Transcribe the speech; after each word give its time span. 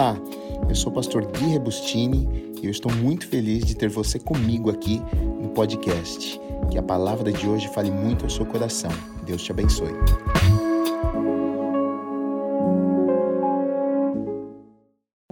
Olá, 0.00 0.16
eu 0.66 0.74
sou 0.74 0.90
o 0.90 0.94
pastor 0.94 1.26
Gui 1.26 1.48
Rebustini 1.48 2.54
e 2.62 2.64
eu 2.64 2.70
estou 2.70 2.90
muito 2.90 3.28
feliz 3.28 3.66
de 3.66 3.76
ter 3.76 3.90
você 3.90 4.18
comigo 4.18 4.70
aqui 4.70 4.98
no 5.42 5.50
podcast. 5.50 6.40
Que 6.70 6.78
a 6.78 6.82
palavra 6.82 7.30
de 7.30 7.46
hoje 7.46 7.68
fale 7.68 7.90
muito 7.90 8.24
ao 8.24 8.30
seu 8.30 8.46
coração. 8.46 8.90
Deus 9.26 9.42
te 9.42 9.52
abençoe. 9.52 9.92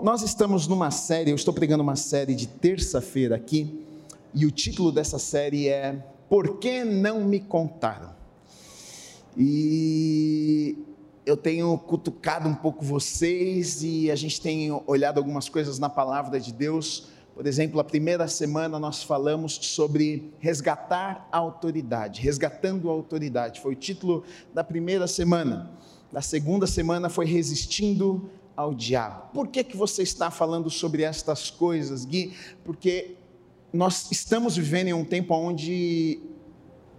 Nós 0.03 0.21
estamos 0.21 0.69
numa 0.69 0.91
série, 0.91 1.31
eu 1.31 1.37
estou 1.37 1.55
pregando 1.55 1.83
uma 1.83 1.97
série 1.97 2.35
de 2.35 2.47
terça-feira 2.47 3.37
aqui, 3.37 3.87
e 4.35 4.45
o 4.45 4.51
título 4.51 4.93
dessa 4.93 5.19
série 5.19 5.67
é 5.67 5.97
Por 6.29 6.59
que 6.59 6.85
não 6.85 7.25
me 7.25 7.41
contaram? 7.41 8.11
E 9.35 10.77
eu 11.29 11.37
tenho 11.37 11.77
cutucado 11.77 12.49
um 12.49 12.55
pouco 12.55 12.83
vocês 12.83 13.83
e 13.83 14.11
a 14.11 14.17
gente 14.17 14.41
tem 14.41 14.73
olhado 14.87 15.19
algumas 15.19 15.47
coisas 15.47 15.79
na 15.79 15.91
palavra 15.91 16.41
de 16.41 16.55
Deus. 16.55 17.09
Por 17.35 17.47
exemplo, 17.47 17.79
a 17.79 17.85
primeira 17.85 18.27
semana 18.27 18.79
nós 18.79 19.03
falamos 19.03 19.59
sobre 19.61 20.33
resgatar 20.39 21.29
a 21.31 21.37
autoridade, 21.37 22.23
resgatando 22.23 22.89
a 22.89 22.93
autoridade. 22.93 23.61
Foi 23.61 23.75
o 23.75 23.77
título 23.77 24.25
da 24.55 24.65
primeira 24.65 25.07
semana. 25.07 25.71
Na 26.11 26.23
segunda 26.23 26.67
semana 26.67 27.11
foi 27.11 27.27
resistindo 27.27 28.31
ao 28.57 28.73
diabo. 28.73 29.29
Por 29.35 29.49
que, 29.49 29.63
que 29.63 29.77
você 29.77 30.03
está 30.03 30.31
falando 30.31 30.71
sobre 30.71 31.03
estas 31.03 31.51
coisas, 31.51 32.07
Gui? 32.07 32.33
Porque 32.65 33.17
nós 33.71 34.11
estamos 34.11 34.57
vivendo 34.57 34.89
em 34.89 34.95
um 34.95 35.05
tempo 35.05 35.35
onde 35.35 36.23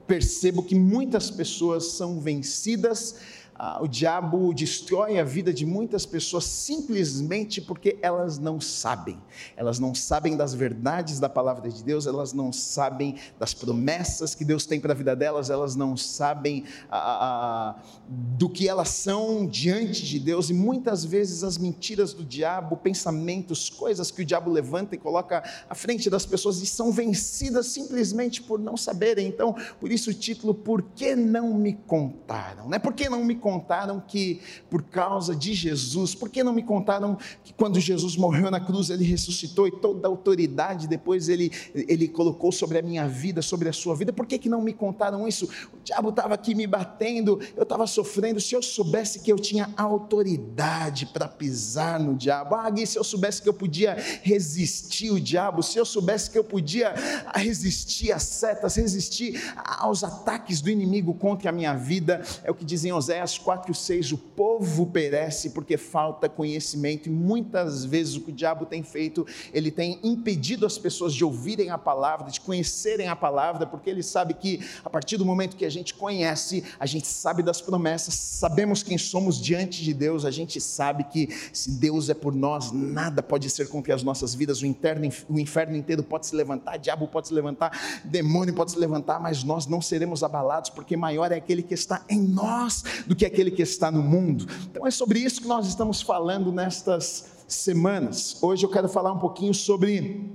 percebo 0.05 0.61
que 0.61 0.75
muitas 0.75 1.31
pessoas 1.31 1.85
são 1.93 2.19
vencidas 2.19 3.38
o 3.81 3.87
diabo 3.87 4.53
destrói 4.53 5.19
a 5.19 5.23
vida 5.23 5.51
de 5.51 5.65
muitas 5.65 6.05
pessoas 6.05 6.45
simplesmente 6.45 7.59
porque 7.59 7.97
elas 8.01 8.39
não 8.39 8.61
sabem. 8.61 9.21
Elas 9.57 9.79
não 9.79 9.93
sabem 9.93 10.37
das 10.37 10.53
verdades 10.53 11.19
da 11.19 11.27
palavra 11.27 11.69
de 11.69 11.83
Deus, 11.83 12.07
elas 12.07 12.31
não 12.31 12.53
sabem 12.53 13.15
das 13.37 13.53
promessas 13.53 14.33
que 14.33 14.45
Deus 14.45 14.65
tem 14.65 14.79
para 14.79 14.93
a 14.93 14.95
vida 14.95 15.13
delas, 15.13 15.49
elas 15.49 15.75
não 15.75 15.97
sabem 15.97 16.63
ah, 16.89 17.75
ah, 17.77 17.83
do 18.07 18.49
que 18.49 18.69
elas 18.69 18.89
são 18.89 19.45
diante 19.45 20.05
de 20.05 20.19
Deus. 20.19 20.49
E 20.49 20.53
muitas 20.53 21.03
vezes 21.03 21.43
as 21.43 21.57
mentiras 21.57 22.13
do 22.13 22.23
diabo, 22.23 22.77
pensamentos, 22.77 23.69
coisas 23.69 24.09
que 24.09 24.21
o 24.21 24.25
diabo 24.25 24.49
levanta 24.49 24.95
e 24.95 24.97
coloca 24.97 25.43
à 25.69 25.75
frente 25.75 26.09
das 26.09 26.25
pessoas 26.25 26.61
e 26.61 26.65
são 26.65 26.93
vencidas 26.93 27.67
simplesmente 27.67 28.41
por 28.41 28.57
não 28.57 28.77
saberem. 28.77 29.27
Então, 29.27 29.53
por 29.81 29.91
isso 29.91 30.11
o 30.11 30.13
título, 30.13 30.53
Por 30.53 30.81
que 30.81 31.13
não 31.13 31.53
me 31.53 31.73
contaram? 31.73 32.69
Não 32.69 32.75
é 32.75 32.79
por 32.79 32.93
que 32.93 33.09
não 33.09 33.25
me 33.25 33.35
contaram? 33.35 33.48
Contaram 33.49 33.99
que 33.99 34.41
por 34.69 34.83
causa 34.83 35.35
de 35.35 35.55
Jesus, 35.55 36.13
por 36.13 36.29
que 36.29 36.43
não 36.43 36.53
me 36.53 36.61
contaram 36.61 37.17
que 37.43 37.51
quando 37.51 37.79
Jesus 37.79 38.15
morreu 38.15 38.51
na 38.51 38.59
cruz, 38.59 38.91
ele 38.91 39.03
ressuscitou 39.03 39.67
e 39.67 39.71
toda 39.71 40.07
a 40.07 40.11
autoridade 40.11 40.87
depois 40.87 41.27
ele, 41.27 41.51
ele 41.73 42.07
colocou 42.07 42.51
sobre 42.51 42.77
a 42.77 42.81
minha 42.81 43.07
vida, 43.07 43.41
sobre 43.41 43.67
a 43.67 43.73
sua 43.73 43.95
vida, 43.95 44.13
por 44.13 44.27
que, 44.27 44.37
que 44.37 44.47
não 44.47 44.61
me 44.61 44.71
contaram 44.71 45.27
isso? 45.27 45.45
O 45.73 45.83
diabo 45.83 46.09
estava 46.09 46.35
aqui 46.35 46.53
me 46.53 46.67
batendo, 46.67 47.39
eu 47.57 47.63
estava 47.63 47.87
sofrendo, 47.87 48.39
se 48.39 48.53
eu 48.53 48.61
soubesse 48.61 49.21
que 49.21 49.31
eu 49.31 49.39
tinha 49.39 49.73
autoridade 49.75 51.07
para 51.07 51.27
pisar 51.27 51.99
no 51.99 52.13
diabo, 52.13 52.53
ah, 52.53 52.69
Gui, 52.69 52.85
se 52.85 52.99
eu 52.99 53.03
soubesse 53.03 53.41
que 53.41 53.49
eu 53.49 53.53
podia 53.53 53.97
resistir 54.21 55.09
o 55.11 55.19
diabo, 55.19 55.63
se 55.63 55.79
eu 55.79 55.85
soubesse 55.85 56.29
que 56.29 56.37
eu 56.37 56.43
podia 56.43 56.93
resistir 57.33 58.11
às 58.11 58.23
setas, 58.23 58.75
resistir 58.75 59.41
aos 59.65 60.03
ataques 60.03 60.61
do 60.61 60.69
inimigo 60.69 61.15
contra 61.15 61.49
a 61.49 61.53
minha 61.53 61.73
vida, 61.73 62.21
é 62.43 62.51
o 62.51 62.53
que 62.53 62.65
dizem 62.65 62.91
Oséias 62.91 63.38
4 63.39 63.71
e 63.71 63.75
6, 63.75 64.11
o 64.11 64.17
povo 64.17 64.85
perece 64.85 65.51
porque 65.51 65.77
falta 65.77 66.29
conhecimento, 66.29 67.07
e 67.07 67.11
muitas 67.11 67.85
vezes 67.85 68.15
o 68.15 68.21
que 68.21 68.31
o 68.31 68.33
diabo 68.33 68.65
tem 68.65 68.83
feito, 68.83 69.25
ele 69.53 69.71
tem 69.71 69.99
impedido 70.03 70.65
as 70.65 70.77
pessoas 70.77 71.13
de 71.13 71.23
ouvirem 71.23 71.69
a 71.69 71.77
palavra, 71.77 72.29
de 72.29 72.39
conhecerem 72.41 73.07
a 73.07 73.15
palavra, 73.15 73.65
porque 73.65 73.89
ele 73.89 74.03
sabe 74.03 74.33
que 74.33 74.59
a 74.83 74.89
partir 74.89 75.17
do 75.17 75.25
momento 75.25 75.55
que 75.55 75.65
a 75.65 75.69
gente 75.69 75.93
conhece, 75.93 76.63
a 76.79 76.85
gente 76.85 77.07
sabe 77.07 77.41
das 77.43 77.61
promessas, 77.61 78.13
sabemos 78.13 78.83
quem 78.83 78.97
somos 78.97 79.39
diante 79.39 79.83
de 79.83 79.93
Deus, 79.93 80.25
a 80.25 80.31
gente 80.31 80.59
sabe 80.61 81.03
que 81.05 81.29
se 81.53 81.71
Deus 81.71 82.09
é 82.09 82.13
por 82.13 82.35
nós, 82.35 82.71
nada 82.71 83.21
pode 83.21 83.49
ser 83.49 83.67
contra 83.67 83.93
as 83.93 84.03
nossas 84.03 84.35
vidas, 84.35 84.61
o, 84.61 84.65
interno, 84.65 85.09
o 85.27 85.39
inferno 85.39 85.75
inteiro 85.75 86.03
pode 86.03 86.27
se 86.27 86.35
levantar, 86.35 86.77
o 86.77 86.79
diabo 86.79 87.07
pode 87.07 87.27
se 87.27 87.33
levantar, 87.33 88.01
demônio 88.03 88.53
pode 88.53 88.71
se 88.71 88.79
levantar, 88.79 89.19
mas 89.19 89.43
nós 89.43 89.65
não 89.65 89.81
seremos 89.81 90.23
abalados, 90.23 90.69
porque 90.69 90.95
maior 90.95 91.31
é 91.31 91.35
aquele 91.35 91.63
que 91.63 91.73
está 91.73 92.03
em 92.09 92.19
nós 92.19 92.83
do 93.07 93.15
que 93.19 93.25
aquele 93.25 93.51
que 93.51 93.61
está 93.61 93.91
no 93.91 94.01
mundo. 94.01 94.47
Então 94.71 94.87
é 94.87 94.91
sobre 94.91 95.19
isso 95.19 95.41
que 95.41 95.47
nós 95.47 95.67
estamos 95.67 96.01
falando 96.01 96.53
nestas 96.53 97.43
semanas. 97.47 98.41
Hoje 98.41 98.65
eu 98.65 98.69
quero 98.69 98.87
falar 98.87 99.11
um 99.11 99.19
pouquinho 99.19 99.53
sobre 99.53 100.31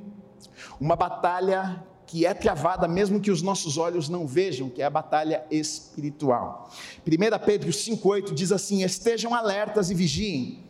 uma 0.78 0.94
batalha 0.94 1.82
que 2.06 2.26
é 2.26 2.34
travada 2.34 2.86
mesmo 2.86 3.18
que 3.18 3.30
os 3.30 3.40
nossos 3.40 3.78
olhos 3.78 4.10
não 4.10 4.26
vejam, 4.26 4.68
que 4.68 4.82
é 4.82 4.84
a 4.84 4.90
batalha 4.90 5.44
espiritual. 5.50 6.70
1 7.06 7.44
Pedro 7.46 7.70
5,8 7.70 8.34
diz 8.34 8.52
assim: 8.52 8.84
Estejam 8.84 9.34
alertas 9.34 9.90
e 9.90 9.94
vigiem. 9.94 10.62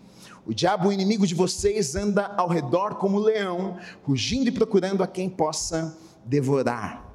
O 0.47 0.55
diabo, 0.55 0.89
o 0.89 0.93
inimigo 0.93 1.27
de 1.27 1.35
vocês, 1.35 1.97
anda 1.97 2.27
ao 2.37 2.47
redor 2.47 2.95
como 2.97 3.19
leão, 3.19 3.77
rugindo 4.05 4.49
e 4.49 4.53
procurando 4.53 5.03
a 5.03 5.07
quem 5.07 5.29
possa 5.29 5.99
devorar. 6.25 7.14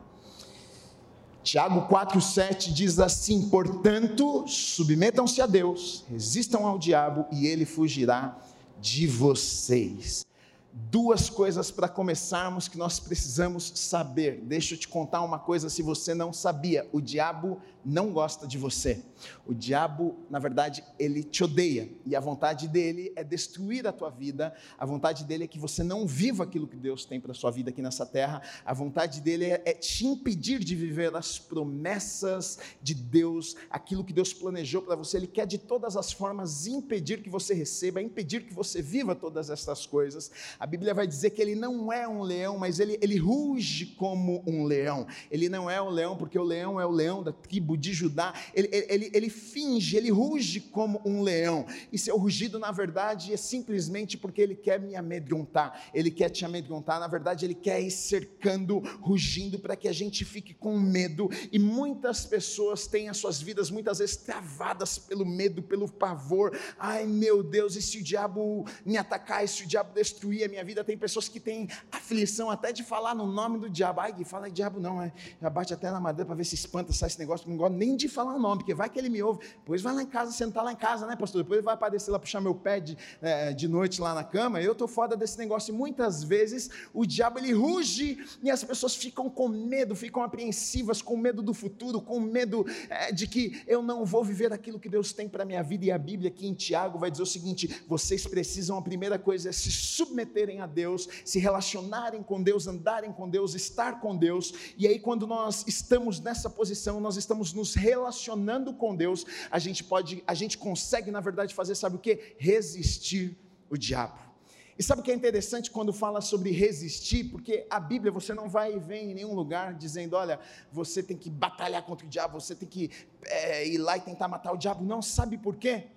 Tiago 1.44 1.88
4,7 1.88 2.74
diz 2.74 3.00
assim: 3.00 3.50
Portanto, 3.50 4.46
submetam-se 4.48 5.42
a 5.42 5.46
Deus, 5.46 6.06
resistam 6.10 6.66
ao 6.66 6.78
diabo 6.78 7.26
e 7.32 7.48
ele 7.48 7.66
fugirá 7.66 8.38
de 8.82 9.08
vocês 9.08 10.26
duas 10.72 11.30
coisas 11.30 11.72
para 11.72 11.88
começarmos 11.88 12.68
que 12.68 12.78
nós 12.78 13.00
precisamos 13.00 13.72
saber. 13.76 14.42
Deixa 14.44 14.76
eu 14.76 14.80
te 14.80 14.88
contar 14.88 15.22
uma 15.22 15.40
coisa 15.40 15.70
se 15.70 15.82
você 15.82 16.14
não 16.14 16.32
sabia: 16.32 16.88
o 16.92 17.02
diabo 17.02 17.60
não 17.90 18.12
gosta 18.12 18.48
de 18.48 18.58
você. 18.58 19.04
O 19.46 19.54
diabo, 19.54 20.18
na 20.30 20.40
verdade, 20.40 20.84
ele 20.98 21.24
te 21.24 21.44
odeia 21.44 21.90
e 22.06 22.16
a 22.16 22.20
vontade 22.20 22.68
dele 22.68 23.12
é 23.16 23.24
destruir 23.24 23.88
a 23.88 23.92
tua 23.92 24.10
vida. 24.10 24.54
A 24.78 24.86
vontade 24.86 25.24
dele 25.24 25.44
é 25.44 25.48
que 25.48 25.58
você 25.58 25.84
não 25.84 26.06
viva 26.06 26.44
aquilo 26.44 26.68
que 26.68 26.78
Deus 26.78 27.04
tem 27.04 27.20
para 27.20 27.34
sua 27.34 27.52
vida 27.52 27.70
aqui 27.70 27.82
nessa 27.82 28.06
terra. 28.06 28.42
A 28.64 28.74
vontade 28.74 29.22
dele 29.22 29.46
é, 29.46 29.62
é 29.66 29.74
te 29.74 30.06
impedir 30.06 30.60
de 30.60 30.76
viver 30.76 31.16
as 31.16 31.40
promessas 31.40 32.60
de 32.82 32.94
Deus, 32.94 33.56
aquilo 33.70 34.04
que 34.04 34.14
Deus 34.14 34.34
planejou 34.34 34.82
para 34.82 34.96
você. 34.96 35.18
Ele 35.18 35.28
quer 35.28 35.48
de 35.48 35.58
todas 35.58 35.98
as 35.98 36.12
formas 36.12 36.68
impedir 36.68 37.22
que 37.22 37.30
você 37.30 37.54
receba, 37.54 38.02
impedir 38.02 38.46
que 38.46 38.54
você 38.54 38.82
viva 38.82 39.16
todas 39.16 39.50
essas 39.50 39.86
coisas. 39.86 40.32
A 40.60 40.68
Bíblia 40.68 40.94
vai 40.94 41.08
dizer 41.08 41.32
que 41.32 41.42
ele 41.42 41.56
não 41.56 41.92
é 41.92 42.08
um 42.08 42.22
leão, 42.22 42.58
mas 42.58 42.80
ele, 42.80 43.00
ele 43.02 43.18
ruge 43.18 43.88
como 43.98 44.44
um 44.46 44.64
leão. 44.66 45.08
Ele 45.32 45.50
não 45.50 45.70
é 45.70 45.82
um 45.82 45.90
leão, 45.90 46.16
porque 46.16 46.38
o 46.38 46.44
leão 46.44 46.80
é 46.80 46.86
o 46.86 46.92
leão 46.92 47.24
da 47.24 47.32
tribo 47.32 47.79
de 47.80 47.94
Judá. 47.94 48.34
Ele, 48.54 48.70
ele, 48.72 49.12
ele 49.14 49.30
finge, 49.30 49.98
ele 49.98 50.12
ruge 50.12 50.60
como 50.60 51.02
um 51.06 51.22
leão. 51.22 51.66
E 51.92 51.98
seu 51.98 52.18
rugido, 52.18 52.60
na 52.60 52.72
verdade, 52.72 53.34
é 53.34 53.38
simplesmente 53.38 54.18
porque 54.18 54.42
ele 54.42 54.56
quer 54.56 54.80
me 54.80 54.96
amedrontar. 54.96 55.90
Ele 55.94 56.12
quer 56.12 56.30
te 56.30 56.46
amedrontar. 56.46 57.00
Na 57.00 57.08
verdade, 57.08 57.46
ele 57.46 57.56
quer 57.56 57.82
ir 57.82 57.92
cercando, 57.92 58.80
rugindo, 59.02 59.60
para 59.60 59.76
que 59.76 59.88
a 59.88 59.94
gente 59.94 60.26
fique 60.26 60.54
com 60.54 60.78
medo. 60.80 61.30
E 61.52 61.58
muitas 61.58 62.26
pessoas 62.26 62.88
têm 62.88 63.10
as 63.10 63.18
suas 63.18 63.42
vidas 63.42 63.72
muitas 63.72 64.00
vezes 64.00 64.18
travadas 64.18 64.98
pelo 64.98 65.26
medo, 65.26 65.62
pelo 65.62 65.90
pavor. 65.90 66.58
Ai 66.78 67.06
meu 67.06 67.44
Deus, 67.44 67.76
e 67.76 67.82
se 67.82 68.00
o 68.00 68.04
diabo 68.04 68.66
me 68.86 68.98
atacar, 68.98 69.44
e 69.44 69.48
se 69.48 69.64
o 69.64 69.68
diabo 69.68 69.94
destruir 69.94 70.50
minha 70.50 70.64
vida, 70.64 70.84
tem 70.84 70.98
pessoas 70.98 71.28
que 71.28 71.40
têm 71.40 71.68
aflição 71.92 72.50
até 72.50 72.72
de 72.72 72.84
falar 72.84 73.16
no 73.16 73.26
nome 73.26 73.60
do 73.60 73.70
diabo. 73.70 74.02
Ai, 74.02 74.14
fala 74.24 74.50
diabo 74.50 74.80
não, 74.80 75.02
é, 75.02 75.12
já 75.42 75.50
bate 75.50 75.74
até 75.74 75.92
na 75.92 76.00
madeira 76.00 76.26
para 76.26 76.36
ver 76.36 76.46
se 76.46 76.56
espanta, 76.56 76.92
sai 76.94 77.08
esse 77.08 77.20
negócio, 77.20 77.50
gosto 77.60 77.76
nem 77.76 77.96
de 77.96 78.08
falar 78.08 78.36
o 78.36 78.40
nome, 78.40 78.60
porque 78.60 78.74
vai 78.74 78.90
que 78.90 78.98
ele 78.98 79.10
me 79.10 79.22
ouve. 79.22 79.40
Depois 79.58 79.82
vai 79.82 79.94
lá 79.94 80.04
em 80.04 80.08
casa, 80.08 80.32
sentar 80.32 80.64
lá 80.64 80.72
em 80.72 80.76
casa, 80.76 81.06
né, 81.06 81.16
pastor? 81.16 81.44
Depois 81.44 81.58
ele 81.58 81.66
vai 81.66 81.74
aparecer 81.74 82.12
lá, 82.12 82.20
puxar 82.20 82.42
meu 82.42 82.56
pé 82.56 82.80
de, 82.80 82.98
é, 83.22 83.54
de 83.54 83.68
noite 83.68 84.02
lá 84.02 84.14
na 84.14 84.24
cama. 84.24 84.62
Eu 84.62 84.72
estou 84.72 84.88
fora 84.88 85.16
desse 85.16 85.38
negócio. 85.38 85.74
E 85.74 85.78
muitas 85.78 86.24
vezes 86.24 86.70
o 86.94 87.06
diabo 87.06 87.40
ele 87.40 87.54
ruge 87.54 88.18
e 88.42 88.50
as 88.50 88.64
pessoas 88.64 88.96
ficam 88.96 89.30
com 89.30 89.48
medo, 89.48 89.96
ficam 89.96 90.24
apreensivas, 90.24 91.02
com 91.02 91.18
medo 91.18 91.42
do 91.42 91.54
futuro, 91.54 92.02
com 92.02 92.20
medo 92.20 92.66
é, 92.90 93.12
de 93.12 93.28
que 93.28 93.62
eu 93.68 93.82
não 93.82 94.06
vou 94.06 94.24
viver 94.24 94.54
aquilo 94.54 94.80
que 94.80 94.90
Deus 94.90 95.14
tem 95.14 95.28
para 95.28 95.46
minha 95.46 95.62
vida. 95.62 95.86
E 95.86 95.92
a 95.92 95.98
Bíblia 95.98 96.30
aqui 96.30 96.48
em 96.48 96.54
Tiago 96.54 96.98
vai 96.98 97.12
dizer 97.12 97.24
o 97.24 97.26
seguinte: 97.26 97.84
vocês 97.88 98.26
precisam, 98.26 98.78
a 98.78 98.82
primeira 98.82 99.20
coisa 99.20 99.50
é 99.50 99.52
se 99.52 99.72
submeter 99.72 100.30
submeterem 100.30 100.62
a 100.62 100.66
Deus, 100.66 101.08
se 101.24 101.40
relacionarem 101.40 102.22
com 102.22 102.42
Deus, 102.42 102.68
andarem 102.68 103.12
com 103.12 103.30
Deus, 103.30 103.56
estar 103.56 104.00
com 104.00 104.16
Deus. 104.16 104.54
E 104.78 104.88
aí, 104.88 105.00
quando 105.00 105.26
nós 105.26 105.66
estamos 105.68 106.20
nessa 106.20 106.50
posição, 106.50 107.00
nós 107.00 107.18
estamos 107.18 107.49
nos 107.54 107.74
relacionando 107.74 108.74
com 108.74 108.96
Deus, 108.96 109.26
a 109.50 109.60
gente 109.60 109.84
pode, 109.84 110.24
a 110.26 110.34
gente 110.34 110.58
consegue, 110.58 111.12
na 111.12 111.20
verdade, 111.20 111.54
fazer, 111.54 111.76
sabe 111.76 111.96
o 111.96 112.00
que? 112.00 112.36
Resistir 112.38 113.38
o 113.70 113.78
diabo. 113.78 114.30
E 114.78 114.84
sabe 114.84 115.02
o 115.02 115.04
que 115.04 115.12
é 115.12 115.14
interessante 115.14 115.70
quando 115.70 115.92
fala 115.92 116.22
sobre 116.22 116.52
resistir? 116.52 117.26
Porque 117.26 117.68
a 117.70 117.82
Bíblia 117.82 118.14
você 118.14 118.34
não 118.34 118.48
vai 118.48 118.74
e 118.74 118.80
vem 118.80 119.12
em 119.12 119.14
nenhum 119.14 119.36
lugar 119.36 119.74
dizendo, 119.74 120.16
olha, 120.16 120.40
você 120.72 121.04
tem 121.04 121.18
que 121.18 121.30
batalhar 121.30 121.84
contra 121.84 122.08
o 122.08 122.10
diabo, 122.10 122.40
você 122.40 122.56
tem 122.56 122.68
que 122.68 122.90
é, 123.26 123.68
ir 123.68 123.78
lá 123.78 123.98
e 123.98 124.02
tentar 124.02 124.30
matar 124.30 124.54
o 124.54 124.58
diabo. 124.58 124.82
Não, 124.86 125.02
sabe 125.02 125.38
por 125.38 125.58
quê? 125.58 125.88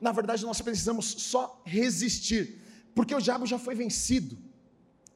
Na 0.00 0.12
verdade, 0.12 0.44
nós 0.44 0.60
precisamos 0.60 1.06
só 1.06 1.60
resistir 1.64 2.62
Porque 2.94 3.14
o 3.14 3.20
diabo 3.20 3.44
já 3.44 3.58
foi 3.58 3.74
vencido. 3.74 4.38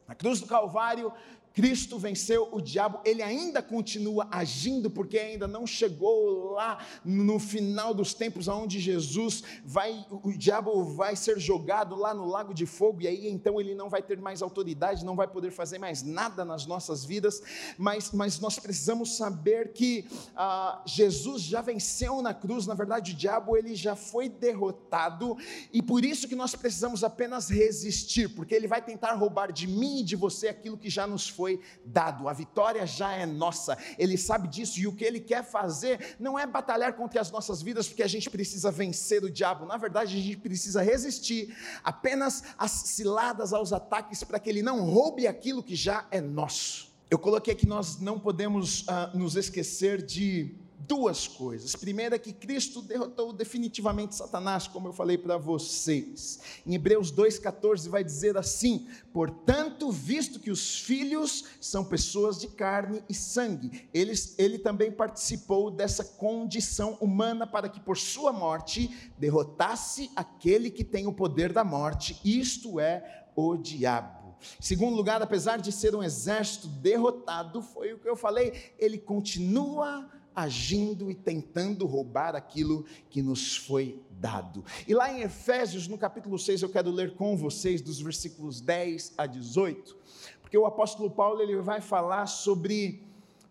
Na 0.07 0.15
cruz 0.15 0.41
do 0.41 0.47
Calvário, 0.47 1.13
Cristo 1.55 1.99
venceu 1.99 2.49
o 2.51 2.61
diabo, 2.61 3.01
ele 3.05 3.23
ainda 3.23 3.63
continua 3.63 4.27
agindo, 4.31 4.91
porque 4.91 5.19
ainda 5.19 5.47
não 5.47 5.67
chegou 5.67 6.53
lá 6.53 6.79
no 7.05 7.39
final 7.39 7.93
dos 7.93 8.15
tempos, 8.15 8.49
onde 8.49 8.81
Jesus 8.81 9.43
vai, 9.65 10.07
o 10.11 10.33
diabo 10.33 10.83
vai 10.95 11.15
ser 11.15 11.39
jogado 11.39 11.95
lá 11.95 12.15
no 12.15 12.27
lago 12.27 12.55
de 12.55 12.65
fogo, 12.65 13.03
e 13.03 13.09
aí 13.09 13.29
então 13.29 13.61
ele 13.61 13.75
não 13.75 13.89
vai 13.89 14.03
ter 14.03 14.19
mais 14.19 14.41
autoridade, 14.41 15.05
não 15.05 15.15
vai 15.15 15.29
poder 15.29 15.51
fazer 15.51 15.79
mais 15.79 16.03
nada 16.03 16.45
nas 16.45 16.67
nossas 16.67 17.05
vidas, 17.05 17.43
mas, 17.77 18.13
mas 18.13 18.41
nós 18.41 18.59
precisamos 18.59 19.17
saber 19.17 19.73
que 19.73 20.07
ah, 20.35 20.83
Jesus 20.87 21.43
já 21.43 21.61
venceu 21.61 22.23
na 22.23 22.33
cruz, 22.33 22.67
na 22.67 22.75
verdade 22.75 23.13
o 23.13 23.15
diabo 23.15 23.57
ele 23.57 23.75
já 23.75 23.95
foi 23.95 24.29
derrotado, 24.29 25.37
e 25.73 25.83
por 25.83 26.05
isso 26.05 26.27
que 26.27 26.35
nós 26.35 26.55
precisamos 26.55 27.05
apenas 27.05 27.51
resistir, 27.51 28.29
porque 28.29 28.55
ele 28.55 28.67
vai 28.67 28.81
tentar 28.81 29.13
roubar 29.15 29.53
de 29.53 29.67
mim 29.67 30.01
e 30.01 30.05
de 30.05 30.17
você 30.17 30.49
aquilo 30.49 30.79
que 30.79 30.89
já 30.89 31.07
nos 31.07 31.29
foi 31.29 31.42
foi 31.43 31.59
dado, 31.85 32.29
a 32.29 32.33
vitória 32.33 32.87
já 32.87 33.11
é 33.11 33.27
nossa, 33.27 33.77
Ele 33.99 34.17
sabe 34.17 34.47
disso 34.47 34.79
e 34.79 34.87
o 34.87 34.93
que 34.93 35.05
Ele 35.05 35.19
quer 35.19 35.43
fazer 35.43 36.15
não 36.21 36.39
é 36.39 36.47
batalhar 36.47 36.93
contra 36.93 37.21
as 37.21 37.33
nossas 37.33 37.61
vidas, 37.61 37.89
porque 37.89 38.05
a 38.05 38.07
gente 38.07 38.31
precisa 38.31 38.71
vencer 38.71 39.25
o 39.25 39.31
diabo, 39.31 39.67
na 39.67 39.77
verdade 39.77 40.17
a 40.17 40.21
gente 40.21 40.37
precisa 40.37 40.81
resistir 40.83 41.53
apenas 41.83 42.45
às 42.57 42.71
ciladas, 42.71 43.53
aos 43.53 43.73
ataques, 43.73 44.23
para 44.23 44.39
que 44.39 44.49
Ele 44.49 44.63
não 44.63 44.85
roube 44.85 45.27
aquilo 45.27 45.65
que 45.65 45.75
já 45.75 46.07
é 46.13 46.21
nosso. 46.21 46.93
Eu 47.11 47.19
coloquei 47.19 47.57
que 47.57 47.67
nós 47.67 47.99
não 47.99 48.21
podemos 48.21 48.83
uh, 48.83 49.19
nos 49.19 49.35
esquecer 49.35 50.01
de 50.01 50.55
duas 50.93 51.27
coisas. 51.27 51.75
Primeira 51.75 52.17
é 52.17 52.19
que 52.19 52.35
Cristo 52.35 52.83
derrotou 52.83 53.33
definitivamente 53.33 54.15
Satanás, 54.15 54.67
como 54.67 54.89
eu 54.89 54.93
falei 54.93 55.17
para 55.17 55.39
vocês. 55.39 56.39
Em 56.67 56.75
Hebreus 56.75 57.11
2,14 57.11 57.89
vai 57.89 58.05
dizer 58.05 58.37
assim: 58.37 58.87
Portanto, 59.11 59.91
visto 59.91 60.39
que 60.39 60.51
os 60.51 60.81
filhos 60.81 61.47
são 61.63 61.83
pessoas 61.83 62.39
de 62.39 62.47
carne 62.49 63.03
e 63.09 63.15
sangue, 63.15 63.89
ele, 63.95 64.13
ele 64.37 64.59
também 64.59 64.93
participou 64.93 65.71
dessa 65.71 66.05
condição 66.05 66.99
humana 67.01 67.47
para 67.47 67.71
que 67.71 67.81
por 67.81 67.97
sua 67.97 68.31
morte 68.31 69.11
derrotasse 69.19 70.11
aquele 70.15 70.71
que 70.71 70.85
tem 70.85 71.07
o 71.07 71.13
poder 71.15 71.55
da 71.55 71.65
morte, 71.65 72.21
isto 72.23 72.79
é, 72.79 73.25
o 73.35 73.57
diabo. 73.57 74.37
Segundo 74.61 74.95
lugar, 74.95 75.23
apesar 75.23 75.57
de 75.57 75.73
ser 75.73 75.95
um 75.95 76.03
exército 76.03 76.69
derrotado, 76.69 77.63
foi 77.63 77.95
o 77.95 77.99
que 77.99 78.09
eu 78.09 78.17
falei, 78.17 78.75
ele 78.79 78.99
continua 78.99 80.07
agindo 80.35 81.11
e 81.11 81.15
tentando 81.15 81.87
roubar 81.87 82.35
aquilo 82.35 82.85
que 83.11 83.23
nos 83.23 83.57
foi 83.57 84.01
dado. 84.11 84.65
E 84.87 84.95
lá 84.95 85.13
em 85.13 85.23
Efésios, 85.23 85.89
no 85.89 85.99
capítulo 85.99 86.39
6, 86.39 86.63
eu 86.63 86.69
quero 86.69 86.91
ler 86.91 87.15
com 87.15 87.37
vocês 87.37 87.81
dos 87.81 88.01
versículos 88.01 88.61
10 88.61 89.15
a 89.19 89.27
18, 89.27 89.97
porque 90.41 90.57
o 90.57 90.67
apóstolo 90.67 91.11
Paulo 91.11 91.41
ele 91.41 91.57
vai 91.57 91.81
falar 91.81 92.27
sobre 92.27 93.03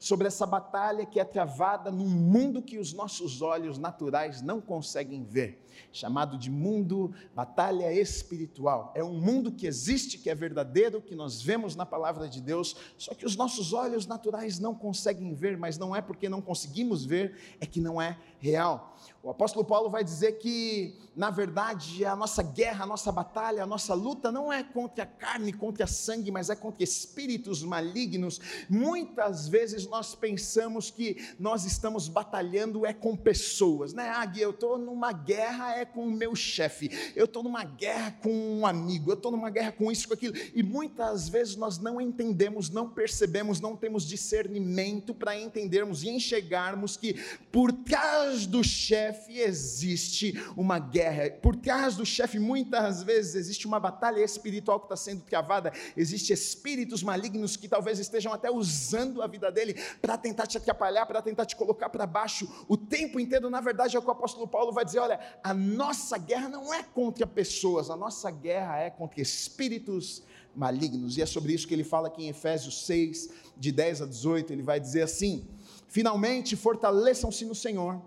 sobre 0.01 0.25
essa 0.25 0.48
batalha 0.48 1.06
que 1.06 1.19
é 1.19 1.24
travada 1.24 1.92
num 1.92 2.10
mundo 2.10 2.60
que 2.60 2.80
os 2.80 2.92
nossos 2.92 3.39
olhos 3.39 3.78
naturais 3.78 4.42
não 4.42 4.60
conseguem 4.60 5.24
ver, 5.24 5.63
chamado 5.91 6.38
de 6.38 6.50
mundo 6.50 7.13
batalha 7.35 7.91
espiritual. 7.94 8.91
É 8.95 9.03
um 9.03 9.19
mundo 9.19 9.51
que 9.51 9.68
existe, 9.68 10.18
que 10.18 10.29
é 10.29 10.35
verdadeiro, 10.35 11.01
que 11.01 11.15
nós 11.15 11.41
vemos 11.41 11.75
na 11.75 11.85
palavra 11.85 12.27
de 12.27 12.41
Deus, 12.41 12.75
só 12.97 13.13
que 13.13 13.25
os 13.25 13.35
nossos 13.35 13.73
olhos 13.73 14.06
naturais 14.06 14.59
não 14.59 14.73
conseguem 14.73 15.33
ver, 15.33 15.57
mas 15.57 15.77
não 15.77 15.95
é 15.95 16.01
porque 16.01 16.29
não 16.29 16.41
conseguimos 16.41 17.06
ver, 17.06 17.35
é 17.59 17.65
que 17.65 17.79
não 17.79 18.01
é 18.01 18.18
real. 18.39 18.95
O 19.23 19.29
apóstolo 19.29 19.63
Paulo 19.63 19.89
vai 19.89 20.03
dizer 20.03 20.39
que, 20.39 20.95
na 21.15 21.29
verdade, 21.29 22.03
a 22.03 22.15
nossa 22.15 22.41
guerra, 22.41 22.83
a 22.83 22.88
nossa 22.88 23.12
batalha, 23.12 23.62
a 23.62 23.68
nossa 23.68 23.94
luta 23.94 24.31
não 24.31 24.51
é 24.51 24.63
contra 24.63 25.03
a 25.03 25.07
carne, 25.07 25.53
contra 25.53 25.85
sangue, 25.85 26.31
mas 26.31 26.50
é 26.50 26.56
contra 26.56 26.83
espíritos 26.83 27.63
malignos. 27.63 28.41
Muitas 28.68 29.47
vezes 29.47 29.85
nós 29.85 30.15
pensamos 30.15 30.89
que 30.89 31.35
nós 31.39 31.65
estamos 31.65 32.07
batalhando 32.07 32.83
é 32.83 32.94
com 32.94 33.15
pessoas, 33.15 33.94
né? 33.94 34.09
Ah, 34.09 34.31
eu 34.35 34.50
estou 34.50 34.77
numa 34.77 35.12
guerra 35.12 35.60
é 35.69 35.85
com 35.85 36.05
o 36.05 36.11
meu 36.11 36.35
chefe, 36.35 36.89
eu 37.15 37.25
estou 37.25 37.43
numa 37.43 37.63
guerra 37.63 38.11
com 38.21 38.31
um 38.31 38.65
amigo, 38.65 39.11
eu 39.11 39.15
estou 39.15 39.31
numa 39.31 39.49
guerra 39.49 39.71
com 39.71 39.91
isso, 39.91 40.07
com 40.07 40.13
aquilo, 40.13 40.35
e 40.53 40.63
muitas 40.63 41.29
vezes 41.29 41.55
nós 41.55 41.77
não 41.77 41.99
entendemos, 42.01 42.69
não 42.69 42.89
percebemos, 42.89 43.59
não 43.59 43.75
temos 43.75 44.07
discernimento 44.07 45.13
para 45.13 45.39
entendermos 45.39 46.03
e 46.03 46.09
enxergarmos 46.09 46.97
que 46.97 47.13
por 47.51 47.71
trás 47.71 48.45
do 48.45 48.63
chefe 48.63 49.39
existe 49.39 50.33
uma 50.57 50.79
guerra, 50.79 51.31
por 51.31 51.55
trás 51.55 51.95
do 51.95 52.05
chefe 52.05 52.39
muitas 52.39 53.03
vezes 53.03 53.35
existe 53.35 53.67
uma 53.67 53.79
batalha 53.79 54.23
espiritual 54.23 54.79
que 54.79 54.85
está 54.85 54.95
sendo 54.95 55.21
travada, 55.21 55.71
existem 55.95 56.33
espíritos 56.33 57.03
malignos 57.03 57.55
que 57.55 57.67
talvez 57.67 57.99
estejam 57.99 58.33
até 58.33 58.49
usando 58.49 59.21
a 59.21 59.27
vida 59.27 59.51
dele 59.51 59.75
para 60.01 60.17
tentar 60.17 60.47
te 60.47 60.57
atrapalhar, 60.57 61.05
para 61.05 61.21
tentar 61.21 61.45
te 61.45 61.55
colocar 61.55 61.89
para 61.89 62.05
baixo 62.05 62.65
o 62.67 62.77
tempo 62.77 63.19
inteiro. 63.19 63.49
Na 63.49 63.61
verdade, 63.61 63.95
é 63.95 63.99
o 63.99 64.01
que 64.01 64.07
o 64.07 64.11
apóstolo 64.11 64.47
Paulo 64.47 64.71
vai 64.71 64.85
dizer: 64.85 64.99
olha, 64.99 65.19
a 65.43 65.50
nossa 65.53 66.18
guerra 66.18 66.50
não 66.50 66.74
é 66.74 66.83
contra 66.83 67.25
pessoas, 67.25 67.89
a 67.89 67.95
nossa 67.95 68.30
guerra 68.30 68.77
é 68.80 68.89
contra 68.89 69.21
espíritos 69.21 70.24
malignos. 70.56 71.18
E 71.18 71.21
é 71.21 71.25
sobre 71.25 71.53
isso 71.53 71.68
que 71.68 71.74
ele 71.74 71.83
fala 71.83 72.07
aqui 72.07 72.24
em 72.24 72.30
Efésios 72.30 72.86
6, 72.86 73.30
de 73.57 73.71
10 73.71 74.01
a 74.03 74.06
18. 74.06 74.53
Ele 74.53 74.63
vai 74.63 74.80
dizer 74.80 75.01
assim: 75.01 75.48
finalmente 75.88 76.56
fortaleçam-se 76.56 77.45
no 77.45 77.56
Senhor 77.56 78.01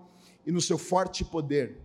e 0.45 0.51
no 0.51 0.61
seu 0.61 0.77
forte 0.77 1.23
poder. 1.23 1.81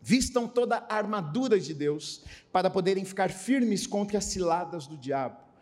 Vistam 0.00 0.46
toda 0.46 0.84
a 0.88 0.96
armadura 0.96 1.58
de 1.58 1.72
Deus 1.72 2.22
para 2.52 2.68
poderem 2.68 3.04
ficar 3.04 3.30
firmes 3.30 3.86
contra 3.86 4.18
as 4.18 4.24
ciladas 4.26 4.86
do 4.86 4.98
diabo. 4.98 5.43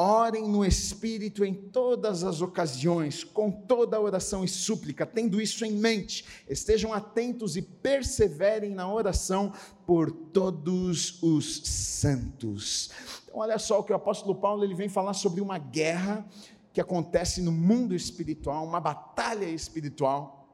Orem 0.00 0.48
no 0.48 0.64
Espírito 0.64 1.44
em 1.44 1.52
todas 1.52 2.22
as 2.22 2.40
ocasiões, 2.40 3.24
com 3.24 3.50
toda 3.50 4.00
oração 4.00 4.44
e 4.44 4.48
súplica, 4.48 5.04
tendo 5.04 5.40
isso 5.40 5.64
em 5.64 5.72
mente. 5.72 6.24
Estejam 6.48 6.92
atentos 6.92 7.56
e 7.56 7.62
perseverem 7.62 8.70
na 8.70 8.88
oração 8.88 9.52
por 9.84 10.12
todos 10.12 11.20
os 11.20 11.66
santos. 11.66 12.90
Então, 13.24 13.40
olha 13.40 13.58
só 13.58 13.80
o 13.80 13.82
que 13.82 13.90
o 13.90 13.96
apóstolo 13.96 14.36
Paulo 14.36 14.62
ele 14.62 14.74
vem 14.74 14.88
falar 14.88 15.14
sobre 15.14 15.40
uma 15.40 15.58
guerra 15.58 16.24
que 16.72 16.80
acontece 16.80 17.42
no 17.42 17.50
mundo 17.50 17.92
espiritual, 17.92 18.64
uma 18.64 18.78
batalha 18.78 19.46
espiritual. 19.46 20.48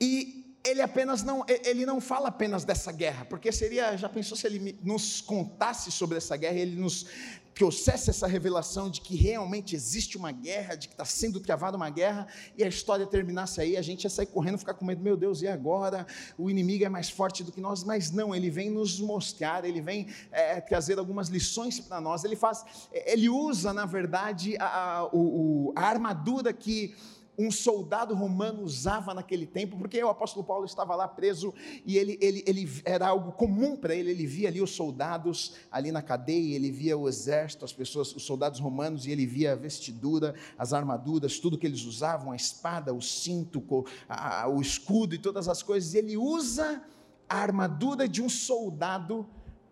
E 0.00 0.58
ele 0.66 0.80
apenas 0.80 1.22
não, 1.22 1.44
ele 1.46 1.86
não 1.86 2.00
fala 2.00 2.30
apenas 2.30 2.64
dessa 2.64 2.90
guerra, 2.90 3.26
porque 3.26 3.52
seria, 3.52 3.96
já 3.96 4.08
pensou 4.08 4.36
se 4.36 4.46
ele 4.46 4.76
nos 4.82 5.20
contasse 5.20 5.92
sobre 5.92 6.16
essa 6.16 6.36
guerra, 6.36 6.56
ele 6.56 6.74
nos 6.74 7.06
trouxesse 7.54 8.10
essa 8.10 8.26
revelação 8.26 8.90
de 8.90 9.00
que 9.00 9.14
realmente 9.14 9.76
existe 9.76 10.16
uma 10.16 10.32
guerra, 10.32 10.74
de 10.74 10.88
que 10.88 10.94
está 10.94 11.04
sendo 11.04 11.38
travada 11.38 11.76
uma 11.76 11.88
guerra, 11.88 12.26
e 12.58 12.64
a 12.64 12.68
história 12.68 13.06
terminasse 13.06 13.60
aí, 13.60 13.76
a 13.76 13.82
gente 13.82 14.04
ia 14.04 14.10
sair 14.10 14.26
correndo, 14.26 14.58
ficar 14.58 14.74
com 14.74 14.84
medo, 14.84 15.02
meu 15.02 15.16
Deus, 15.16 15.40
e 15.40 15.46
agora? 15.46 16.06
O 16.36 16.50
inimigo 16.50 16.84
é 16.84 16.88
mais 16.88 17.08
forte 17.08 17.44
do 17.44 17.52
que 17.52 17.60
nós, 17.60 17.84
mas 17.84 18.10
não, 18.10 18.34
ele 18.34 18.50
vem 18.50 18.70
nos 18.70 19.00
mostrar, 19.00 19.64
ele 19.64 19.80
vem 19.80 20.08
é, 20.32 20.60
trazer 20.60 20.98
algumas 20.98 21.28
lições 21.28 21.78
para 21.78 22.00
nós, 22.00 22.24
ele 22.24 22.36
faz, 22.36 22.64
ele 22.92 23.28
usa, 23.28 23.72
na 23.72 23.86
verdade, 23.86 24.56
a, 24.58 24.66
a, 24.66 25.10
a 25.76 25.82
armadura 25.82 26.52
que 26.52 26.94
um 27.38 27.50
soldado 27.50 28.14
romano 28.14 28.62
usava 28.62 29.12
naquele 29.12 29.46
tempo, 29.46 29.76
porque 29.76 30.02
o 30.02 30.08
apóstolo 30.08 30.44
Paulo 30.44 30.64
estava 30.64 30.94
lá 30.94 31.08
preso 31.08 31.52
e 31.84 31.98
ele, 31.98 32.18
ele, 32.20 32.44
ele 32.46 32.82
era 32.84 33.08
algo 33.08 33.32
comum 33.32 33.76
para 33.76 33.94
ele, 33.94 34.10
ele 34.10 34.26
via 34.26 34.48
ali 34.48 34.60
os 34.60 34.70
soldados 34.70 35.54
ali 35.70 35.90
na 35.90 36.02
cadeia, 36.02 36.54
ele 36.54 36.70
via 36.70 36.96
o 36.96 37.08
exército, 37.08 37.64
as 37.64 37.72
pessoas, 37.72 38.14
os 38.14 38.22
soldados 38.22 38.60
romanos, 38.60 39.06
e 39.06 39.10
ele 39.10 39.26
via 39.26 39.52
a 39.52 39.56
vestidura, 39.56 40.34
as 40.58 40.72
armaduras, 40.72 41.38
tudo 41.38 41.58
que 41.58 41.66
eles 41.66 41.84
usavam, 41.84 42.32
a 42.32 42.36
espada, 42.36 42.94
o 42.94 43.02
cinto, 43.02 43.84
a, 44.08 44.42
a, 44.42 44.48
o 44.48 44.60
escudo 44.60 45.14
e 45.14 45.18
todas 45.18 45.48
as 45.48 45.62
coisas, 45.62 45.94
e 45.94 45.98
ele 45.98 46.16
usa 46.16 46.82
a 47.28 47.38
armadura 47.38 48.08
de 48.08 48.22
um 48.22 48.28
soldado 48.28 49.26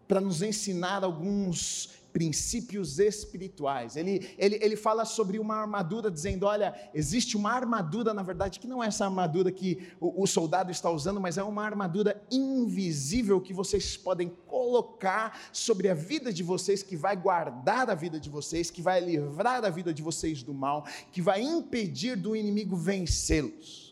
para 0.09 0.21
nos 0.21 0.43
ensinar 0.43 1.05
alguns 1.05 2.02
princípios 2.13 2.99
espirituais. 2.99 3.97
Ele, 3.97 4.35
ele, 4.39 4.59
ele 4.61 4.77
fala 4.77 5.05
sobre 5.05 5.39
uma 5.39 5.57
armadura, 5.57 6.11
dizendo: 6.11 6.47
olha, 6.47 6.75
existe 6.95 7.37
uma 7.37 7.53
armadura, 7.53 8.13
na 8.13 8.23
verdade, 8.23 8.61
que 8.61 8.67
não 8.67 8.83
é 8.83 8.89
essa 8.89 9.05
armadura 9.05 9.51
que 9.51 9.89
o, 10.01 10.23
o 10.23 10.27
soldado 10.27 10.71
está 10.71 10.91
usando, 10.91 11.21
mas 11.21 11.39
é 11.39 11.43
uma 11.43 11.65
armadura 11.65 12.23
invisível 12.31 13.41
que 13.41 13.53
vocês 13.53 13.97
podem 13.97 14.29
colocar 14.47 15.39
sobre 15.53 15.89
a 15.89 15.95
vida 15.95 16.33
de 16.33 16.43
vocês, 16.43 16.83
que 16.83 16.97
vai 16.97 17.17
guardar 17.17 17.89
a 17.89 17.95
vida 17.95 18.21
de 18.21 18.29
vocês, 18.29 18.71
que 18.71 18.83
vai 18.83 19.01
livrar 19.01 19.65
a 19.65 19.71
vida 19.71 19.93
de 19.93 20.03
vocês 20.03 20.43
do 20.43 20.53
mal, 20.53 20.87
que 21.11 21.23
vai 21.23 21.41
impedir 21.41 22.17
do 22.17 22.37
inimigo 22.37 22.77
vencê-los. 22.77 23.92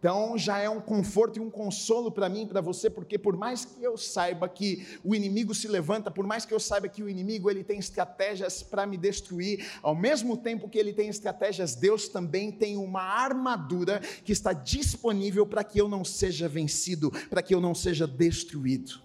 Então 0.00 0.38
já 0.38 0.58
é 0.58 0.68
um 0.68 0.80
conforto 0.80 1.36
e 1.36 1.40
um 1.40 1.50
consolo 1.50 2.10
para 2.10 2.26
mim 2.26 2.46
para 2.46 2.62
você, 2.62 2.88
porque 2.88 3.18
por 3.18 3.36
mais 3.36 3.66
que 3.66 3.84
eu 3.84 3.98
saiba 3.98 4.48
que 4.48 4.98
o 5.04 5.14
inimigo 5.14 5.54
se 5.54 5.68
levanta, 5.68 6.10
por 6.10 6.26
mais 6.26 6.46
que 6.46 6.54
eu 6.54 6.58
saiba 6.58 6.88
que 6.88 7.02
o 7.02 7.08
inimigo 7.08 7.50
ele 7.50 7.62
tem 7.62 7.78
estratégias 7.78 8.62
para 8.62 8.86
me 8.86 8.96
destruir, 8.96 9.70
ao 9.82 9.94
mesmo 9.94 10.38
tempo 10.38 10.70
que 10.70 10.78
ele 10.78 10.94
tem 10.94 11.10
estratégias, 11.10 11.74
Deus 11.74 12.08
também 12.08 12.50
tem 12.50 12.78
uma 12.78 13.02
armadura 13.02 14.00
que 14.24 14.32
está 14.32 14.54
disponível 14.54 15.46
para 15.46 15.62
que 15.62 15.78
eu 15.78 15.86
não 15.86 16.02
seja 16.02 16.48
vencido, 16.48 17.10
para 17.28 17.42
que 17.42 17.54
eu 17.54 17.60
não 17.60 17.74
seja 17.74 18.06
destruído. 18.06 19.02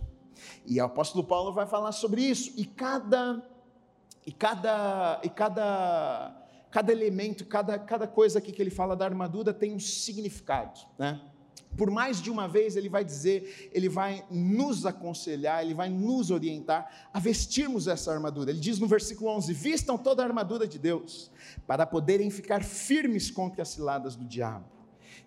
E 0.66 0.80
o 0.80 0.86
apóstolo 0.86 1.26
Paulo 1.26 1.52
vai 1.52 1.68
falar 1.68 1.92
sobre 1.92 2.22
isso. 2.22 2.54
E 2.56 2.64
cada 2.64 3.46
e 4.26 4.32
cada 4.32 5.20
e 5.24 5.30
cada 5.30 6.45
cada 6.76 6.92
elemento, 6.92 7.46
cada, 7.46 7.80
cada 7.80 8.06
coisa 8.06 8.40
aqui 8.40 8.52
que 8.52 8.62
ele 8.62 8.70
fala 8.70 8.98
da 8.98 9.06
armadura 9.06 9.54
tem 9.54 9.74
um 9.74 9.80
significado, 9.80 10.78
né? 11.00 11.22
Por 11.78 11.90
mais 11.90 12.22
de 12.22 12.30
uma 12.30 12.50
vez 12.50 12.76
ele 12.76 12.90
vai 12.90 13.06
dizer, 13.06 13.70
ele 13.74 13.88
vai 13.88 14.26
nos 14.30 14.86
aconselhar, 14.86 15.64
ele 15.64 15.74
vai 15.74 15.88
nos 15.88 16.32
orientar 16.32 17.10
a 17.14 17.18
vestirmos 17.18 17.88
essa 17.88 18.12
armadura. 18.12 18.52
Ele 18.52 18.60
diz 18.60 18.78
no 18.78 18.88
versículo 18.88 19.30
11: 19.30 19.54
Vistam 19.54 19.98
toda 19.98 20.22
a 20.22 20.26
armadura 20.26 20.68
de 20.68 20.78
Deus, 20.78 21.32
para 21.66 21.86
poderem 21.86 22.30
ficar 22.30 22.62
firmes 22.62 23.32
contra 23.32 23.62
as 23.62 23.70
ciladas 23.70 24.18
do 24.18 24.26
diabo. 24.26 24.76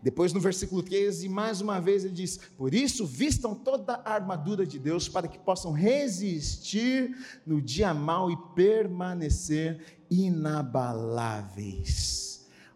Depois 0.02 0.32
no 0.32 0.40
versículo 0.40 0.82
13, 0.82 1.28
mais 1.28 1.60
uma 1.60 1.80
vez 1.80 2.04
ele 2.04 2.14
diz: 2.14 2.36
Por 2.56 2.74
isso 2.74 3.06
vistam 3.06 3.54
toda 3.54 3.94
a 4.04 4.12
armadura 4.12 4.66
de 4.66 4.78
Deus 4.78 5.08
para 5.08 5.26
que 5.26 5.38
possam 5.38 5.72
resistir 5.72 7.16
no 7.46 7.60
dia 7.60 7.92
mau 7.92 8.30
e 8.30 8.36
permanecer 8.54 9.97
inabaláveis. 10.10 12.28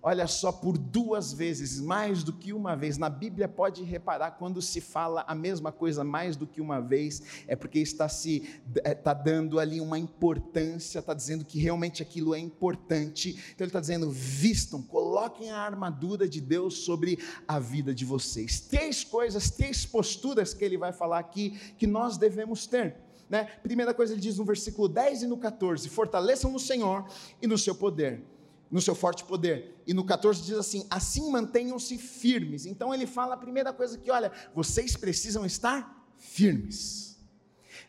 Olha 0.04 0.26
só, 0.26 0.50
por 0.50 0.76
duas 0.76 1.32
vezes, 1.32 1.80
mais 1.80 2.24
do 2.24 2.32
que 2.32 2.52
uma 2.52 2.74
vez, 2.74 2.98
na 2.98 3.08
Bíblia 3.08 3.46
pode 3.46 3.84
reparar 3.84 4.32
quando 4.32 4.60
se 4.60 4.80
fala 4.80 5.24
a 5.28 5.34
mesma 5.34 5.70
coisa 5.70 6.02
mais 6.02 6.34
do 6.34 6.44
que 6.44 6.60
uma 6.60 6.80
vez, 6.80 7.22
é 7.46 7.54
porque 7.54 7.78
está 7.78 8.08
se 8.08 8.60
está 8.84 9.14
dando 9.14 9.60
ali 9.60 9.80
uma 9.80 9.96
importância, 9.96 10.98
está 10.98 11.14
dizendo 11.14 11.44
que 11.44 11.60
realmente 11.60 12.02
aquilo 12.02 12.34
é 12.34 12.38
importante. 12.40 13.30
Então 13.54 13.64
ele 13.64 13.68
está 13.68 13.78
dizendo: 13.78 14.10
vistam, 14.10 14.82
coloquem 14.82 15.52
a 15.52 15.58
armadura 15.58 16.28
de 16.28 16.40
Deus 16.40 16.78
sobre 16.78 17.20
a 17.46 17.60
vida 17.60 17.94
de 17.94 18.04
vocês. 18.04 18.58
Três 18.58 19.04
coisas, 19.04 19.50
três 19.50 19.86
posturas 19.86 20.52
que 20.52 20.64
ele 20.64 20.76
vai 20.76 20.92
falar 20.92 21.20
aqui 21.20 21.50
que 21.78 21.86
nós 21.86 22.18
devemos 22.18 22.66
ter. 22.66 22.96
Né? 23.32 23.44
Primeira 23.62 23.94
coisa 23.94 24.12
ele 24.12 24.20
diz 24.20 24.36
no 24.36 24.44
versículo 24.44 24.86
10 24.86 25.22
e 25.22 25.26
no 25.26 25.38
14: 25.38 25.88
fortaleçam 25.88 26.52
no 26.52 26.60
Senhor 26.60 27.06
e 27.40 27.46
no 27.46 27.56
seu 27.56 27.74
poder 27.74 28.22
no 28.70 28.80
seu 28.80 28.94
forte 28.94 29.22
poder. 29.24 29.82
E 29.86 29.92
no 29.92 30.02
14 30.02 30.42
diz 30.42 30.56
assim: 30.56 30.86
assim 30.88 31.30
mantenham-se 31.30 31.98
firmes. 31.98 32.64
Então 32.64 32.94
ele 32.94 33.06
fala 33.06 33.34
a 33.34 33.36
primeira 33.36 33.70
coisa 33.70 33.98
que, 33.98 34.10
olha, 34.10 34.32
vocês 34.54 34.96
precisam 34.96 35.44
estar 35.44 36.06
firmes. 36.16 37.18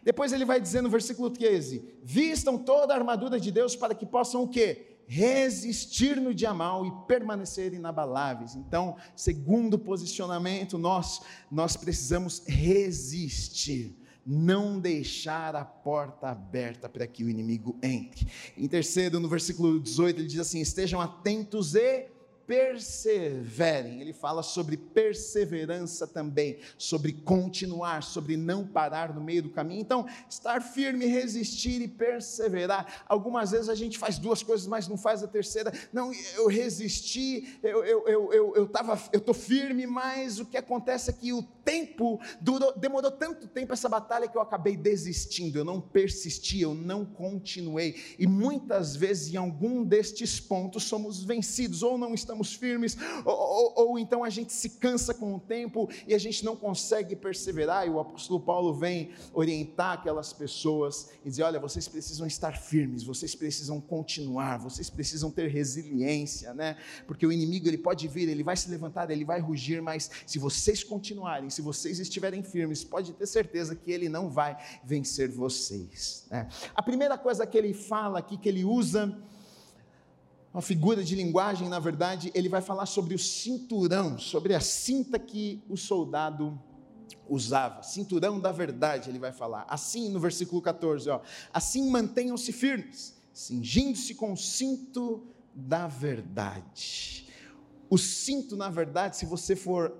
Depois 0.03 0.33
ele 0.33 0.43
vai 0.43 0.59
dizer 0.59 0.81
no 0.81 0.89
versículo 0.89 1.29
13: 1.29 1.99
vistam 2.03 2.57
toda 2.57 2.93
a 2.93 2.97
armadura 2.97 3.39
de 3.39 3.49
Deus 3.49 3.77
para 3.77 3.95
que 3.95 4.05
possam 4.05 4.43
o 4.43 4.47
quê? 4.49 4.97
Resistir 5.07 6.19
no 6.19 6.33
dia 6.33 6.53
mal 6.53 6.85
e 6.85 6.91
permanecer 7.07 7.73
inabaláveis. 7.73 8.55
Então, 8.55 8.97
segundo 9.15 9.79
posicionamento 9.79 10.77
nosso, 10.77 11.21
nós 11.49 11.77
precisamos 11.77 12.43
resistir 12.45 14.02
não 14.25 14.79
deixar 14.79 15.55
a 15.55 15.65
porta 15.65 16.29
aberta 16.29 16.87
para 16.87 17.05
que 17.05 17.23
o 17.23 17.29
inimigo 17.29 17.77
entre. 17.83 18.27
Em 18.57 18.67
terceiro, 18.67 19.19
no 19.19 19.27
versículo 19.27 19.79
18, 19.79 20.19
ele 20.19 20.27
diz 20.27 20.39
assim: 20.39 20.61
estejam 20.61 21.01
atentos 21.01 21.75
e 21.75 22.12
perseverem. 22.53 23.99
Ele 23.99 24.13
fala 24.13 24.43
sobre 24.43 24.77
perseverança 24.77 26.05
também, 26.05 26.59
sobre 26.77 27.11
continuar, 27.11 28.03
sobre 28.03 28.37
não 28.37 28.67
parar 28.67 29.11
no 29.11 29.21
meio 29.21 29.41
do 29.41 29.49
caminho. 29.49 29.81
Então, 29.81 30.05
estar 30.29 30.61
firme, 30.61 31.07
resistir 31.07 31.81
e 31.81 31.87
perseverar. 31.87 33.03
Algumas 33.07 33.49
vezes 33.49 33.69
a 33.69 33.75
gente 33.75 33.97
faz 33.97 34.19
duas 34.19 34.43
coisas, 34.43 34.67
mas 34.67 34.87
não 34.87 34.97
faz 34.97 35.23
a 35.23 35.27
terceira. 35.27 35.73
Não, 35.91 36.11
eu 36.35 36.47
resisti, 36.47 37.57
eu 37.63 37.83
eu 37.83 38.07
eu 38.07 38.33
eu, 38.33 38.55
eu 38.55 38.67
tava, 38.67 39.01
eu 39.11 39.19
tô 39.19 39.33
firme, 39.33 39.87
mas 39.87 40.39
o 40.39 40.45
que 40.45 40.57
acontece 40.57 41.09
é 41.09 41.13
que 41.13 41.33
o 41.33 41.41
tempo 41.65 42.19
durou, 42.39 42.77
demorou 42.77 43.09
tanto 43.09 43.47
tempo 43.47 43.73
essa 43.73 43.89
batalha 43.89 44.27
que 44.27 44.37
eu 44.37 44.41
acabei 44.41 44.77
desistindo. 44.77 45.57
Eu 45.57 45.65
não 45.65 45.81
persisti, 45.81 46.61
eu 46.61 46.75
não 46.75 47.03
continuei. 47.03 47.95
E 48.19 48.27
muitas 48.27 48.95
vezes 48.95 49.33
em 49.33 49.37
algum 49.37 49.83
destes 49.83 50.39
pontos 50.39 50.83
somos 50.83 51.23
vencidos 51.23 51.81
ou 51.81 51.97
não 51.97 52.13
estamos 52.13 52.42
estamos 52.43 52.53
firmes, 52.53 52.97
ou, 53.25 53.33
ou, 53.33 53.73
ou, 53.75 53.99
então 53.99 54.23
a 54.23 54.29
gente 54.29 54.51
se 54.51 54.71
cansa 54.71 55.13
com 55.13 55.35
o 55.35 55.39
tempo 55.39 55.89
e 56.07 56.13
a 56.13 56.17
gente 56.17 56.43
não 56.43 56.55
consegue 56.55 57.15
perseverar. 57.15 57.87
E 57.87 57.89
o 57.89 57.99
apóstolo 57.99 58.39
Paulo 58.39 58.73
vem 58.73 59.11
orientar 59.33 59.93
aquelas 59.93 60.33
pessoas 60.33 61.11
e 61.23 61.29
dizer: 61.29 61.43
olha, 61.43 61.59
vocês 61.59 61.87
precisam 61.87 62.27
estar 62.27 62.57
firmes, 62.57 63.03
vocês 63.03 63.33
precisam 63.33 63.79
continuar, 63.79 64.57
vocês 64.57 64.89
precisam 64.89 65.31
ter 65.31 65.47
resiliência, 65.47 66.53
né? 66.53 66.77
Porque 67.07 67.25
o 67.25 67.31
inimigo 67.31 67.67
ele 67.67 67.77
pode 67.77 68.07
vir, 68.07 68.27
ele 68.27 68.43
vai 68.43 68.57
se 68.57 68.69
levantar, 68.69 69.09
ele 69.09 69.25
vai 69.25 69.39
rugir, 69.39 69.81
mas 69.81 70.11
se 70.25 70.37
vocês 70.37 70.83
continuarem, 70.83 71.49
se 71.49 71.61
vocês 71.61 71.99
estiverem 71.99 72.43
firmes, 72.43 72.83
pode 72.83 73.13
ter 73.13 73.25
certeza 73.25 73.75
que 73.75 73.91
ele 73.91 74.09
não 74.09 74.29
vai 74.29 74.57
vencer 74.83 75.29
vocês. 75.29 76.25
Né? 76.29 76.47
A 76.75 76.81
primeira 76.81 77.17
coisa 77.17 77.47
que 77.47 77.57
ele 77.57 77.73
fala 77.73 78.19
aqui, 78.19 78.37
que 78.37 78.49
ele 78.49 78.63
usa 78.63 79.17
uma 80.53 80.61
figura 80.61 81.03
de 81.03 81.15
linguagem, 81.15 81.67
na 81.67 81.79
verdade, 81.79 82.31
ele 82.35 82.47
vai 82.47 82.61
falar 82.61 82.85
sobre 82.85 83.15
o 83.15 83.19
cinturão, 83.19 84.19
sobre 84.19 84.53
a 84.53 84.59
cinta 84.59 85.17
que 85.17 85.63
o 85.67 85.75
soldado 85.75 86.61
usava, 87.27 87.81
cinturão 87.81 88.39
da 88.39 88.51
verdade, 88.51 89.09
ele 89.09 89.17
vai 89.17 89.31
falar. 89.31 89.65
Assim, 89.67 90.09
no 90.09 90.19
versículo 90.19 90.61
14, 90.61 91.09
ó, 91.09 91.21
assim 91.51 91.89
mantenham-se 91.89 92.51
firmes, 92.51 93.15
cingindo-se 93.33 94.13
com 94.13 94.33
o 94.33 94.37
cinto 94.37 95.25
da 95.55 95.87
verdade. 95.87 97.27
O 97.89 97.97
cinto, 97.97 98.55
na 98.55 98.69
verdade, 98.69 99.17
se 99.17 99.25
você 99.25 99.55
for 99.55 99.95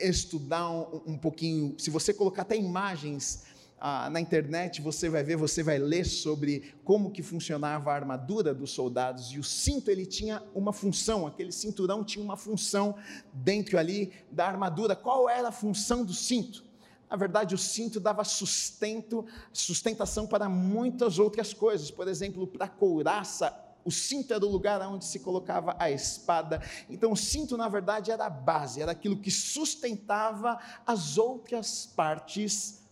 estudar 0.00 0.70
um, 0.70 1.02
um 1.06 1.18
pouquinho, 1.18 1.74
se 1.78 1.90
você 1.90 2.14
colocar 2.14 2.42
até 2.42 2.56
imagens 2.56 3.44
ah, 3.80 4.10
na 4.10 4.20
internet 4.20 4.82
você 4.82 5.08
vai 5.08 5.22
ver, 5.22 5.36
você 5.36 5.62
vai 5.62 5.78
ler 5.78 6.04
sobre 6.04 6.74
como 6.84 7.10
que 7.10 7.22
funcionava 7.22 7.90
a 7.90 7.94
armadura 7.94 8.52
dos 8.52 8.70
soldados 8.70 9.32
e 9.32 9.38
o 9.38 9.44
cinto 9.44 9.90
ele 9.90 10.04
tinha 10.04 10.42
uma 10.54 10.72
função, 10.72 11.26
aquele 11.26 11.52
cinturão 11.52 12.02
tinha 12.02 12.24
uma 12.24 12.36
função 12.36 12.96
dentro 13.32 13.78
ali 13.78 14.12
da 14.30 14.46
armadura. 14.46 14.96
Qual 14.96 15.28
era 15.28 15.48
a 15.48 15.52
função 15.52 16.04
do 16.04 16.12
cinto? 16.12 16.66
Na 17.08 17.16
verdade, 17.16 17.54
o 17.54 17.58
cinto 17.58 17.98
dava 17.98 18.22
sustento, 18.24 19.24
sustentação 19.52 20.26
para 20.26 20.48
muitas 20.48 21.18
outras 21.18 21.54
coisas. 21.54 21.90
Por 21.90 22.06
exemplo, 22.06 22.46
para 22.46 22.66
a 22.66 22.68
couraça, 22.68 23.56
o 23.84 23.90
cinto 23.90 24.34
era 24.34 24.44
o 24.44 24.50
lugar 24.50 24.82
onde 24.82 25.06
se 25.06 25.20
colocava 25.20 25.74
a 25.78 25.90
espada. 25.90 26.60
Então, 26.90 27.12
o 27.12 27.16
cinto, 27.16 27.56
na 27.56 27.68
verdade, 27.68 28.10
era 28.10 28.26
a 28.26 28.30
base, 28.30 28.82
era 28.82 28.92
aquilo 28.92 29.16
que 29.16 29.30
sustentava 29.30 30.58
as 30.86 31.16
outras 31.16 31.86
partes 31.86 32.86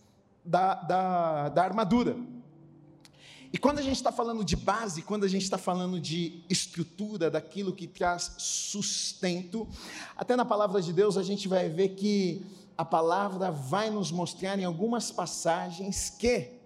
da, 0.47 0.75
da, 0.75 1.49
da 1.49 1.63
armadura. 1.63 2.15
E 3.51 3.57
quando 3.57 3.79
a 3.79 3.81
gente 3.81 3.95
está 3.95 4.11
falando 4.11 4.43
de 4.43 4.55
base, 4.55 5.01
quando 5.01 5.23
a 5.23 5.27
gente 5.27 5.43
está 5.43 5.57
falando 5.57 5.99
de 5.99 6.43
estrutura, 6.49 7.29
daquilo 7.29 7.73
que 7.73 7.87
traz 7.87 8.33
sustento, 8.37 9.67
até 10.15 10.35
na 10.35 10.43
palavra 10.43 10.81
de 10.81 10.91
Deus 10.91 11.17
a 11.17 11.23
gente 11.23 11.47
vai 11.47 11.69
ver 11.69 11.89
que 11.89 12.45
a 12.77 12.83
palavra 12.83 13.49
vai 13.49 13.89
nos 13.89 14.11
mostrar 14.11 14.59
em 14.59 14.65
algumas 14.65 15.11
passagens 15.11 16.09
que 16.09 16.56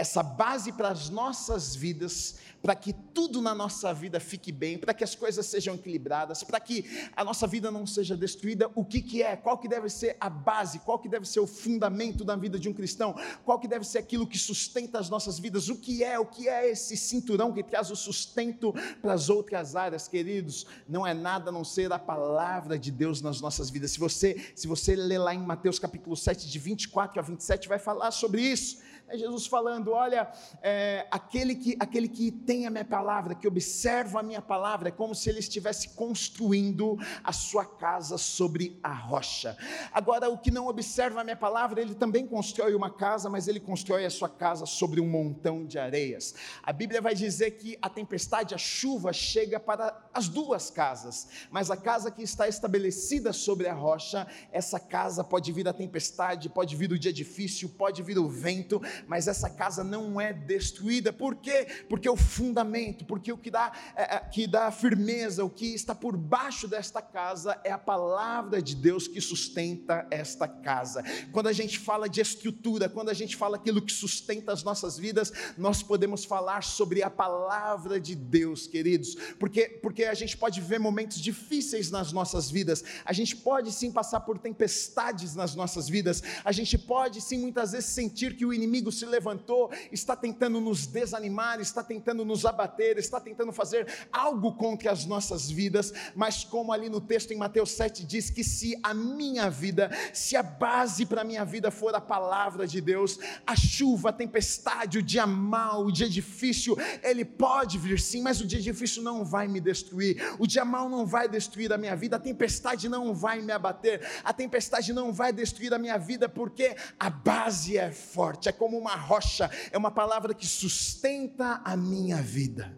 essa 0.00 0.22
base 0.22 0.72
para 0.72 0.88
as 0.88 1.10
nossas 1.10 1.76
vidas, 1.76 2.36
para 2.62 2.74
que 2.74 2.90
tudo 2.90 3.42
na 3.42 3.54
nossa 3.54 3.92
vida 3.92 4.18
fique 4.18 4.50
bem, 4.50 4.78
para 4.78 4.94
que 4.94 5.04
as 5.04 5.14
coisas 5.14 5.44
sejam 5.44 5.74
equilibradas, 5.74 6.42
para 6.42 6.58
que 6.58 6.86
a 7.14 7.22
nossa 7.22 7.46
vida 7.46 7.70
não 7.70 7.86
seja 7.86 8.16
destruída, 8.16 8.70
o 8.74 8.82
que, 8.82 9.02
que 9.02 9.22
é? 9.22 9.36
Qual 9.36 9.58
que 9.58 9.68
deve 9.68 9.90
ser 9.90 10.16
a 10.18 10.30
base? 10.30 10.78
Qual 10.78 10.98
que 10.98 11.06
deve 11.06 11.26
ser 11.28 11.40
o 11.40 11.46
fundamento 11.46 12.24
da 12.24 12.34
vida 12.34 12.58
de 12.58 12.66
um 12.66 12.72
cristão? 12.72 13.14
Qual 13.44 13.58
que 13.58 13.68
deve 13.68 13.84
ser 13.84 13.98
aquilo 13.98 14.26
que 14.26 14.38
sustenta 14.38 14.98
as 14.98 15.10
nossas 15.10 15.38
vidas? 15.38 15.68
O 15.68 15.76
que 15.76 16.02
é? 16.02 16.18
O 16.18 16.24
que 16.24 16.48
é 16.48 16.70
esse 16.70 16.96
cinturão 16.96 17.52
que 17.52 17.62
traz 17.62 17.90
o 17.90 17.96
sustento 17.96 18.74
para 19.02 19.12
as 19.12 19.28
outras 19.28 19.76
áreas, 19.76 20.08
queridos? 20.08 20.66
Não 20.88 21.06
é 21.06 21.12
nada 21.12 21.50
a 21.50 21.52
não 21.52 21.64
ser 21.64 21.92
a 21.92 21.98
palavra 21.98 22.78
de 22.78 22.90
Deus 22.90 23.20
nas 23.20 23.38
nossas 23.38 23.68
vidas. 23.68 23.90
Se 23.90 23.98
você, 23.98 24.50
se 24.54 24.66
você 24.66 24.96
ler 24.96 25.18
lá 25.18 25.34
em 25.34 25.40
Mateus 25.40 25.78
capítulo 25.78 26.16
7, 26.16 26.48
de 26.48 26.58
24 26.58 27.20
a 27.20 27.22
27, 27.22 27.68
vai 27.68 27.78
falar 27.78 28.10
sobre 28.12 28.40
isso. 28.40 28.78
É 29.10 29.18
Jesus 29.18 29.48
falando: 29.48 29.90
olha, 29.90 30.30
é, 30.62 31.04
aquele, 31.10 31.56
que, 31.56 31.76
aquele 31.80 32.08
que 32.08 32.30
tem 32.30 32.64
a 32.64 32.70
minha 32.70 32.84
palavra, 32.84 33.34
que 33.34 33.48
observa 33.48 34.20
a 34.20 34.22
minha 34.22 34.40
palavra, 34.40 34.88
é 34.88 34.92
como 34.92 35.16
se 35.16 35.28
ele 35.28 35.40
estivesse 35.40 35.88
construindo 35.90 36.96
a 37.24 37.32
sua 37.32 37.64
casa 37.64 38.16
sobre 38.16 38.78
a 38.84 38.94
rocha. 38.94 39.56
Agora, 39.92 40.28
o 40.28 40.38
que 40.38 40.52
não 40.52 40.68
observa 40.68 41.22
a 41.22 41.24
minha 41.24 41.36
palavra, 41.36 41.80
ele 41.80 41.96
também 41.96 42.24
constrói 42.24 42.72
uma 42.72 42.88
casa, 42.88 43.28
mas 43.28 43.48
ele 43.48 43.58
constrói 43.58 44.04
a 44.04 44.10
sua 44.10 44.28
casa 44.28 44.64
sobre 44.64 45.00
um 45.00 45.08
montão 45.08 45.66
de 45.66 45.76
areias. 45.76 46.32
A 46.62 46.72
Bíblia 46.72 47.00
vai 47.00 47.14
dizer 47.14 47.52
que 47.52 47.76
a 47.82 47.88
tempestade, 47.88 48.54
a 48.54 48.58
chuva, 48.58 49.12
chega 49.12 49.58
para 49.58 50.08
as 50.14 50.28
duas 50.28 50.70
casas, 50.70 51.28
mas 51.50 51.68
a 51.68 51.76
casa 51.76 52.12
que 52.12 52.22
está 52.22 52.46
estabelecida 52.46 53.32
sobre 53.32 53.66
a 53.66 53.74
rocha, 53.74 54.24
essa 54.52 54.78
casa 54.78 55.24
pode 55.24 55.50
vir 55.50 55.66
a 55.66 55.72
tempestade, 55.72 56.48
pode 56.48 56.76
vir 56.76 56.92
o 56.92 56.98
dia 56.98 57.12
difícil, 57.12 57.70
pode 57.70 58.04
vir 58.04 58.16
o 58.16 58.28
vento, 58.28 58.80
mas 59.06 59.28
essa 59.28 59.48
casa 59.48 59.82
não 59.82 60.20
é 60.20 60.32
destruída. 60.32 61.12
Por 61.12 61.36
quê? 61.36 61.66
Porque 61.88 62.08
o 62.08 62.16
fundamento, 62.16 63.04
porque 63.04 63.32
o 63.32 63.38
que 63.38 63.50
dá, 63.50 63.72
é, 63.96 64.16
é, 64.16 64.18
que 64.20 64.46
dá 64.46 64.70
firmeza, 64.70 65.44
o 65.44 65.50
que 65.50 65.74
está 65.74 65.94
por 65.94 66.16
baixo 66.16 66.66
desta 66.68 67.02
casa 67.02 67.60
é 67.64 67.70
a 67.70 67.78
palavra 67.78 68.62
de 68.62 68.74
Deus 68.74 69.06
que 69.08 69.20
sustenta 69.20 70.06
esta 70.10 70.46
casa. 70.46 71.02
Quando 71.32 71.48
a 71.48 71.52
gente 71.52 71.78
fala 71.78 72.08
de 72.08 72.20
estrutura, 72.20 72.88
quando 72.88 73.08
a 73.08 73.14
gente 73.14 73.36
fala 73.36 73.56
aquilo 73.56 73.82
que 73.82 73.92
sustenta 73.92 74.52
as 74.52 74.62
nossas 74.62 74.98
vidas, 74.98 75.32
nós 75.56 75.82
podemos 75.82 76.24
falar 76.24 76.62
sobre 76.62 77.02
a 77.02 77.10
palavra 77.10 78.00
de 78.00 78.14
Deus, 78.14 78.66
queridos, 78.66 79.16
porque, 79.38 79.68
porque 79.82 80.04
a 80.04 80.14
gente 80.14 80.36
pode 80.36 80.60
ver 80.60 80.78
momentos 80.78 81.20
difíceis 81.20 81.90
nas 81.90 82.12
nossas 82.12 82.50
vidas, 82.50 82.84
a 83.04 83.12
gente 83.12 83.36
pode 83.36 83.72
sim 83.72 83.90
passar 83.90 84.20
por 84.20 84.38
tempestades 84.38 85.34
nas 85.34 85.54
nossas 85.54 85.88
vidas, 85.88 86.22
a 86.44 86.52
gente 86.52 86.76
pode 86.78 87.20
sim 87.20 87.38
muitas 87.38 87.72
vezes 87.72 87.90
sentir 87.90 88.36
que 88.36 88.46
o 88.46 88.52
inimigo 88.52 88.89
se 88.92 89.06
levantou, 89.06 89.70
está 89.90 90.16
tentando 90.16 90.60
nos 90.60 90.86
desanimar, 90.86 91.60
está 91.60 91.82
tentando 91.82 92.24
nos 92.24 92.44
abater, 92.44 92.98
está 92.98 93.20
tentando 93.20 93.52
fazer 93.52 93.86
algo 94.12 94.54
contra 94.54 94.90
as 94.90 95.04
nossas 95.04 95.50
vidas, 95.50 95.92
mas 96.14 96.44
como 96.44 96.72
ali 96.72 96.88
no 96.88 97.00
texto 97.00 97.32
em 97.32 97.36
Mateus 97.36 97.72
7 97.72 98.04
diz 98.04 98.30
que 98.30 98.44
se 98.44 98.78
a 98.82 98.92
minha 98.94 99.48
vida, 99.50 99.90
se 100.12 100.36
a 100.36 100.42
base 100.42 101.06
para 101.06 101.22
a 101.22 101.24
minha 101.24 101.44
vida 101.44 101.70
for 101.70 101.94
a 101.94 102.00
palavra 102.00 102.66
de 102.66 102.80
Deus, 102.80 103.18
a 103.46 103.56
chuva, 103.56 104.10
a 104.10 104.12
tempestade, 104.12 104.98
o 104.98 105.02
dia 105.02 105.26
mau, 105.26 105.86
o 105.86 105.92
dia 105.92 106.08
difícil, 106.08 106.76
ele 107.02 107.24
pode 107.24 107.78
vir 107.78 108.00
sim, 108.00 108.22
mas 108.22 108.40
o 108.40 108.46
dia 108.46 108.60
difícil 108.60 109.02
não 109.02 109.24
vai 109.24 109.46
me 109.48 109.60
destruir, 109.60 110.34
o 110.38 110.46
dia 110.46 110.64
mau 110.64 110.88
não 110.88 111.06
vai 111.06 111.28
destruir 111.28 111.72
a 111.72 111.78
minha 111.78 111.94
vida, 111.96 112.16
a 112.16 112.20
tempestade 112.20 112.88
não 112.88 113.14
vai 113.14 113.40
me 113.40 113.52
abater, 113.52 114.00
a 114.24 114.32
tempestade 114.32 114.92
não 114.92 115.12
vai 115.12 115.32
destruir 115.32 115.72
a 115.74 115.78
minha 115.78 115.98
vida, 115.98 116.28
porque 116.28 116.74
a 116.98 117.10
base 117.10 117.76
é 117.76 117.90
forte, 117.90 118.48
é 118.48 118.52
como 118.52 118.79
uma 118.80 118.96
rocha, 118.96 119.50
é 119.70 119.78
uma 119.78 119.90
palavra 119.90 120.34
que 120.34 120.46
sustenta 120.46 121.60
a 121.64 121.76
minha 121.76 122.20
vida. 122.22 122.76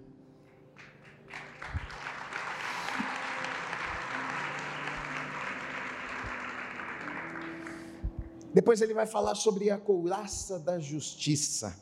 Depois 8.53 8.83
ele 8.83 8.93
vai 8.93 9.07
falar 9.07 9.35
sobre 9.35 9.71
a 9.71 9.79
couraça 9.79 10.59
da 10.59 10.79
justiça. 10.79 11.81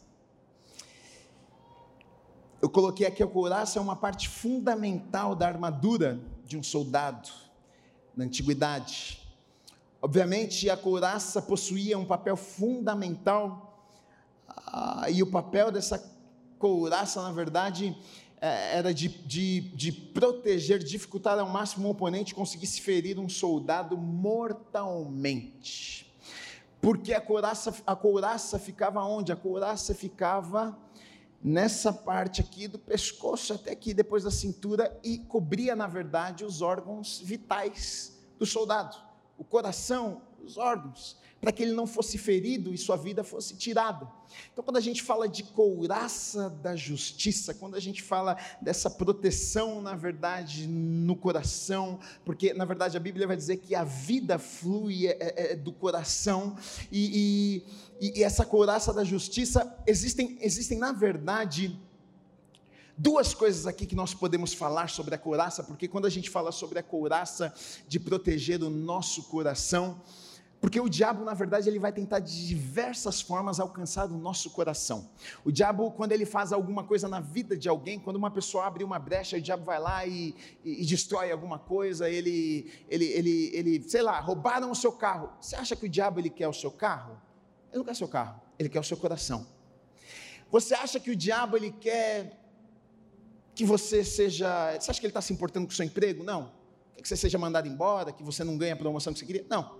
Eu 2.62 2.70
coloquei 2.70 3.06
aqui 3.06 3.22
a 3.22 3.26
couraça 3.26 3.78
é 3.78 3.82
uma 3.82 3.96
parte 3.96 4.28
fundamental 4.28 5.34
da 5.34 5.48
armadura 5.48 6.20
de 6.44 6.56
um 6.56 6.62
soldado 6.62 7.28
na 8.14 8.24
antiguidade. 8.24 9.20
Obviamente, 10.00 10.70
a 10.70 10.76
couraça 10.76 11.42
possuía 11.42 11.98
um 11.98 12.04
papel 12.04 12.36
fundamental 12.36 13.69
ah, 14.66 15.06
e 15.10 15.22
o 15.22 15.26
papel 15.26 15.70
dessa 15.70 16.02
couraça, 16.58 17.22
na 17.22 17.32
verdade, 17.32 17.96
é, 18.40 18.78
era 18.78 18.94
de, 18.94 19.08
de, 19.08 19.60
de 19.60 19.92
proteger, 19.92 20.78
dificultar 20.78 21.38
ao 21.38 21.48
máximo 21.48 21.86
um 21.86 21.90
oponente 21.90 22.34
conseguisse 22.34 22.80
ferir 22.80 23.18
um 23.18 23.28
soldado 23.28 23.98
mortalmente. 23.98 26.10
Porque 26.80 27.12
a 27.12 27.20
couraça, 27.20 27.74
a 27.86 27.94
couraça 27.94 28.58
ficava 28.58 29.04
onde? 29.04 29.30
A 29.30 29.36
couraça 29.36 29.94
ficava 29.94 30.78
nessa 31.42 31.92
parte 31.92 32.40
aqui 32.40 32.66
do 32.66 32.78
pescoço 32.78 33.52
até 33.52 33.72
aqui, 33.72 33.92
depois 33.92 34.24
da 34.24 34.30
cintura, 34.30 34.98
e 35.02 35.18
cobria, 35.18 35.76
na 35.76 35.86
verdade, 35.86 36.44
os 36.44 36.62
órgãos 36.62 37.20
vitais 37.22 38.18
do 38.38 38.46
soldado. 38.46 38.96
O 39.36 39.44
coração, 39.44 40.22
os 40.42 40.56
órgãos 40.56 41.18
para 41.40 41.50
que 41.50 41.62
ele 41.62 41.72
não 41.72 41.86
fosse 41.86 42.18
ferido 42.18 42.74
e 42.74 42.78
sua 42.78 42.96
vida 42.96 43.24
fosse 43.24 43.56
tirada. 43.56 44.06
Então, 44.52 44.62
quando 44.62 44.76
a 44.76 44.80
gente 44.80 45.02
fala 45.02 45.28
de 45.28 45.42
couraça 45.42 46.50
da 46.50 46.76
justiça, 46.76 47.54
quando 47.54 47.74
a 47.76 47.80
gente 47.80 48.02
fala 48.02 48.36
dessa 48.60 48.90
proteção, 48.90 49.80
na 49.80 49.96
verdade, 49.96 50.66
no 50.66 51.16
coração, 51.16 51.98
porque 52.24 52.52
na 52.52 52.64
verdade 52.64 52.96
a 52.96 53.00
Bíblia 53.00 53.26
vai 53.26 53.36
dizer 53.36 53.56
que 53.56 53.74
a 53.74 53.84
vida 53.84 54.38
flui 54.38 55.06
é, 55.06 55.16
é, 55.18 55.52
é 55.52 55.56
do 55.56 55.72
coração, 55.72 56.56
e, 56.92 57.64
e, 58.00 58.18
e 58.18 58.22
essa 58.22 58.44
couraça 58.44 58.92
da 58.92 59.02
justiça, 59.02 59.74
existem, 59.86 60.38
existem 60.42 60.78
na 60.78 60.92
verdade, 60.92 61.80
duas 62.96 63.32
coisas 63.32 63.66
aqui 63.66 63.86
que 63.86 63.94
nós 63.94 64.12
podemos 64.12 64.52
falar 64.52 64.90
sobre 64.90 65.14
a 65.14 65.18
couraça, 65.18 65.64
porque 65.64 65.88
quando 65.88 66.04
a 66.04 66.10
gente 66.10 66.28
fala 66.28 66.52
sobre 66.52 66.78
a 66.78 66.82
couraça 66.82 67.52
de 67.88 67.98
proteger 67.98 68.62
o 68.62 68.68
nosso 68.68 69.22
coração, 69.24 70.02
porque 70.60 70.78
o 70.78 70.90
diabo, 70.90 71.24
na 71.24 71.32
verdade, 71.32 71.68
ele 71.70 71.78
vai 71.78 71.90
tentar 71.90 72.18
de 72.18 72.46
diversas 72.46 73.22
formas 73.22 73.58
alcançar 73.58 74.10
o 74.10 74.18
nosso 74.18 74.50
coração. 74.50 75.08
O 75.42 75.50
diabo, 75.50 75.90
quando 75.92 76.12
ele 76.12 76.26
faz 76.26 76.52
alguma 76.52 76.84
coisa 76.84 77.08
na 77.08 77.18
vida 77.18 77.56
de 77.56 77.66
alguém, 77.66 77.98
quando 77.98 78.16
uma 78.16 78.30
pessoa 78.30 78.66
abre 78.66 78.84
uma 78.84 78.98
brecha, 78.98 79.38
o 79.38 79.40
diabo 79.40 79.64
vai 79.64 79.80
lá 79.80 80.04
e, 80.04 80.34
e, 80.62 80.82
e 80.82 80.84
destrói 80.84 81.32
alguma 81.32 81.58
coisa, 81.58 82.10
ele, 82.10 82.70
ele, 82.90 83.06
ele, 83.06 83.50
ele, 83.54 83.88
sei 83.88 84.02
lá, 84.02 84.20
roubaram 84.20 84.70
o 84.70 84.74
seu 84.74 84.92
carro. 84.92 85.30
Você 85.40 85.56
acha 85.56 85.74
que 85.74 85.86
o 85.86 85.88
diabo 85.88 86.20
ele 86.20 86.28
quer 86.28 86.46
o 86.46 86.52
seu 86.52 86.70
carro? 86.70 87.18
Ele 87.70 87.78
não 87.78 87.84
quer 87.84 87.92
o 87.92 87.96
seu 87.96 88.08
carro, 88.08 88.38
ele 88.58 88.68
quer 88.68 88.80
o 88.80 88.84
seu 88.84 88.98
coração. 88.98 89.46
Você 90.50 90.74
acha 90.74 91.00
que 91.00 91.10
o 91.10 91.16
diabo 91.16 91.56
ele 91.56 91.72
quer 91.72 92.38
que 93.54 93.64
você 93.64 94.04
seja. 94.04 94.76
Você 94.78 94.90
acha 94.90 95.00
que 95.00 95.06
ele 95.06 95.10
está 95.10 95.22
se 95.22 95.32
importando 95.32 95.66
com 95.66 95.72
o 95.72 95.74
seu 95.74 95.86
emprego? 95.86 96.22
Não. 96.22 96.52
Quer 96.94 97.00
que 97.00 97.08
você 97.08 97.16
seja 97.16 97.38
mandado 97.38 97.66
embora, 97.66 98.12
que 98.12 98.22
você 98.22 98.44
não 98.44 98.58
ganhe 98.58 98.72
a 98.72 98.76
promoção 98.76 99.10
que 99.12 99.20
você 99.20 99.24
queria? 99.24 99.46
Não. 99.48 99.79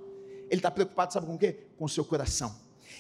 Ele 0.51 0.59
está 0.59 0.71
preocupado, 0.71 1.13
sabe 1.13 1.27
com 1.27 1.37
o 1.37 1.39
quê? 1.39 1.69
Com 1.79 1.85
o 1.85 1.89
seu 1.89 2.05
coração. 2.05 2.55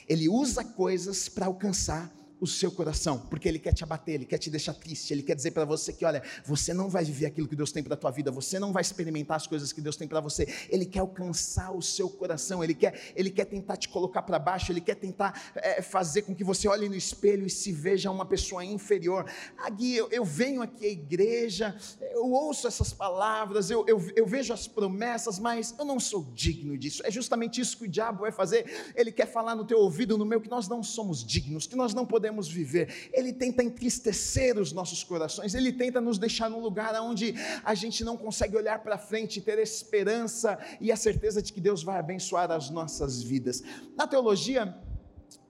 Ele 0.08 0.28
usa 0.28 0.64
coisas 0.64 1.28
para 1.28 1.46
alcançar 1.46 2.10
o 2.40 2.46
seu 2.46 2.72
coração, 2.72 3.18
porque 3.18 3.46
ele 3.46 3.58
quer 3.58 3.74
te 3.74 3.84
abater, 3.84 4.14
ele 4.14 4.24
quer 4.24 4.38
te 4.38 4.48
deixar 4.48 4.72
triste, 4.72 5.12
ele 5.12 5.22
quer 5.22 5.36
dizer 5.36 5.50
para 5.50 5.64
você 5.64 5.92
que, 5.92 6.04
olha, 6.04 6.22
você 6.44 6.72
não 6.72 6.88
vai 6.88 7.04
viver 7.04 7.26
aquilo 7.26 7.46
que 7.46 7.54
Deus 7.54 7.70
tem 7.70 7.82
para 7.82 7.94
a 7.94 7.96
tua 7.96 8.10
vida, 8.10 8.30
você 8.30 8.58
não 8.58 8.72
vai 8.72 8.80
experimentar 8.80 9.36
as 9.36 9.46
coisas 9.46 9.72
que 9.72 9.80
Deus 9.80 9.96
tem 9.96 10.08
para 10.08 10.20
você. 10.20 10.48
Ele 10.70 10.86
quer 10.86 11.00
alcançar 11.00 11.70
o 11.70 11.82
seu 11.82 12.08
coração, 12.08 12.64
ele 12.64 12.74
quer, 12.74 13.12
ele 13.14 13.30
quer 13.30 13.44
tentar 13.44 13.76
te 13.76 13.88
colocar 13.88 14.22
para 14.22 14.38
baixo, 14.38 14.72
ele 14.72 14.80
quer 14.80 14.94
tentar 14.94 15.52
é, 15.54 15.82
fazer 15.82 16.22
com 16.22 16.34
que 16.34 16.42
você 16.42 16.66
olhe 16.66 16.88
no 16.88 16.94
espelho 16.94 17.46
e 17.46 17.50
se 17.50 17.72
veja 17.72 18.10
uma 18.10 18.24
pessoa 18.24 18.64
inferior. 18.64 19.26
Agui, 19.58 19.96
eu, 19.96 20.08
eu 20.10 20.24
venho 20.24 20.62
aqui 20.62 20.86
à 20.86 20.90
igreja, 20.90 21.76
eu 22.00 22.30
ouço 22.30 22.66
essas 22.66 22.92
palavras, 22.92 23.70
eu, 23.70 23.84
eu, 23.86 24.00
eu 24.16 24.26
vejo 24.26 24.52
as 24.52 24.66
promessas, 24.66 25.38
mas 25.38 25.74
eu 25.78 25.84
não 25.84 26.00
sou 26.00 26.24
digno 26.34 26.78
disso. 26.78 27.02
É 27.04 27.10
justamente 27.10 27.60
isso 27.60 27.76
que 27.76 27.84
o 27.84 27.88
diabo 27.88 28.20
vai 28.20 28.32
fazer. 28.32 28.92
Ele 28.94 29.12
quer 29.12 29.26
falar 29.26 29.54
no 29.54 29.64
teu 29.64 29.78
ouvido, 29.78 30.16
no 30.16 30.24
meu, 30.24 30.40
que 30.40 30.48
nós 30.48 30.68
não 30.68 30.82
somos 30.82 31.22
dignos, 31.22 31.66
que 31.66 31.76
nós 31.76 31.92
não 31.92 32.06
podemos 32.06 32.29
podemos 32.30 32.48
viver. 32.48 33.10
Ele 33.12 33.32
tenta 33.32 33.62
entristecer 33.62 34.58
os 34.58 34.72
nossos 34.72 35.02
corações, 35.02 35.54
ele 35.54 35.72
tenta 35.72 36.00
nos 36.00 36.18
deixar 36.18 36.48
num 36.48 36.60
lugar 36.60 36.94
onde 37.02 37.34
a 37.64 37.74
gente 37.74 38.04
não 38.04 38.16
consegue 38.16 38.56
olhar 38.56 38.78
para 38.78 38.96
frente, 38.96 39.40
ter 39.40 39.58
esperança 39.58 40.58
e 40.80 40.92
a 40.92 40.96
certeza 40.96 41.42
de 41.42 41.52
que 41.52 41.60
Deus 41.60 41.82
vai 41.82 41.98
abençoar 41.98 42.50
as 42.50 42.70
nossas 42.70 43.22
vidas. 43.22 43.62
Na 43.96 44.06
teologia, 44.06 44.74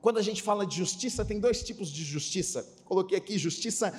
quando 0.00 0.18
a 0.18 0.22
gente 0.22 0.42
fala 0.42 0.66
de 0.66 0.76
justiça, 0.76 1.24
tem 1.24 1.38
dois 1.38 1.62
tipos 1.62 1.88
de 1.88 2.02
justiça. 2.02 2.66
Coloquei 2.84 3.18
aqui 3.18 3.36
justiça 3.36 3.92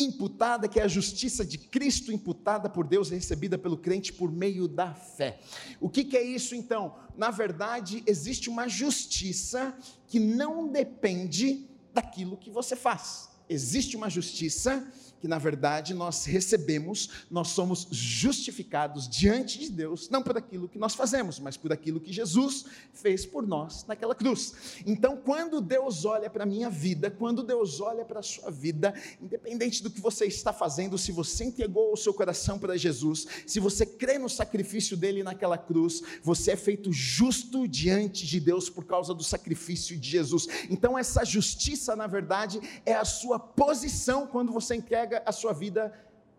imputada, 0.00 0.66
que 0.66 0.80
é 0.80 0.82
a 0.82 0.88
justiça 0.88 1.44
de 1.44 1.56
Cristo 1.56 2.10
imputada 2.10 2.68
por 2.68 2.84
Deus, 2.84 3.10
recebida 3.10 3.56
pelo 3.56 3.76
crente 3.76 4.12
por 4.12 4.32
meio 4.32 4.66
da 4.66 4.92
fé. 4.92 5.38
O 5.80 5.88
que, 5.88 6.04
que, 6.04 6.16
é 6.16 6.22
isso 6.22 6.56
então? 6.56 6.96
Na 7.16 7.30
verdade, 7.30 8.02
existe 8.04 8.50
uma 8.50 8.66
justiça 8.66 9.72
que 10.08 10.18
não 10.18 10.66
depende 10.66 11.68
daquilo 11.94 12.36
que 12.36 12.50
você 12.50 12.74
faz. 12.74 13.28
Existe 13.48 13.96
uma 13.96 14.10
justiça 14.10 14.86
que 15.24 15.28
na 15.28 15.38
verdade 15.38 15.94
nós 15.94 16.26
recebemos, 16.26 17.08
nós 17.30 17.48
somos 17.48 17.88
justificados 17.90 19.08
diante 19.08 19.58
de 19.58 19.70
Deus, 19.70 20.10
não 20.10 20.22
por 20.22 20.36
aquilo 20.36 20.68
que 20.68 20.78
nós 20.78 20.94
fazemos, 20.94 21.38
mas 21.38 21.56
por 21.56 21.72
aquilo 21.72 21.98
que 21.98 22.12
Jesus 22.12 22.66
fez 22.92 23.24
por 23.24 23.46
nós 23.46 23.86
naquela 23.86 24.14
cruz. 24.14 24.52
Então, 24.84 25.16
quando 25.16 25.62
Deus 25.62 26.04
olha 26.04 26.28
para 26.28 26.42
a 26.42 26.46
minha 26.46 26.68
vida, 26.68 27.10
quando 27.10 27.42
Deus 27.42 27.80
olha 27.80 28.04
para 28.04 28.20
a 28.20 28.22
sua 28.22 28.50
vida, 28.50 28.92
independente 29.18 29.82
do 29.82 29.88
que 29.88 29.98
você 29.98 30.26
está 30.26 30.52
fazendo, 30.52 30.98
se 30.98 31.10
você 31.10 31.44
entregou 31.44 31.94
o 31.94 31.96
seu 31.96 32.12
coração 32.12 32.58
para 32.58 32.76
Jesus, 32.76 33.26
se 33.46 33.58
você 33.58 33.86
crê 33.86 34.18
no 34.18 34.28
sacrifício 34.28 34.94
dele 34.94 35.22
naquela 35.22 35.56
cruz, 35.56 36.02
você 36.22 36.50
é 36.50 36.56
feito 36.56 36.92
justo 36.92 37.66
diante 37.66 38.26
de 38.26 38.38
Deus 38.38 38.68
por 38.68 38.84
causa 38.84 39.14
do 39.14 39.24
sacrifício 39.24 39.96
de 39.96 40.06
Jesus. 40.06 40.46
Então, 40.68 40.98
essa 40.98 41.24
justiça, 41.24 41.96
na 41.96 42.06
verdade, 42.06 42.60
é 42.84 42.92
a 42.92 43.06
sua 43.06 43.38
posição 43.38 44.26
quando 44.26 44.52
você 44.52 44.74
entrega 44.74 45.13
entrega 45.14 45.22
a 45.24 45.32
sua 45.32 45.52
vida 45.52 45.92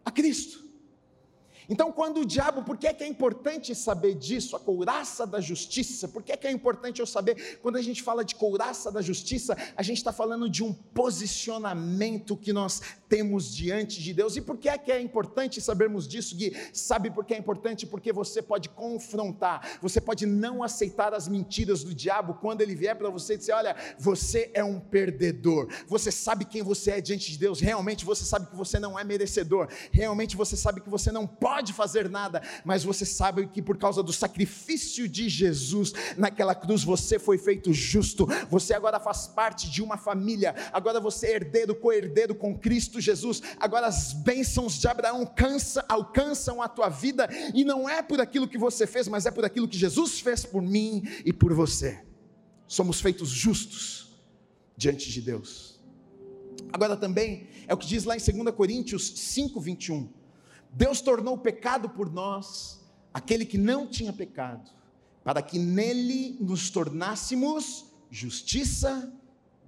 a 0.04 0.12
Cristo. 0.12 0.65
Então, 1.70 1.92
quando 1.92 2.22
o 2.22 2.26
diabo, 2.26 2.64
por 2.64 2.78
que 2.78 2.88
é, 2.88 2.94
que 2.94 3.04
é 3.04 3.08
importante 3.08 3.74
saber 3.74 4.16
disso, 4.16 4.56
a 4.56 4.60
couraça 4.60 5.26
da 5.26 5.42
justiça? 5.42 6.08
Por 6.08 6.24
que 6.24 6.32
é, 6.32 6.38
que 6.38 6.48
é 6.48 6.52
importante 6.52 7.00
eu 7.00 7.06
saber? 7.06 7.60
Quando 7.62 7.78
a 7.78 7.82
gente 7.82 8.04
fala 8.04 8.24
de 8.24 8.36
couraça 8.36 8.92
da 8.92 9.02
justiça, 9.02 9.58
a 9.76 9.84
gente 9.84 9.98
está 9.98 10.12
falando 10.12 10.50
de 10.50 10.64
um 10.64 10.74
posicionamento 10.74 12.38
que 12.38 12.54
nós 12.54 12.82
temos 13.10 13.54
diante 13.54 14.02
de 14.02 14.14
Deus. 14.14 14.36
E 14.36 14.42
por 14.42 14.58
que 14.58 14.70
é 14.70 14.78
que 14.78 14.92
é 14.92 15.00
importante 15.00 15.60
sabermos 15.62 16.08
disso, 16.08 16.36
Gui? 16.36 16.56
Sabe 16.74 17.10
por 17.10 17.26
que 17.26 17.34
é 17.34 17.38
importante? 17.38 17.86
Porque 17.86 18.12
você 18.12 18.42
pode 18.42 18.70
confrontar, 18.70 19.80
você 19.82 20.00
pode 20.00 20.26
não 20.26 20.64
aceitar 20.64 21.14
as 21.14 21.28
mentiras 21.28 21.84
do 21.84 21.94
diabo 21.94 22.36
quando 22.36 22.62
ele 22.62 22.76
vier 22.76 22.96
para 22.96 23.10
você 23.10 23.34
e 23.34 23.38
dizer: 23.38 23.54
olha, 23.54 23.76
você 23.98 24.52
é 24.54 24.64
um 24.64 24.80
perdedor, 24.80 25.68
você 25.88 26.12
sabe 26.12 26.46
quem 26.46 26.62
você 26.62 26.92
é 26.92 27.02
diante 27.02 27.32
de 27.32 27.38
Deus, 27.38 27.60
realmente 27.60 28.06
você 28.06 28.24
sabe 28.24 28.48
que 28.48 28.56
você 28.56 28.80
não 28.80 28.98
é 28.98 29.04
merecedor, 29.04 29.68
realmente 29.92 30.36
você 30.36 30.56
sabe 30.56 30.82
que 30.82 30.90
você 30.90 31.12
não 31.12 31.26
pode 31.26 31.55
pode 31.56 31.72
fazer 31.72 32.10
nada, 32.10 32.42
mas 32.66 32.84
você 32.84 33.06
sabe 33.06 33.48
que 33.48 33.62
por 33.62 33.78
causa 33.78 34.04
do 34.04 34.12
sacrifício 34.12 35.08
de 35.08 35.30
Jesus 35.30 35.94
naquela 36.18 36.54
cruz 36.54 36.84
você 36.84 37.18
foi 37.18 37.38
feito 37.38 37.74
justo, 37.74 38.28
você 38.50 38.74
agora 38.74 39.00
faz 39.00 39.26
parte 39.26 39.70
de 39.70 39.82
uma 39.82 39.96
família, 39.96 40.54
agora 40.74 41.00
você 41.00 41.28
é 41.28 41.36
herdeiro, 41.36 41.74
co-herdeiro 41.74 42.36
com 42.36 42.60
Cristo 42.60 43.00
Jesus, 43.00 43.42
agora 43.58 43.88
as 43.88 44.12
bênçãos 44.12 44.78
de 44.78 44.86
Abraão 44.86 45.20
alcançam, 45.20 45.84
alcançam 45.88 46.62
a 46.62 46.68
tua 46.68 46.90
vida, 46.90 47.30
e 47.54 47.64
não 47.64 47.88
é 47.88 48.02
por 48.02 48.20
aquilo 48.20 48.50
que 48.50 48.58
você 48.58 48.86
fez, 48.86 49.08
mas 49.08 49.26
é 49.26 49.32
por 49.32 49.46
aquilo 49.46 49.66
que 49.66 49.78
Jesus 49.78 50.20
fez 50.20 50.46
por 50.46 50.62
mim 50.62 51.04
e 51.24 51.32
por 51.32 51.54
você. 51.54 52.04
Somos 52.68 53.00
feitos 53.00 53.30
justos 53.30 54.14
diante 54.76 55.10
de 55.10 55.22
Deus. 55.22 55.80
Agora 56.74 56.98
também 56.98 57.48
é 57.66 57.74
o 57.74 57.78
que 57.78 57.88
diz 57.88 58.04
lá 58.04 58.18
em 58.18 58.20
2 58.20 58.54
Coríntios 58.54 59.08
5, 59.16 59.62
21. 59.62 60.25
Deus 60.76 61.00
tornou 61.00 61.38
pecado 61.38 61.88
por 61.88 62.12
nós 62.12 62.82
aquele 63.14 63.46
que 63.46 63.58
não 63.58 63.88
tinha 63.88 64.12
pecado, 64.12 64.70
para 65.24 65.42
que 65.42 65.58
nele 65.58 66.38
nos 66.42 66.70
tornássemos 66.70 67.86
justiça 68.12 69.10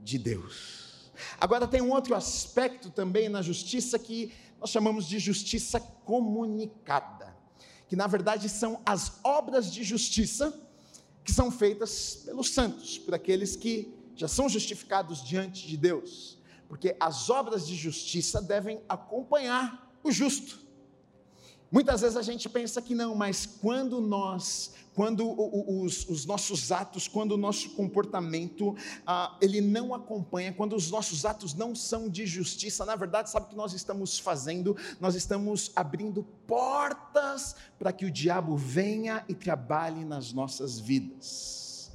de 0.04 0.20
Deus. 0.20 1.10
Agora 1.39 1.65
tem 1.65 1.82
um 1.82 1.91
outro 1.91 2.13
aspecto 2.13 2.89
também 2.91 3.30
na 3.30 3.41
justiça 3.41 3.98
que 3.98 4.34
nós 4.60 4.70
chamamos 4.70 5.08
de 5.08 5.17
justiça 5.17 5.80
comunicada, 5.80 7.34
que 7.88 7.96
na 7.96 8.06
verdade 8.06 8.50
são 8.50 8.82
as 8.86 9.13
obras 9.24 9.72
de 9.72 9.86
justiça 9.86 10.54
que 11.24 11.32
são 11.32 11.50
feitas 11.50 12.22
pelos 12.26 12.50
santos, 12.50 12.98
por 12.98 13.13
aqueles 13.15 13.56
que 13.56 13.93
já 14.13 14.28
são 14.28 14.50
justificados 14.50 15.24
diante 15.24 15.65
de 15.67 15.78
Deus, 15.78 16.38
porque 16.67 16.98
as 17.00 17.30
obras 17.30 17.65
de 17.65 17.78
justiça 17.78 18.41
devem 18.41 18.82
acompanhar 18.89 19.98
o 20.04 20.12
justo. 20.12 20.66
Muitas 21.69 21.99
vezes 21.99 22.15
a 22.15 22.21
gente 22.21 22.47
pensa 22.47 22.82
que 22.82 22.95
não, 22.95 23.13
mas 23.13 23.45
quando 23.45 23.99
nós, 23.99 24.73
quando 24.95 25.36
os, 25.84 26.08
os 26.08 26.25
nossos 26.25 26.71
atos, 26.71 27.10
quando 27.10 27.34
o 27.34 27.38
nosso 27.38 27.71
comportamento, 27.71 28.73
ah, 29.06 29.38
ele 29.41 29.60
não 29.60 29.93
acompanha, 29.93 30.53
quando 30.53 30.77
os 30.77 30.89
nossos 30.89 31.25
atos 31.25 31.53
não 31.53 31.75
são 31.75 32.10
de 32.10 32.25
justiça, 32.25 32.86
na 32.86 32.95
verdade, 32.95 33.30
sabe 33.30 33.47
o 33.47 33.49
que 33.49 33.56
nós 33.56 33.73
estamos 33.73 34.17
fazendo? 34.17 34.77
Nós 34.99 35.13
estamos 35.13 35.69
abrindo 35.75 36.23
portas 36.47 37.56
para 37.77 37.91
que 37.91 38.06
o 38.06 38.12
diabo 38.12 38.56
venha 38.56 39.25
e 39.27 39.36
trabalhe 39.36 40.06
nas 40.06 40.32
nossas 40.32 40.80
vidas. 40.80 41.91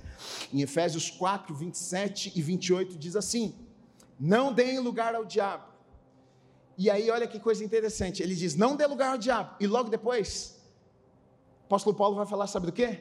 Em 0.53 0.61
Efésios 0.61 1.09
4, 1.11 1.55
27 1.55 2.33
e 2.35 2.43
28 2.43 2.99
diz 2.99 3.17
assim: 3.17 3.55
Não 4.21 4.53
deem 4.53 4.79
lugar 4.81 5.15
ao 5.15 5.25
diabo 5.25 5.72
e 6.77 6.91
aí, 6.91 7.11
olha 7.11 7.27
que 7.27 7.39
coisa 7.39 7.65
interessante. 7.65 8.23
Ele 8.23 8.35
diz: 8.35 8.55
não 8.55 8.77
dê 8.77 8.87
lugar 8.87 9.11
ao 9.13 9.19
diabo. 9.19 9.57
E 9.61 9.67
logo 9.67 9.91
depois, 9.91 10.61
o 11.63 11.65
apóstolo 11.67 11.97
Paulo 11.97 12.17
vai 12.17 12.27
falar, 12.27 12.47
sabe 12.47 12.67
do 12.67 12.73
quê? 12.73 13.01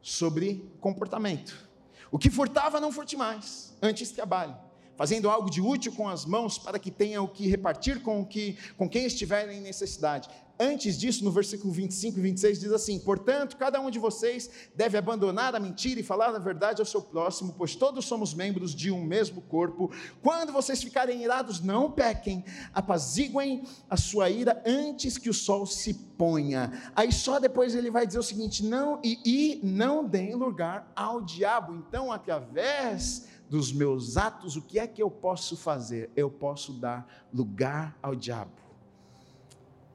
Sobre 0.00 0.70
comportamento. 0.80 1.68
O 2.10 2.18
que 2.18 2.30
furtava, 2.30 2.80
não 2.80 2.92
furte 2.92 3.16
mais. 3.16 3.76
Antes 3.82 4.10
trabalhe. 4.10 4.54
Fazendo 4.96 5.28
algo 5.28 5.50
de 5.50 5.60
útil 5.60 5.92
com 5.92 6.08
as 6.08 6.24
mãos 6.24 6.58
para 6.58 6.78
que 6.78 6.90
tenha 6.90 7.20
o 7.20 7.28
que 7.28 7.48
repartir 7.48 8.00
com, 8.02 8.20
o 8.20 8.26
que, 8.26 8.56
com 8.76 8.88
quem 8.88 9.04
estiver 9.06 9.50
em 9.50 9.60
necessidade. 9.60 10.28
Antes 10.58 10.96
disso, 10.96 11.24
no 11.24 11.32
versículo 11.32 11.72
25 11.72 12.16
e 12.16 12.22
26, 12.22 12.60
diz 12.60 12.72
assim: 12.72 13.00
Portanto, 13.00 13.56
cada 13.56 13.80
um 13.80 13.90
de 13.90 13.98
vocês 13.98 14.48
deve 14.76 14.96
abandonar 14.96 15.52
a 15.52 15.58
mentira 15.58 15.98
e 15.98 16.04
falar 16.04 16.28
a 16.28 16.38
verdade 16.38 16.80
ao 16.80 16.86
seu 16.86 17.02
próximo, 17.02 17.54
pois 17.58 17.74
todos 17.74 18.04
somos 18.04 18.32
membros 18.32 18.72
de 18.72 18.88
um 18.88 19.02
mesmo 19.02 19.42
corpo. 19.42 19.90
Quando 20.22 20.52
vocês 20.52 20.80
ficarem 20.80 21.24
irados, 21.24 21.60
não 21.60 21.90
pequem, 21.90 22.44
apaziguem 22.72 23.64
a 23.90 23.96
sua 23.96 24.30
ira 24.30 24.62
antes 24.64 25.18
que 25.18 25.28
o 25.28 25.34
sol 25.34 25.66
se 25.66 25.92
ponha. 25.92 26.92
Aí 26.94 27.10
só 27.10 27.40
depois 27.40 27.74
ele 27.74 27.90
vai 27.90 28.06
dizer 28.06 28.20
o 28.20 28.22
seguinte: 28.22 28.64
não, 28.64 29.00
e, 29.02 29.18
e 29.24 29.60
não 29.60 30.04
deem 30.06 30.36
lugar 30.36 30.88
ao 30.94 31.20
diabo. 31.20 31.74
Então, 31.74 32.12
através 32.12 33.26
dos 33.54 33.72
meus 33.72 34.16
atos, 34.16 34.56
o 34.56 34.62
que 34.62 34.80
é 34.80 34.86
que 34.88 35.00
eu 35.00 35.08
posso 35.08 35.56
fazer? 35.56 36.10
Eu 36.16 36.28
posso 36.28 36.72
dar 36.72 37.06
lugar 37.32 37.96
ao 38.02 38.12
diabo. 38.16 38.60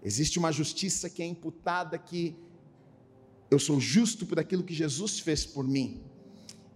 Existe 0.01 0.39
uma 0.39 0.49
justiça 0.49 1.09
que 1.09 1.21
é 1.21 1.25
imputada 1.25 1.97
que 1.97 2.37
eu 3.51 3.59
sou 3.59 3.77
justo 3.77 4.25
por 4.25 4.39
aquilo 4.39 4.63
que 4.63 4.73
Jesus 4.73 5.19
fez 5.19 5.45
por 5.45 5.67
mim, 5.67 6.01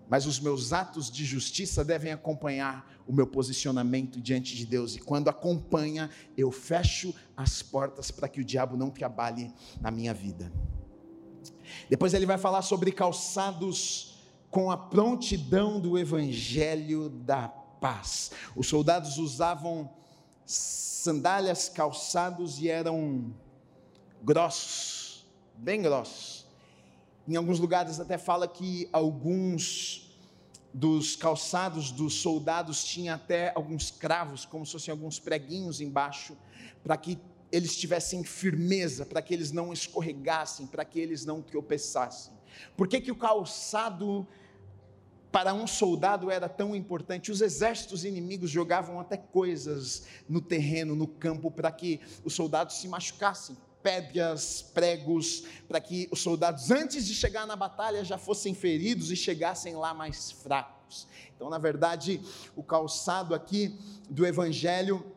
mas 0.10 0.26
os 0.26 0.42
meus 0.42 0.74
atos 0.74 1.10
de 1.10 1.24
justiça 1.24 1.86
devem 1.86 2.12
acompanhar 2.12 3.02
o 3.08 3.14
meu 3.14 3.28
posicionamento 3.28 4.20
diante 4.20 4.54
de 4.54 4.66
Deus, 4.66 4.98
e 4.98 5.00
quando 5.00 5.30
acompanha, 5.30 6.10
eu 6.36 6.52
fecho 6.52 7.16
as 7.38 7.62
portas 7.62 8.12
para 8.12 8.28
que 8.28 8.42
o 8.42 8.44
diabo 8.44 8.76
não 8.76 8.90
trabalhe 8.90 9.54
na 9.80 9.90
minha 9.90 10.14
vida. 10.14 10.52
Depois 11.90 12.14
ele 12.14 12.26
vai 12.26 12.38
falar 12.38 12.62
sobre 12.62 12.92
calçados 12.92 14.13
com 14.54 14.70
a 14.70 14.78
prontidão 14.78 15.80
do 15.80 15.98
evangelho 15.98 17.10
da 17.10 17.48
paz. 17.48 18.30
Os 18.56 18.68
soldados 18.68 19.18
usavam 19.18 19.90
sandálias, 20.46 21.68
calçados 21.68 22.60
e 22.62 22.70
eram 22.70 23.34
grossos, 24.22 25.26
bem 25.56 25.82
grossos. 25.82 26.46
Em 27.28 27.36
alguns 27.36 27.58
lugares 27.58 28.00
até 28.00 28.16
fala 28.16 28.48
que 28.48 28.88
alguns 28.94 30.16
dos 30.72 31.16
calçados 31.16 31.90
dos 31.90 32.14
soldados 32.14 32.84
tinham 32.84 33.16
até 33.16 33.52
alguns 33.56 33.90
cravos, 33.90 34.46
como 34.46 34.68
se 34.68 34.74
fossem 34.74 34.92
alguns 34.92 35.18
preguinhos 35.18 35.82
embaixo, 35.82 36.38
para 36.84 36.96
que 36.96 37.18
eles 37.52 37.76
tivessem 37.76 38.24
firmeza, 38.24 39.04
para 39.04 39.20
que 39.20 39.34
eles 39.34 39.52
não 39.52 39.74
escorregassem, 39.74 40.68
para 40.68 40.86
que 40.86 41.00
eles 41.00 41.26
não 41.26 41.42
tropeçassem. 41.42 42.34
Por 42.78 42.88
que, 42.88 43.02
que 43.02 43.12
o 43.12 43.16
calçado 43.16 44.28
para 45.34 45.52
um 45.52 45.66
soldado 45.66 46.30
era 46.30 46.48
tão 46.48 46.76
importante. 46.76 47.32
Os 47.32 47.42
exércitos 47.42 48.06
inimigos 48.06 48.52
jogavam 48.52 49.00
até 49.00 49.18
coisas 49.18 50.04
no 50.30 50.40
terreno, 50.40 50.96
no 50.96 51.08
campo, 51.08 51.50
para 51.50 51.72
que 51.72 52.00
os 52.24 52.36
soldados 52.36 52.76
se 52.78 52.88
machucassem 52.88 53.58
pedras, 53.82 54.62
pregos, 54.62 55.44
para 55.68 55.82
que 55.82 56.08
os 56.12 56.22
soldados, 56.22 56.70
antes 56.70 57.08
de 57.08 57.16
chegar 57.16 57.48
na 57.48 57.56
batalha, 57.56 58.06
já 58.06 58.18
fossem 58.18 58.54
feridos 58.54 59.10
e 59.10 59.16
chegassem 59.16 59.76
lá 59.76 59.92
mais 59.92 60.32
fracos. 60.32 61.08
Então, 61.36 61.50
na 61.50 61.58
verdade, 61.58 62.22
o 62.56 62.62
calçado 62.62 63.34
aqui 63.34 63.76
do 64.08 64.28
Evangelho 64.28 65.13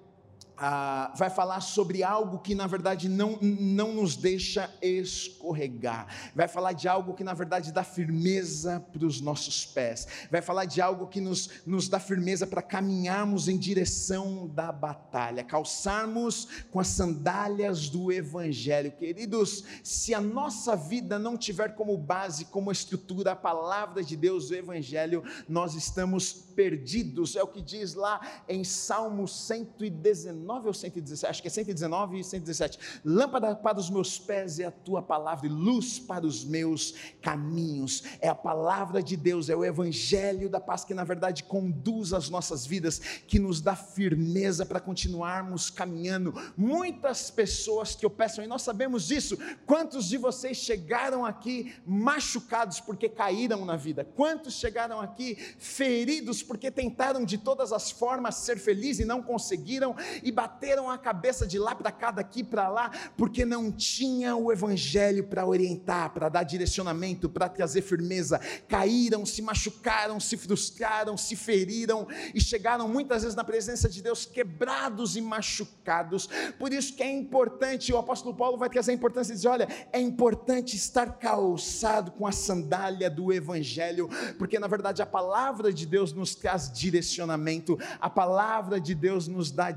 ah, 0.58 1.12
vai 1.16 1.28
falar 1.28 1.60
sobre 1.60 2.02
algo 2.02 2.38
que 2.38 2.54
na 2.54 2.66
verdade 2.66 3.08
não, 3.08 3.38
não 3.40 3.92
nos 3.92 4.16
deixa 4.16 4.70
escorregar, 4.80 6.06
vai 6.34 6.48
falar 6.48 6.72
de 6.72 6.88
algo 6.88 7.14
que 7.14 7.22
na 7.22 7.34
verdade 7.34 7.72
dá 7.72 7.84
firmeza 7.84 8.80
para 8.92 9.04
os 9.04 9.20
nossos 9.20 9.66
pés, 9.66 10.06
vai 10.30 10.40
falar 10.40 10.64
de 10.64 10.80
algo 10.80 11.08
que 11.08 11.20
nos, 11.20 11.50
nos 11.66 11.88
dá 11.88 12.00
firmeza 12.00 12.46
para 12.46 12.62
caminharmos 12.62 13.48
em 13.48 13.58
direção 13.58 14.48
da 14.48 14.72
batalha, 14.72 15.44
calçarmos 15.44 16.48
com 16.70 16.80
as 16.80 16.88
sandálias 16.88 17.88
do 17.88 18.10
Evangelho. 18.10 18.92
Queridos, 18.92 19.64
se 19.82 20.14
a 20.14 20.20
nossa 20.20 20.74
vida 20.74 21.18
não 21.18 21.36
tiver 21.36 21.74
como 21.74 21.96
base, 21.98 22.46
como 22.46 22.72
estrutura 22.72 23.32
a 23.32 23.36
palavra 23.36 24.02
de 24.02 24.16
Deus, 24.16 24.50
o 24.50 24.54
Evangelho, 24.54 25.22
nós 25.48 25.74
estamos 25.74 26.32
perdidos, 26.32 27.36
é 27.36 27.42
o 27.42 27.48
que 27.48 27.60
diz 27.60 27.94
lá 27.94 28.20
em 28.48 28.64
Salmo 28.64 29.28
119 29.28 30.45
119 30.46 30.68
ou 30.68 30.74
117? 30.74 31.26
Acho 31.26 31.42
que 31.42 31.48
é 31.48 31.50
119 31.50 32.20
e 32.20 32.24
117. 32.24 32.78
Lâmpada 33.04 33.54
para 33.54 33.78
os 33.78 33.90
meus 33.90 34.18
pés 34.18 34.58
é 34.60 34.66
a 34.66 34.70
tua 34.70 35.02
palavra 35.02 35.46
e 35.46 35.48
luz 35.48 35.98
para 35.98 36.24
os 36.24 36.44
meus 36.44 36.94
caminhos. 37.20 38.04
É 38.20 38.28
a 38.28 38.34
palavra 38.34 39.02
de 39.02 39.16
Deus, 39.16 39.48
é 39.48 39.56
o 39.56 39.64
evangelho 39.64 40.48
da 40.48 40.60
paz 40.60 40.84
que 40.84 40.94
na 40.94 41.04
verdade 41.04 41.42
conduz 41.42 42.12
as 42.12 42.30
nossas 42.30 42.64
vidas, 42.64 42.98
que 43.26 43.38
nos 43.38 43.60
dá 43.60 43.74
firmeza 43.74 44.64
para 44.64 44.78
continuarmos 44.78 45.68
caminhando. 45.68 46.32
Muitas 46.56 47.30
pessoas 47.30 47.94
que 47.94 48.06
peçam 48.08 48.44
e 48.44 48.46
nós 48.46 48.62
sabemos 48.62 49.06
disso. 49.06 49.36
Quantos 49.66 50.06
de 50.08 50.16
vocês 50.16 50.56
chegaram 50.56 51.24
aqui 51.24 51.74
machucados 51.84 52.80
porque 52.80 53.08
caíram 53.08 53.64
na 53.64 53.76
vida? 53.76 54.04
Quantos 54.04 54.54
chegaram 54.54 55.00
aqui 55.00 55.34
feridos 55.58 56.42
porque 56.42 56.70
tentaram 56.70 57.24
de 57.24 57.36
todas 57.36 57.72
as 57.72 57.90
formas 57.90 58.36
ser 58.36 58.58
felizes 58.58 59.00
e 59.00 59.04
não 59.04 59.22
conseguiram 59.22 59.96
e 60.22 60.30
bateram 60.36 60.90
a 60.90 60.98
cabeça 60.98 61.46
de 61.46 61.58
lá 61.58 61.74
para 61.74 61.90
cá, 61.90 62.10
daqui 62.10 62.44
para 62.44 62.68
lá, 62.68 62.90
porque 63.16 63.46
não 63.46 63.72
tinha 63.72 64.36
o 64.36 64.52
evangelho 64.52 65.24
para 65.24 65.46
orientar, 65.46 66.10
para 66.10 66.28
dar 66.28 66.42
direcionamento, 66.42 67.26
para 67.26 67.48
trazer 67.48 67.80
firmeza. 67.80 68.38
Caíram, 68.68 69.24
se 69.24 69.40
machucaram, 69.40 70.20
se 70.20 70.36
frustraram, 70.36 71.16
se 71.16 71.34
feriram 71.34 72.06
e 72.34 72.40
chegaram 72.40 72.86
muitas 72.86 73.22
vezes 73.22 73.34
na 73.34 73.44
presença 73.44 73.88
de 73.88 74.02
Deus 74.02 74.26
quebrados 74.26 75.16
e 75.16 75.22
machucados. 75.22 76.28
Por 76.58 76.70
isso 76.70 76.94
que 76.94 77.02
é 77.02 77.10
importante, 77.10 77.90
o 77.90 77.96
apóstolo 77.96 78.36
Paulo 78.36 78.58
vai 78.58 78.68
trazer 78.68 78.90
a 78.90 78.94
importância 78.94 79.32
de 79.32 79.38
dizer: 79.38 79.48
olha, 79.48 79.68
é 79.90 79.98
importante 79.98 80.76
estar 80.76 81.18
calçado 81.18 82.10
com 82.10 82.26
a 82.26 82.32
sandália 82.32 83.08
do 83.08 83.32
evangelho, 83.32 84.10
porque 84.36 84.58
na 84.58 84.66
verdade 84.66 85.00
a 85.00 85.06
palavra 85.06 85.72
de 85.72 85.86
Deus 85.86 86.12
nos 86.12 86.34
traz 86.34 86.70
direcionamento, 86.70 87.78
a 87.98 88.10
palavra 88.10 88.78
de 88.78 88.94
Deus 88.94 89.26
nos 89.26 89.50
dá 89.50 89.70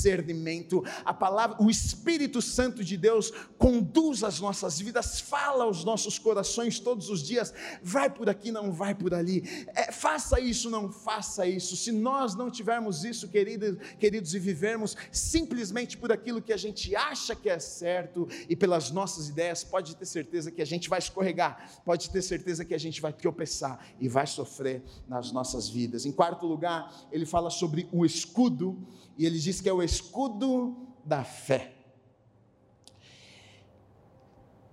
discernimento, 0.00 0.82
a 1.04 1.12
palavra, 1.12 1.56
o 1.60 1.70
Espírito 1.70 2.40
Santo 2.40 2.82
de 2.82 2.96
Deus 2.96 3.30
conduz 3.58 4.24
as 4.24 4.40
nossas 4.40 4.80
vidas, 4.80 5.20
fala 5.20 5.64
aos 5.64 5.84
nossos 5.84 6.18
corações 6.18 6.78
todos 6.78 7.10
os 7.10 7.22
dias, 7.22 7.52
vai 7.82 8.08
por 8.08 8.28
aqui, 8.30 8.50
não 8.50 8.72
vai 8.72 8.94
por 8.94 9.12
ali, 9.12 9.44
é, 9.74 9.89
faça 10.00 10.40
isso, 10.40 10.70
não 10.70 10.90
faça 10.90 11.46
isso. 11.46 11.76
Se 11.76 11.92
nós 11.92 12.34
não 12.34 12.50
tivermos 12.50 13.04
isso, 13.04 13.28
queridos, 13.28 13.76
queridos, 13.98 14.34
e 14.34 14.38
vivermos 14.38 14.96
simplesmente 15.12 15.98
por 15.98 16.10
aquilo 16.10 16.40
que 16.40 16.54
a 16.54 16.56
gente 16.56 16.96
acha 16.96 17.36
que 17.36 17.50
é 17.50 17.58
certo 17.58 18.26
e 18.48 18.56
pelas 18.56 18.90
nossas 18.90 19.28
ideias, 19.28 19.62
pode 19.62 19.94
ter 19.94 20.06
certeza 20.06 20.50
que 20.50 20.62
a 20.62 20.64
gente 20.64 20.88
vai 20.88 20.98
escorregar, 20.98 21.82
pode 21.84 22.08
ter 22.08 22.22
certeza 22.22 22.64
que 22.64 22.74
a 22.74 22.78
gente 22.78 22.98
vai 22.98 23.12
tropeçar 23.12 23.78
e 24.00 24.08
vai 24.08 24.26
sofrer 24.26 24.82
nas 25.06 25.32
nossas 25.32 25.68
vidas. 25.68 26.06
Em 26.06 26.12
quarto 26.12 26.46
lugar, 26.46 26.90
ele 27.12 27.26
fala 27.26 27.50
sobre 27.50 27.86
o 27.92 28.06
escudo, 28.06 28.82
e 29.18 29.26
ele 29.26 29.38
diz 29.38 29.60
que 29.60 29.68
é 29.68 29.72
o 29.72 29.82
escudo 29.82 30.88
da 31.04 31.22
fé. 31.24 31.74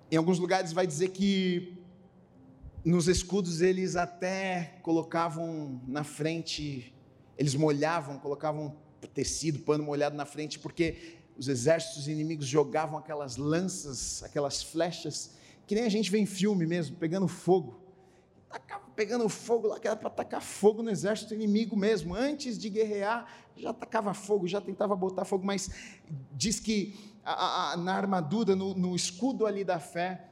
Em 0.09 0.15
alguns 0.15 0.39
lugares 0.39 0.71
vai 0.71 0.87
dizer 0.87 1.09
que 1.09 1.76
nos 2.89 3.07
escudos 3.07 3.61
eles 3.61 3.95
até 3.95 4.79
colocavam 4.81 5.81
na 5.87 6.03
frente, 6.03 6.93
eles 7.37 7.55
molhavam, 7.55 8.17
colocavam 8.19 8.75
tecido, 9.13 9.59
pano 9.59 9.83
molhado 9.83 10.15
na 10.15 10.25
frente, 10.25 10.59
porque 10.59 11.17
os 11.37 11.47
exércitos 11.47 12.07
inimigos 12.07 12.47
jogavam 12.47 12.97
aquelas 12.97 13.37
lanças, 13.37 14.23
aquelas 14.23 14.63
flechas, 14.63 15.35
que 15.65 15.75
nem 15.75 15.83
a 15.83 15.89
gente 15.89 16.09
vê 16.09 16.17
em 16.17 16.25
filme 16.25 16.65
mesmo, 16.65 16.97
pegando 16.97 17.27
fogo 17.27 17.87
pegando 18.95 19.29
fogo 19.29 19.67
lá, 19.67 19.79
que 19.79 19.87
era 19.87 19.95
para 19.95 20.07
atacar 20.07 20.41
fogo 20.41 20.81
no 20.81 20.89
exército 20.89 21.33
inimigo 21.33 21.77
mesmo. 21.77 22.15
Antes 22.15 22.57
de 22.57 22.67
guerrear, 22.67 23.27
já 23.55 23.69
atacava 23.69 24.11
fogo, 24.11 24.47
já 24.47 24.59
tentava 24.59 24.95
botar 24.95 25.23
fogo, 25.23 25.45
mas 25.45 25.69
diz 26.31 26.59
que 26.59 27.15
a, 27.23 27.73
a, 27.73 27.77
na 27.77 27.93
armadura, 27.93 28.55
no, 28.55 28.73
no 28.73 28.95
escudo 28.95 29.45
ali 29.45 29.63
da 29.63 29.79
fé, 29.79 30.31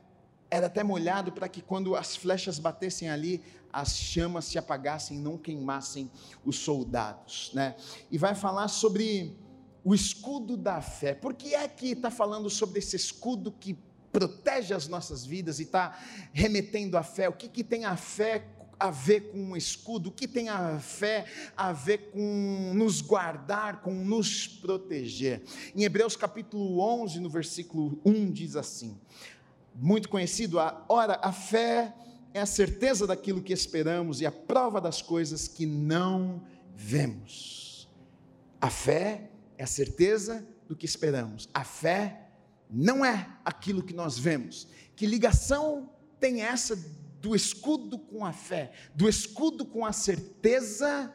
era 0.49 0.67
até 0.67 0.83
molhado 0.83 1.31
para 1.31 1.47
que 1.47 1.61
quando 1.61 1.95
as 1.95 2.15
flechas 2.15 2.59
batessem 2.59 3.09
ali, 3.09 3.43
as 3.71 3.97
chamas 3.97 4.45
se 4.45 4.57
apagassem 4.57 5.17
não 5.19 5.37
queimassem 5.37 6.09
os 6.45 6.59
soldados. 6.59 7.51
Né? 7.53 7.75
E 8.09 8.17
vai 8.17 8.35
falar 8.35 8.67
sobre 8.67 9.37
o 9.83 9.93
escudo 9.93 10.55
da 10.55 10.81
fé. 10.81 11.13
Por 11.13 11.33
que 11.33 11.53
é 11.53 11.67
que 11.67 11.91
está 11.91 12.09
falando 12.09 12.49
sobre 12.49 12.79
esse 12.79 12.95
escudo 12.95 13.51
que 13.51 13.77
protege 14.11 14.73
as 14.73 14.87
nossas 14.87 15.25
vidas 15.25 15.59
e 15.59 15.63
está 15.63 15.99
remetendo 16.31 16.97
à 16.97 17.03
fé? 17.03 17.27
O 17.27 17.33
que, 17.33 17.49
que 17.49 17.63
tem 17.63 17.85
a 17.85 17.97
fé 17.97 18.47
a 18.79 18.91
ver 18.91 19.31
com 19.31 19.37
um 19.37 19.55
escudo, 19.55 20.09
o 20.09 20.11
que 20.11 20.27
tem 20.27 20.49
a 20.49 20.79
fé 20.79 21.25
a 21.55 21.71
ver 21.71 22.11
com 22.11 22.73
nos 22.73 23.01
guardar, 23.01 23.81
com 23.81 23.93
nos 23.93 24.47
proteger. 24.47 25.43
Em 25.75 25.83
Hebreus 25.83 26.15
capítulo 26.15 26.79
11, 26.79 27.19
no 27.19 27.29
versículo 27.29 27.99
1, 28.05 28.31
diz 28.31 28.55
assim: 28.55 28.99
muito 29.75 30.09
conhecido, 30.09 30.59
a, 30.59 30.85
ora, 30.87 31.19
a 31.21 31.31
fé 31.31 31.93
é 32.33 32.39
a 32.39 32.45
certeza 32.45 33.05
daquilo 33.05 33.41
que 33.41 33.53
esperamos 33.53 34.21
e 34.21 34.25
a 34.25 34.31
prova 34.31 34.79
das 34.79 35.01
coisas 35.01 35.47
que 35.47 35.65
não 35.65 36.43
vemos. 36.75 37.89
A 38.59 38.69
fé 38.69 39.29
é 39.57 39.63
a 39.63 39.67
certeza 39.67 40.45
do 40.67 40.75
que 40.75 40.85
esperamos. 40.85 41.49
A 41.53 41.63
fé 41.63 42.29
não 42.69 43.05
é 43.05 43.29
aquilo 43.43 43.83
que 43.83 43.93
nós 43.93 44.17
vemos. 44.17 44.67
Que 44.95 45.05
ligação 45.05 45.89
tem 46.19 46.41
essa 46.41 46.75
do 47.21 47.35
escudo 47.35 47.97
com 47.97 48.25
a 48.25 48.31
fé, 48.31 48.71
do 48.93 49.09
escudo 49.09 49.65
com 49.65 49.85
a 49.85 49.91
certeza 49.91 51.13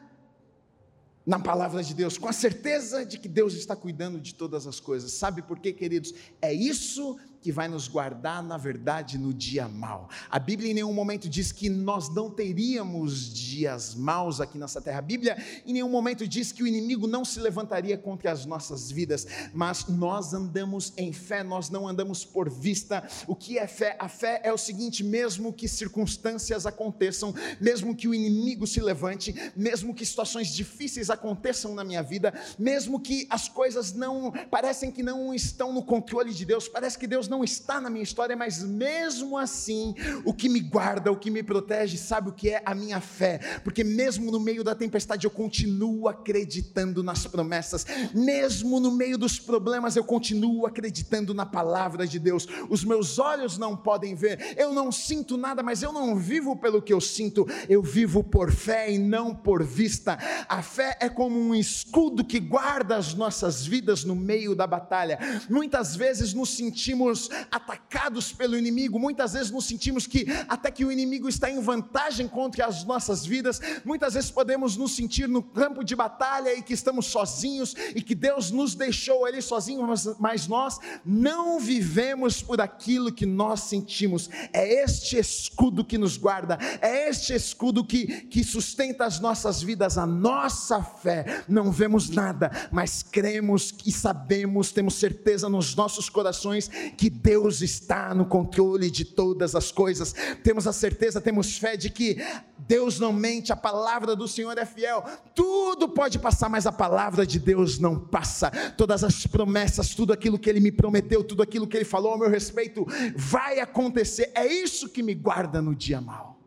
na 1.25 1.39
palavra 1.39 1.83
de 1.83 1.93
Deus, 1.93 2.17
com 2.17 2.27
a 2.27 2.33
certeza 2.33 3.05
de 3.05 3.19
que 3.19 3.27
Deus 3.27 3.53
está 3.53 3.75
cuidando 3.75 4.19
de 4.19 4.33
todas 4.33 4.65
as 4.65 4.79
coisas. 4.79 5.11
Sabe 5.11 5.41
por 5.41 5.59
quê, 5.59 5.71
queridos? 5.71 6.13
É 6.41 6.53
isso 6.53 7.17
que 7.17 7.30
vai 7.49 7.69
nos 7.69 7.87
guardar, 7.87 8.43
na 8.43 8.57
verdade, 8.57 9.17
no 9.17 9.33
dia 9.33 9.69
mau. 9.69 10.09
A 10.29 10.37
Bíblia 10.37 10.71
em 10.71 10.73
nenhum 10.73 10.91
momento 10.91 11.29
diz 11.29 11.53
que 11.53 11.69
nós 11.69 12.13
não 12.13 12.29
teríamos 12.29 13.33
dias 13.33 13.95
maus 13.95 14.41
aqui 14.41 14.57
nessa 14.57 14.81
terra. 14.81 14.99
A 14.99 15.01
Bíblia 15.01 15.37
em 15.65 15.71
nenhum 15.71 15.87
momento 15.87 16.27
diz 16.27 16.51
que 16.51 16.61
o 16.61 16.67
inimigo 16.67 17.07
não 17.07 17.23
se 17.23 17.39
levantaria 17.39 17.97
contra 17.97 18.33
as 18.33 18.45
nossas 18.45 18.91
vidas, 18.91 19.25
mas 19.53 19.87
nós 19.87 20.33
andamos 20.33 20.91
em 20.97 21.13
fé, 21.13 21.41
nós 21.41 21.69
não 21.69 21.87
andamos 21.87 22.25
por 22.25 22.49
vista. 22.49 23.07
O 23.25 23.35
que 23.35 23.57
é 23.57 23.65
fé? 23.65 23.95
A 23.97 24.09
fé 24.09 24.41
é 24.43 24.51
o 24.51 24.57
seguinte: 24.57 25.03
mesmo 25.03 25.53
que 25.53 25.69
circunstâncias 25.69 26.65
aconteçam, 26.65 27.33
mesmo 27.61 27.95
que 27.95 28.07
o 28.07 28.13
inimigo 28.13 28.67
se 28.67 28.81
levante, 28.81 29.33
mesmo 29.55 29.93
que 29.93 30.05
situações 30.05 30.53
difíceis 30.53 31.09
aconteçam 31.09 31.73
na 31.73 31.83
minha 31.83 32.03
vida, 32.03 32.33
mesmo 32.59 32.99
que 32.99 33.27
as 33.29 33.47
coisas 33.47 33.93
não 33.93 34.31
parecem 34.49 34.91
que 34.91 35.03
não 35.03 35.33
estão 35.33 35.71
no 35.71 35.83
controle 35.83 36.33
de 36.33 36.43
Deus, 36.43 36.67
parece 36.67 36.97
que 36.97 37.07
Deus 37.07 37.27
não 37.31 37.45
está 37.45 37.79
na 37.79 37.89
minha 37.89 38.03
história, 38.03 38.35
mas 38.35 38.61
mesmo 38.61 39.37
assim, 39.37 39.95
o 40.25 40.33
que 40.33 40.49
me 40.49 40.59
guarda, 40.59 41.09
o 41.09 41.15
que 41.15 41.31
me 41.31 41.41
protege, 41.41 41.97
sabe 41.97 42.27
o 42.27 42.33
que 42.33 42.49
é 42.49 42.61
a 42.65 42.75
minha 42.75 42.99
fé, 42.99 43.39
porque 43.63 43.85
mesmo 43.85 44.29
no 44.29 44.39
meio 44.39 44.65
da 44.65 44.75
tempestade 44.75 45.25
eu 45.25 45.31
continuo 45.31 46.09
acreditando 46.09 47.01
nas 47.01 47.25
promessas, 47.25 47.85
mesmo 48.13 48.81
no 48.81 48.91
meio 48.91 49.17
dos 49.17 49.39
problemas 49.39 49.95
eu 49.95 50.03
continuo 50.03 50.65
acreditando 50.65 51.33
na 51.33 51.45
palavra 51.45 52.05
de 52.05 52.19
Deus. 52.19 52.45
Os 52.69 52.83
meus 52.83 53.17
olhos 53.17 53.57
não 53.57 53.77
podem 53.77 54.13
ver, 54.13 54.53
eu 54.57 54.73
não 54.73 54.91
sinto 54.91 55.37
nada, 55.37 55.63
mas 55.63 55.81
eu 55.81 55.93
não 55.93 56.17
vivo 56.17 56.57
pelo 56.57 56.81
que 56.81 56.91
eu 56.91 56.99
sinto, 56.99 57.47
eu 57.69 57.81
vivo 57.81 58.25
por 58.25 58.51
fé 58.51 58.91
e 58.91 58.99
não 58.99 59.33
por 59.33 59.63
vista. 59.63 60.19
A 60.49 60.61
fé 60.61 60.97
é 60.99 61.07
como 61.07 61.39
um 61.39 61.55
escudo 61.55 62.25
que 62.25 62.41
guarda 62.41 62.97
as 62.97 63.13
nossas 63.13 63.65
vidas 63.65 64.03
no 64.03 64.17
meio 64.17 64.53
da 64.53 64.67
batalha. 64.67 65.17
Muitas 65.49 65.95
vezes 65.95 66.33
nos 66.33 66.49
sentimos 66.49 67.20
sentimos 67.21 67.29
atacados 67.51 68.31
pelo 68.31 68.57
inimigo, 68.57 68.99
muitas 68.99 69.33
vezes 69.33 69.51
nos 69.51 69.65
sentimos 69.65 70.07
que 70.07 70.25
até 70.47 70.71
que 70.71 70.85
o 70.85 70.91
inimigo 70.91 71.27
está 71.27 71.49
em 71.49 71.59
vantagem 71.59 72.27
contra 72.27 72.65
as 72.65 72.83
nossas 72.83 73.25
vidas, 73.25 73.59
muitas 73.83 74.13
vezes 74.13 74.31
podemos 74.31 74.77
nos 74.77 74.95
sentir 74.95 75.27
no 75.27 75.43
campo 75.43 75.83
de 75.83 75.95
batalha 75.95 76.53
e 76.53 76.61
que 76.61 76.73
estamos 76.73 77.07
sozinhos 77.07 77.75
e 77.95 78.01
que 78.01 78.15
Deus 78.15 78.51
nos 78.51 78.75
deixou 78.75 79.25
ali 79.25 79.41
sozinhos, 79.41 80.07
mas 80.19 80.47
nós 80.47 80.79
não 81.05 81.59
vivemos 81.59 82.41
por 82.41 82.61
aquilo 82.61 83.11
que 83.11 83.25
nós 83.25 83.61
sentimos. 83.61 84.29
É 84.53 84.83
este 84.83 85.17
escudo 85.17 85.83
que 85.83 85.97
nos 85.97 86.17
guarda, 86.17 86.57
é 86.81 87.09
este 87.09 87.33
escudo 87.33 87.83
que, 87.83 88.05
que 88.25 88.43
sustenta 88.43 89.05
as 89.05 89.19
nossas 89.19 89.61
vidas, 89.61 89.97
a 89.97 90.05
nossa 90.05 90.81
fé. 90.81 91.43
Não 91.47 91.71
vemos 91.71 92.09
nada, 92.09 92.51
mas 92.71 93.03
cremos 93.03 93.73
e 93.85 93.91
sabemos, 93.91 94.71
temos 94.71 94.95
certeza 94.95 95.49
nos 95.49 95.75
nossos 95.75 96.09
corações 96.09 96.69
que 96.97 97.10
Deus 97.11 97.61
está 97.61 98.15
no 98.15 98.25
controle 98.25 98.89
de 98.89 99.03
todas 99.03 99.53
as 99.53 99.71
coisas. 99.71 100.15
Temos 100.43 100.65
a 100.65 100.71
certeza, 100.71 101.19
temos 101.19 101.57
fé 101.57 101.75
de 101.75 101.89
que 101.89 102.17
Deus 102.57 102.99
não 102.99 103.11
mente, 103.11 103.51
a 103.51 103.55
palavra 103.55 104.15
do 104.15 104.27
Senhor 104.27 104.57
é 104.57 104.65
fiel. 104.65 105.03
Tudo 105.35 105.89
pode 105.89 106.17
passar, 106.17 106.47
mas 106.47 106.65
a 106.65 106.71
palavra 106.71 107.25
de 107.25 107.37
Deus 107.37 107.79
não 107.79 107.99
passa. 107.99 108.49
Todas 108.77 109.03
as 109.03 109.27
promessas, 109.27 109.93
tudo 109.93 110.13
aquilo 110.13 110.39
que 110.39 110.49
Ele 110.49 110.61
me 110.61 110.71
prometeu, 110.71 111.23
tudo 111.23 111.43
aquilo 111.43 111.67
que 111.67 111.75
Ele 111.75 111.85
falou 111.85 112.13
ao 112.13 112.19
meu 112.19 112.29
respeito, 112.29 112.85
vai 113.15 113.59
acontecer. 113.59 114.31
É 114.33 114.45
isso 114.45 114.87
que 114.87 115.03
me 115.03 115.13
guarda 115.13 115.61
no 115.61 115.75
dia 115.75 115.99
mal. 115.99 116.39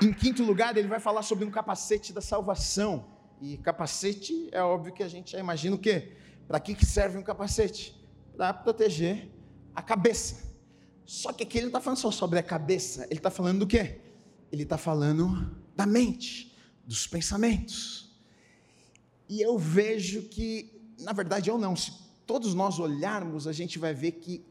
Em 0.00 0.12
quinto 0.12 0.42
lugar, 0.42 0.76
ele 0.76 0.88
vai 0.88 1.00
falar 1.00 1.22
sobre 1.22 1.44
um 1.44 1.50
capacete 1.50 2.12
da 2.12 2.20
salvação. 2.20 3.15
E 3.40 3.56
capacete 3.58 4.48
é 4.52 4.62
óbvio 4.62 4.92
que 4.92 5.02
a 5.02 5.08
gente 5.08 5.32
já 5.32 5.38
imagina 5.38 5.76
o 5.76 5.78
quê? 5.78 6.16
Para 6.46 6.58
que 6.60 6.84
serve 6.84 7.18
um 7.18 7.22
capacete? 7.22 7.94
Para 8.36 8.52
proteger 8.54 9.30
a 9.74 9.82
cabeça. 9.82 10.54
Só 11.04 11.32
que 11.32 11.42
aqui 11.42 11.58
ele 11.58 11.66
não 11.66 11.70
está 11.70 11.80
falando 11.80 11.98
só 11.98 12.10
sobre 12.10 12.38
a 12.38 12.42
cabeça, 12.42 13.04
ele 13.04 13.20
está 13.20 13.30
falando 13.30 13.60
do 13.60 13.66
quê? 13.66 14.00
Ele 14.50 14.62
está 14.62 14.78
falando 14.78 15.56
da 15.74 15.86
mente, 15.86 16.56
dos 16.84 17.06
pensamentos. 17.06 18.16
E 19.28 19.40
eu 19.40 19.58
vejo 19.58 20.22
que, 20.22 20.80
na 21.00 21.12
verdade, 21.12 21.50
eu 21.50 21.58
não, 21.58 21.76
se 21.76 21.92
todos 22.26 22.54
nós 22.54 22.78
olharmos, 22.78 23.46
a 23.46 23.52
gente 23.52 23.78
vai 23.78 23.94
ver 23.94 24.12
que 24.12 24.44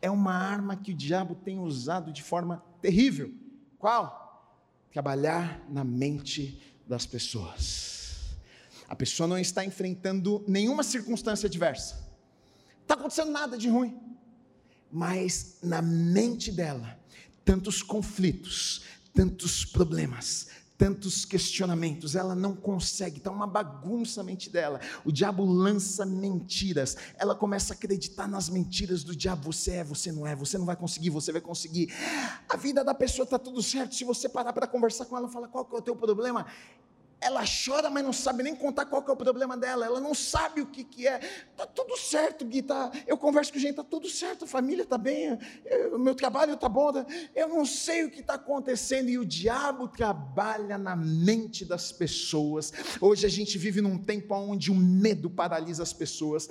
é 0.00 0.10
uma 0.10 0.34
arma 0.34 0.76
que 0.76 0.92
o 0.92 0.94
diabo 0.94 1.34
tem 1.34 1.58
usado 1.58 2.12
de 2.12 2.22
forma 2.22 2.62
terrível. 2.80 3.32
Qual? 3.78 4.26
trabalhar 4.96 5.62
na 5.68 5.84
mente 5.84 6.58
das 6.86 7.04
pessoas. 7.04 7.95
A 8.88 8.94
pessoa 8.94 9.26
não 9.26 9.38
está 9.38 9.64
enfrentando 9.64 10.44
nenhuma 10.46 10.82
circunstância 10.82 11.46
adversa, 11.46 12.06
está 12.82 12.94
acontecendo 12.94 13.30
nada 13.30 13.58
de 13.58 13.68
ruim, 13.68 13.98
mas 14.90 15.58
na 15.62 15.82
mente 15.82 16.52
dela, 16.52 16.98
tantos 17.44 17.82
conflitos, 17.82 18.82
tantos 19.12 19.64
problemas, 19.64 20.48
tantos 20.78 21.24
questionamentos, 21.24 22.14
ela 22.14 22.34
não 22.34 22.54
consegue, 22.54 23.18
está 23.18 23.30
uma 23.30 23.46
bagunça 23.46 24.20
a 24.20 24.24
mente 24.24 24.50
dela. 24.50 24.80
O 25.04 25.12
diabo 25.12 25.44
lança 25.44 26.04
mentiras, 26.04 26.96
ela 27.16 27.34
começa 27.34 27.72
a 27.72 27.76
acreditar 27.76 28.28
nas 28.28 28.48
mentiras 28.48 29.02
do 29.02 29.16
diabo. 29.16 29.52
Você 29.52 29.72
é, 29.72 29.84
você 29.84 30.12
não 30.12 30.26
é, 30.26 30.36
você 30.36 30.58
não 30.58 30.66
vai 30.66 30.76
conseguir, 30.76 31.10
você 31.10 31.32
vai 31.32 31.40
conseguir. 31.40 31.92
A 32.48 32.56
vida 32.56 32.84
da 32.84 32.94
pessoa 32.94 33.24
está 33.24 33.38
tudo 33.38 33.62
certo. 33.62 33.94
Se 33.94 34.04
você 34.04 34.28
parar 34.28 34.52
para 34.52 34.66
conversar 34.66 35.06
com 35.06 35.16
ela, 35.16 35.28
fala 35.28 35.48
qual 35.48 35.64
que 35.64 35.74
é 35.74 35.78
o 35.78 35.82
teu 35.82 35.96
problema, 35.96 36.46
ela 37.20 37.42
chora, 37.44 37.88
mas 37.88 38.04
não 38.04 38.12
sabe 38.12 38.42
nem 38.42 38.54
contar 38.54 38.84
qual 38.84 39.04
é 39.06 39.10
o 39.10 39.16
problema 39.16 39.56
dela. 39.56 39.86
Ela 39.86 40.00
não 40.00 40.14
sabe 40.14 40.60
o 40.60 40.66
que, 40.66 40.84
que 40.84 41.08
é. 41.08 41.18
Tá 41.56 41.66
tudo 41.66 41.96
certo, 41.96 42.44
Gui. 42.44 42.62
Tá, 42.62 42.90
eu 43.06 43.16
converso 43.16 43.52
com 43.52 43.58
gente, 43.58 43.76
tá 43.76 43.84
tudo 43.84 44.08
certo, 44.08 44.44
a 44.44 44.48
família 44.48 44.82
está 44.82 44.98
bem, 44.98 45.38
o 45.92 45.98
meu 45.98 46.14
trabalho 46.14 46.54
está 46.54 46.68
bom. 46.68 46.92
Tá, 46.92 47.06
eu 47.34 47.48
não 47.48 47.64
sei 47.64 48.04
o 48.04 48.10
que 48.10 48.20
está 48.20 48.34
acontecendo. 48.34 49.08
E 49.08 49.18
o 49.18 49.24
diabo 49.24 49.88
trabalha 49.88 50.76
na 50.76 50.94
mente 50.94 51.64
das 51.64 51.90
pessoas. 51.90 52.72
Hoje 53.00 53.24
a 53.26 53.30
gente 53.30 53.56
vive 53.56 53.80
num 53.80 53.98
tempo 53.98 54.34
onde 54.34 54.70
o 54.70 54.74
medo 54.74 55.30
paralisa 55.30 55.82
as 55.82 55.92
pessoas, 55.92 56.48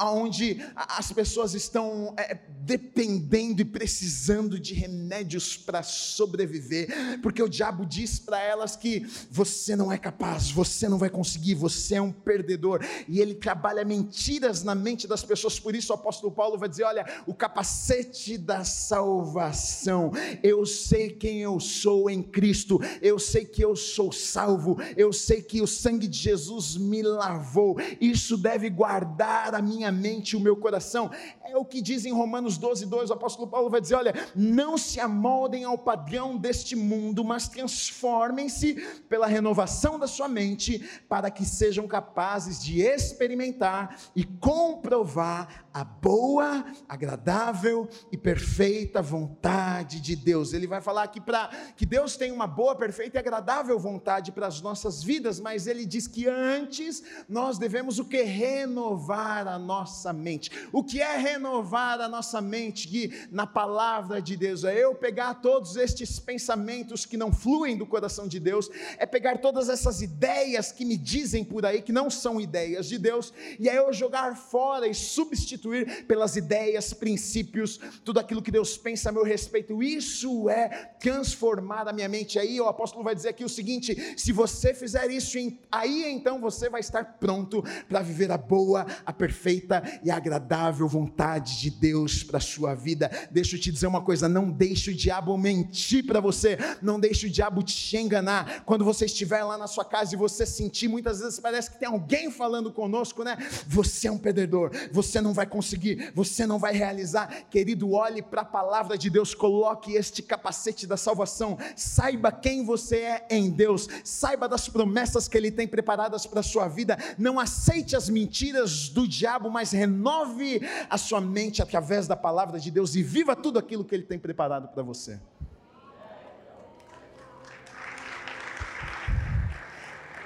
onde 0.00 0.58
as 0.74 1.12
pessoas 1.12 1.54
estão 1.54 2.14
é, 2.16 2.34
dependendo 2.34 3.60
e 3.60 3.64
precisando 3.64 4.58
de 4.58 4.72
remédios 4.74 5.56
para 5.56 5.82
sobreviver, 5.82 7.20
porque 7.22 7.42
o 7.42 7.48
diabo 7.48 7.84
diz 7.84 8.18
para 8.18 8.40
elas 8.40 8.74
que 8.74 9.06
você 9.30 9.76
não 9.76 9.92
é 9.92 9.97
é 9.98 10.00
capaz, 10.00 10.50
você 10.50 10.88
não 10.88 10.96
vai 10.96 11.10
conseguir, 11.10 11.54
você 11.54 11.96
é 11.96 12.02
um 12.02 12.12
perdedor. 12.12 12.80
E 13.08 13.20
ele 13.20 13.34
trabalha 13.34 13.84
mentiras 13.84 14.62
na 14.62 14.74
mente 14.74 15.06
das 15.06 15.22
pessoas, 15.22 15.58
por 15.58 15.74
isso 15.74 15.92
o 15.92 15.96
apóstolo 15.96 16.32
Paulo 16.32 16.56
vai 16.56 16.68
dizer: 16.68 16.84
olha, 16.84 17.04
o 17.26 17.34
capacete 17.34 18.38
da 18.38 18.64
salvação. 18.64 20.12
Eu 20.42 20.64
sei 20.64 21.10
quem 21.10 21.40
eu 21.40 21.58
sou 21.60 22.08
em 22.08 22.22
Cristo, 22.22 22.80
eu 23.02 23.18
sei 23.18 23.44
que 23.44 23.62
eu 23.62 23.74
sou 23.74 24.12
salvo, 24.12 24.78
eu 24.96 25.12
sei 25.12 25.42
que 25.42 25.60
o 25.60 25.66
sangue 25.66 26.06
de 26.06 26.16
Jesus 26.16 26.76
me 26.76 27.02
lavou. 27.02 27.76
Isso 28.00 28.36
deve 28.36 28.70
guardar 28.70 29.54
a 29.54 29.60
minha 29.60 29.90
mente 29.90 30.36
o 30.36 30.40
meu 30.40 30.56
coração. 30.56 31.10
É 31.44 31.56
o 31.56 31.64
que 31.64 31.82
diz 31.82 32.04
em 32.04 32.12
Romanos 32.12 32.56
12, 32.56 32.86
2, 32.86 33.10
o 33.10 33.14
apóstolo 33.14 33.48
Paulo 33.48 33.68
vai 33.68 33.80
dizer: 33.80 33.96
olha, 33.96 34.14
não 34.34 34.78
se 34.78 35.00
amoldem 35.00 35.64
ao 35.64 35.76
padrão 35.76 36.36
deste 36.36 36.76
mundo, 36.76 37.24
mas 37.24 37.48
transformem-se 37.48 38.74
pela 39.08 39.26
renovação 39.26 39.87
da 39.96 40.08
sua 40.08 40.26
mente, 40.26 40.80
para 41.08 41.30
que 41.30 41.44
sejam 41.44 41.86
capazes 41.86 42.60
de 42.60 42.80
experimentar 42.80 43.96
e 44.16 44.24
comprovar 44.24 45.67
a 45.78 45.84
boa, 45.84 46.64
agradável 46.88 47.88
e 48.10 48.16
perfeita 48.16 49.00
vontade 49.00 50.00
de 50.00 50.16
Deus. 50.16 50.52
Ele 50.52 50.66
vai 50.66 50.80
falar 50.80 51.04
aqui 51.04 51.20
para 51.20 51.48
que 51.76 51.86
Deus 51.86 52.16
tem 52.16 52.32
uma 52.32 52.48
boa, 52.48 52.74
perfeita 52.74 53.16
e 53.16 53.20
agradável 53.20 53.78
vontade 53.78 54.32
para 54.32 54.48
as 54.48 54.60
nossas 54.60 55.04
vidas, 55.04 55.38
mas 55.38 55.68
ele 55.68 55.86
diz 55.86 56.08
que 56.08 56.26
antes 56.26 57.04
nós 57.28 57.58
devemos 57.58 58.00
o 58.00 58.04
que 58.04 58.22
renovar 58.22 59.46
a 59.46 59.56
nossa 59.56 60.12
mente. 60.12 60.50
O 60.72 60.82
que 60.82 61.00
é 61.00 61.16
renovar 61.16 62.00
a 62.00 62.08
nossa 62.08 62.40
mente? 62.40 62.88
Que 62.88 63.28
na 63.30 63.46
palavra 63.46 64.20
de 64.20 64.36
Deus 64.36 64.64
é 64.64 64.76
eu 64.76 64.96
pegar 64.96 65.34
todos 65.34 65.76
estes 65.76 66.18
pensamentos 66.18 67.06
que 67.06 67.16
não 67.16 67.32
fluem 67.32 67.76
do 67.76 67.86
coração 67.86 68.26
de 68.26 68.40
Deus, 68.40 68.68
é 68.96 69.06
pegar 69.06 69.38
todas 69.38 69.68
essas 69.68 70.02
ideias 70.02 70.72
que 70.72 70.84
me 70.84 70.96
dizem 70.96 71.44
por 71.44 71.64
aí 71.64 71.80
que 71.82 71.92
não 71.92 72.10
são 72.10 72.40
ideias 72.40 72.88
de 72.88 72.98
Deus, 72.98 73.32
e 73.60 73.68
é 73.68 73.78
eu 73.78 73.92
jogar 73.92 74.36
fora 74.36 74.88
e 74.88 74.92
substituir 74.94 75.67
pelas 76.06 76.36
ideias, 76.36 76.92
princípios, 76.92 77.78
tudo 78.04 78.20
aquilo 78.20 78.42
que 78.42 78.50
Deus 78.50 78.76
pensa 78.76 79.08
a 79.08 79.12
meu 79.12 79.24
respeito. 79.24 79.82
Isso 79.82 80.48
é 80.48 80.68
transformar 81.00 81.88
a 81.88 81.92
minha 81.92 82.08
mente. 82.08 82.38
Aí 82.38 82.60
o 82.60 82.66
apóstolo 82.66 83.04
vai 83.04 83.14
dizer 83.14 83.30
aqui 83.30 83.44
o 83.44 83.48
seguinte: 83.48 84.14
se 84.16 84.32
você 84.32 84.74
fizer 84.74 85.10
isso, 85.10 85.38
aí 85.70 86.04
então 86.10 86.40
você 86.40 86.68
vai 86.68 86.80
estar 86.80 87.04
pronto 87.18 87.62
para 87.88 88.00
viver 88.00 88.30
a 88.30 88.38
boa, 88.38 88.86
a 89.04 89.12
perfeita 89.12 89.82
e 90.02 90.10
agradável 90.10 90.88
vontade 90.88 91.60
de 91.60 91.70
Deus 91.70 92.22
para 92.22 92.38
a 92.38 92.40
sua 92.40 92.74
vida. 92.74 93.10
Deixa 93.30 93.56
eu 93.56 93.60
te 93.60 93.70
dizer 93.70 93.86
uma 93.86 94.02
coisa: 94.02 94.28
não 94.28 94.50
deixe 94.50 94.90
o 94.90 94.94
diabo 94.94 95.36
mentir 95.36 96.04
para 96.04 96.20
você, 96.20 96.58
não 96.82 96.98
deixe 96.98 97.26
o 97.26 97.30
diabo 97.30 97.62
te 97.62 97.96
enganar. 97.96 98.64
Quando 98.64 98.84
você 98.84 99.04
estiver 99.04 99.42
lá 99.44 99.56
na 99.58 99.66
sua 99.66 99.84
casa 99.84 100.14
e 100.14 100.18
você 100.18 100.46
sentir, 100.46 100.88
muitas 100.88 101.20
vezes 101.20 101.38
parece 101.38 101.70
que 101.70 101.78
tem 101.78 101.88
alguém 101.88 102.30
falando 102.30 102.72
conosco, 102.72 103.22
né? 103.22 103.36
Você 103.66 104.08
é 104.08 104.12
um 104.12 104.18
perdedor, 104.18 104.70
você 104.92 105.20
não 105.20 105.32
vai 105.32 105.46
conseguir, 105.48 106.12
você 106.14 106.46
não 106.46 106.58
vai 106.58 106.72
realizar. 106.72 107.44
Querido, 107.50 107.92
olhe 107.92 108.22
para 108.22 108.42
a 108.42 108.44
palavra 108.44 108.96
de 108.96 109.10
Deus, 109.10 109.34
coloque 109.34 109.94
este 109.94 110.22
capacete 110.22 110.86
da 110.86 110.96
salvação, 110.96 111.58
saiba 111.74 112.30
quem 112.30 112.64
você 112.64 112.96
é 112.96 113.26
em 113.30 113.50
Deus, 113.50 113.88
saiba 114.04 114.48
das 114.48 114.68
promessas 114.68 115.26
que 115.26 115.36
Ele 115.36 115.50
tem 115.50 115.66
preparadas 115.66 116.26
para 116.26 116.40
a 116.40 116.42
sua 116.42 116.68
vida. 116.68 116.96
Não 117.18 117.40
aceite 117.40 117.96
as 117.96 118.08
mentiras 118.08 118.88
do 118.88 119.06
diabo, 119.08 119.50
mas 119.50 119.72
renove 119.72 120.60
a 120.88 120.98
sua 120.98 121.20
mente 121.20 121.62
através 121.62 122.06
da 122.06 122.16
palavra 122.16 122.60
de 122.60 122.70
Deus 122.70 122.94
e 122.94 123.02
viva 123.02 123.34
tudo 123.34 123.58
aquilo 123.58 123.84
que 123.84 123.94
Ele 123.94 124.04
tem 124.04 124.18
preparado 124.18 124.68
para 124.68 124.82
você. 124.82 125.18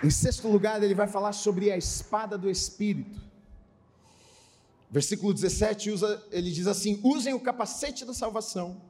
Em 0.02 0.10
sexto 0.10 0.48
lugar, 0.48 0.82
ele 0.82 0.96
vai 0.96 1.06
falar 1.06 1.32
sobre 1.32 1.70
a 1.70 1.76
espada 1.76 2.36
do 2.36 2.50
Espírito. 2.50 3.31
Versículo 4.92 5.32
17, 5.32 5.90
usa, 5.90 6.22
ele 6.30 6.50
diz 6.50 6.66
assim: 6.66 7.00
usem 7.02 7.32
o 7.32 7.40
capacete 7.40 8.04
da 8.04 8.12
salvação 8.12 8.82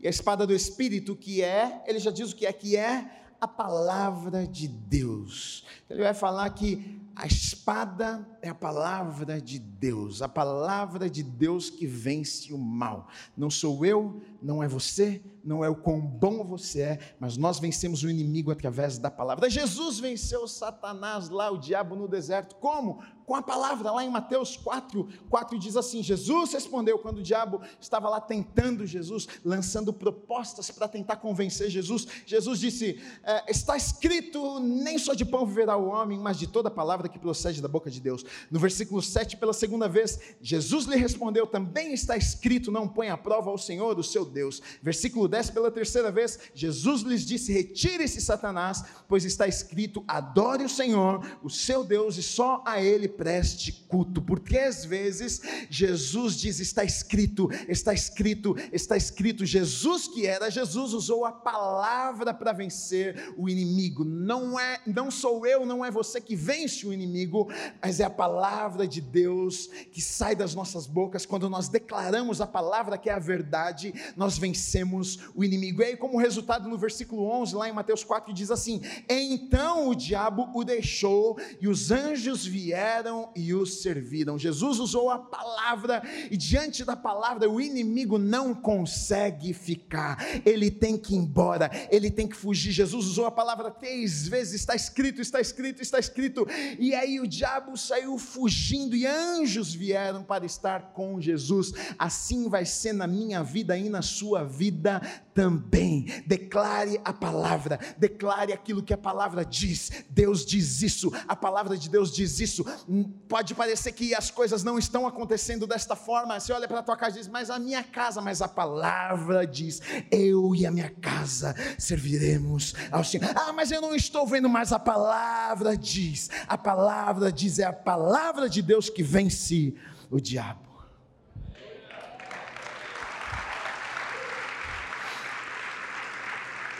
e 0.00 0.06
a 0.06 0.10
espada 0.10 0.46
do 0.46 0.54
Espírito, 0.54 1.14
que 1.14 1.42
é, 1.42 1.84
ele 1.86 1.98
já 1.98 2.10
diz 2.10 2.32
o 2.32 2.36
que 2.36 2.46
é, 2.46 2.52
que 2.52 2.78
é 2.78 3.20
a 3.38 3.46
palavra 3.46 4.46
de 4.46 4.66
Deus. 4.66 5.62
Ele 5.90 6.02
vai 6.02 6.14
falar 6.14 6.48
que 6.50 6.98
a 7.14 7.26
espada 7.26 8.26
é 8.42 8.48
a 8.48 8.54
palavra 8.54 9.40
de 9.40 9.58
Deus, 9.58 10.22
a 10.22 10.28
palavra 10.28 11.08
de 11.08 11.22
Deus 11.22 11.68
que 11.68 11.86
vence 11.86 12.52
o 12.52 12.58
mal. 12.58 13.08
Não 13.36 13.50
sou 13.50 13.84
eu, 13.84 14.20
não 14.42 14.62
é 14.62 14.68
você, 14.68 15.22
não 15.44 15.64
é 15.64 15.68
o 15.68 15.74
quão 15.74 16.00
bom 16.00 16.44
você 16.44 16.80
é, 16.82 16.98
mas 17.18 17.36
nós 17.36 17.58
vencemos 17.58 18.02
o 18.02 18.10
inimigo 18.10 18.50
através 18.50 18.98
da 18.98 19.10
palavra. 19.10 19.48
Jesus 19.50 19.98
venceu 19.98 20.46
Satanás 20.46 21.28
lá, 21.28 21.50
o 21.50 21.58
diabo 21.58 21.96
no 21.96 22.08
deserto. 22.08 22.56
Como? 22.56 23.02
Com 23.26 23.36
a 23.36 23.42
palavra, 23.42 23.92
lá 23.92 24.04
em 24.04 24.10
Mateus 24.10 24.56
4, 24.56 25.08
4 25.28 25.58
diz 25.58 25.76
assim: 25.76 26.02
Jesus 26.02 26.52
respondeu 26.52 26.98
quando 26.98 27.18
o 27.18 27.22
diabo 27.22 27.60
estava 27.80 28.08
lá 28.08 28.20
tentando 28.20 28.84
Jesus, 28.84 29.28
lançando 29.44 29.92
propostas 29.92 30.68
para 30.70 30.88
tentar 30.88 31.16
convencer 31.16 31.70
Jesus. 31.70 32.08
Jesus 32.26 32.58
disse: 32.58 33.00
é, 33.22 33.48
Está 33.48 33.76
escrito, 33.76 34.58
nem 34.58 34.98
só 34.98 35.14
de 35.14 35.24
pão 35.24 35.46
viverá 35.46 35.76
o 35.76 35.88
homem, 35.88 36.18
mas 36.18 36.38
de 36.38 36.48
toda 36.48 36.70
palavra 36.70 37.08
que 37.08 37.20
procede 37.20 37.62
da 37.62 37.68
boca 37.68 37.88
de 37.88 38.00
Deus. 38.00 38.24
No 38.50 38.58
versículo 38.58 39.02
7, 39.02 39.36
pela 39.36 39.52
segunda 39.52 39.88
vez, 39.88 40.18
Jesus 40.40 40.86
lhe 40.86 40.96
respondeu: 40.96 41.46
Também 41.46 41.92
está 41.92 42.16
escrito, 42.16 42.70
não 42.72 42.88
põe 42.88 43.08
à 43.08 43.16
prova 43.16 43.50
ao 43.50 43.58
Senhor, 43.58 43.98
o 43.98 44.04
seu 44.04 44.24
Deus. 44.24 44.60
Versículo 44.82 45.28
10, 45.28 45.50
pela 45.50 45.70
terceira 45.70 46.10
vez, 46.10 46.38
Jesus 46.54 47.02
lhes 47.02 47.24
disse: 47.24 47.52
Retire-se, 47.52 48.20
Satanás, 48.20 48.84
pois 49.08 49.24
está 49.24 49.46
escrito: 49.46 50.04
Adore 50.06 50.64
o 50.64 50.68
Senhor, 50.68 51.38
o 51.42 51.50
seu 51.50 51.84
Deus, 51.84 52.16
e 52.16 52.22
só 52.22 52.62
a 52.66 52.82
ele 52.82 53.08
preste 53.08 53.72
culto. 53.88 54.22
Porque 54.22 54.58
às 54.58 54.84
vezes 54.84 55.40
Jesus 55.68 56.36
diz: 56.36 56.60
Está 56.60 56.84
escrito, 56.84 57.48
está 57.68 57.92
escrito, 57.92 58.56
está 58.72 58.96
escrito. 58.96 59.44
Jesus, 59.44 60.08
que 60.08 60.26
era 60.26 60.50
Jesus, 60.50 60.92
usou 60.92 61.24
a 61.24 61.32
palavra 61.32 62.32
para 62.32 62.52
vencer 62.52 63.34
o 63.36 63.48
inimigo. 63.48 64.04
Não 64.04 64.58
é, 64.58 64.80
não 64.86 65.10
sou 65.10 65.46
eu, 65.46 65.66
não 65.66 65.84
é 65.84 65.90
você 65.90 66.20
que 66.20 66.36
vence 66.36 66.86
o 66.86 66.92
inimigo, 66.92 67.48
mas 67.82 68.00
é 68.00 68.04
a 68.04 68.10
palavra 68.20 68.86
de 68.86 69.00
Deus 69.00 69.70
que 69.90 70.02
sai 70.02 70.36
das 70.36 70.54
nossas 70.54 70.86
bocas 70.86 71.24
quando 71.24 71.48
nós 71.48 71.70
declaramos 71.70 72.42
a 72.42 72.46
palavra 72.46 72.98
que 72.98 73.08
é 73.08 73.14
a 73.14 73.18
verdade 73.18 73.94
nós 74.14 74.36
vencemos 74.36 75.20
o 75.34 75.42
inimigo. 75.42 75.80
E 75.80 75.86
aí, 75.86 75.96
como 75.96 76.18
resultado, 76.18 76.68
no 76.68 76.76
versículo 76.76 77.24
11, 77.24 77.54
lá 77.54 77.66
em 77.66 77.72
Mateus 77.72 78.04
4, 78.04 78.30
diz 78.34 78.50
assim: 78.50 78.82
Então 79.08 79.88
o 79.88 79.94
diabo 79.94 80.50
o 80.52 80.62
deixou 80.62 81.38
e 81.62 81.66
os 81.66 81.90
anjos 81.90 82.44
vieram 82.44 83.30
e 83.34 83.54
o 83.54 83.64
serviram. 83.64 84.38
Jesus 84.38 84.78
usou 84.78 85.08
a 85.08 85.18
palavra 85.18 86.02
e 86.30 86.36
diante 86.36 86.84
da 86.84 86.96
palavra 86.96 87.48
o 87.48 87.58
inimigo 87.58 88.18
não 88.18 88.54
consegue 88.54 89.54
ficar, 89.54 90.22
ele 90.44 90.70
tem 90.70 90.98
que 90.98 91.14
ir 91.14 91.16
embora, 91.16 91.70
ele 91.90 92.10
tem 92.10 92.28
que 92.28 92.36
fugir. 92.36 92.70
Jesus 92.70 93.06
usou 93.06 93.24
a 93.24 93.30
palavra 93.30 93.70
três 93.70 94.28
vezes, 94.28 94.60
está 94.60 94.74
escrito, 94.74 95.22
está 95.22 95.40
escrito, 95.40 95.80
está 95.80 95.98
escrito, 95.98 96.46
e 96.78 96.94
aí 96.94 97.18
o 97.18 97.26
diabo 97.26 97.78
saiu 97.78 98.09
fugindo 98.18 98.96
e 98.96 99.06
anjos 99.06 99.74
vieram 99.74 100.22
para 100.22 100.44
estar 100.44 100.92
com 100.92 101.20
Jesus. 101.20 101.72
Assim 101.98 102.48
vai 102.48 102.64
ser 102.64 102.92
na 102.92 103.06
minha 103.06 103.42
vida 103.42 103.76
e 103.76 103.88
na 103.88 104.02
sua 104.02 104.44
vida 104.44 105.00
também. 105.40 106.04
Declare 106.26 107.00
a 107.02 107.14
palavra, 107.14 107.80
declare 107.96 108.52
aquilo 108.52 108.82
que 108.82 108.92
a 108.92 108.98
palavra 108.98 109.42
diz. 109.42 109.90
Deus 110.10 110.44
diz 110.44 110.82
isso, 110.82 111.10
a 111.26 111.34
palavra 111.34 111.78
de 111.78 111.88
Deus 111.88 112.12
diz 112.12 112.38
isso. 112.40 112.62
Hum, 112.86 113.10
pode 113.26 113.54
parecer 113.54 113.92
que 113.92 114.14
as 114.14 114.30
coisas 114.30 114.62
não 114.62 114.78
estão 114.78 115.06
acontecendo 115.06 115.66
desta 115.66 115.96
forma. 115.96 116.38
Você 116.38 116.52
olha 116.52 116.68
para 116.68 116.80
a 116.80 116.82
tua 116.82 116.96
casa 116.96 117.16
e 117.16 117.20
diz, 117.20 117.28
mas 117.28 117.48
a 117.48 117.58
minha 117.58 117.82
casa, 117.82 118.20
mas 118.20 118.42
a 118.42 118.48
palavra 118.48 119.46
diz: 119.46 119.80
eu 120.10 120.54
e 120.54 120.66
a 120.66 120.70
minha 120.70 120.90
casa 120.90 121.54
serviremos 121.78 122.74
ao 122.92 123.02
Senhor. 123.02 123.30
Ah, 123.34 123.54
mas 123.54 123.70
eu 123.70 123.80
não 123.80 123.94
estou 123.94 124.26
vendo, 124.26 124.48
mas 124.48 124.74
a 124.74 124.78
palavra 124.78 125.74
diz. 125.74 126.28
A 126.46 126.58
palavra 126.58 127.32
diz, 127.32 127.58
é 127.58 127.64
a 127.64 127.72
palavra 127.72 128.46
de 128.46 128.60
Deus 128.60 128.90
que 128.90 129.02
vence 129.02 129.74
o 130.10 130.20
diabo. 130.20 130.69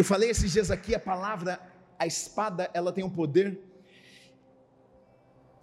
Eu 0.01 0.05
falei 0.05 0.31
esses 0.31 0.51
dias 0.51 0.71
aqui, 0.71 0.95
a 0.95 0.99
palavra, 0.99 1.61
a 1.99 2.07
espada, 2.07 2.71
ela 2.73 2.91
tem 2.91 3.05
um 3.05 3.11
poder. 3.11 3.61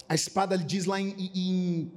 A 0.07 0.13
espada, 0.13 0.53
ele 0.53 0.63
diz 0.63 0.85
lá 0.85 1.01
em, 1.01 1.09
em 1.33 1.91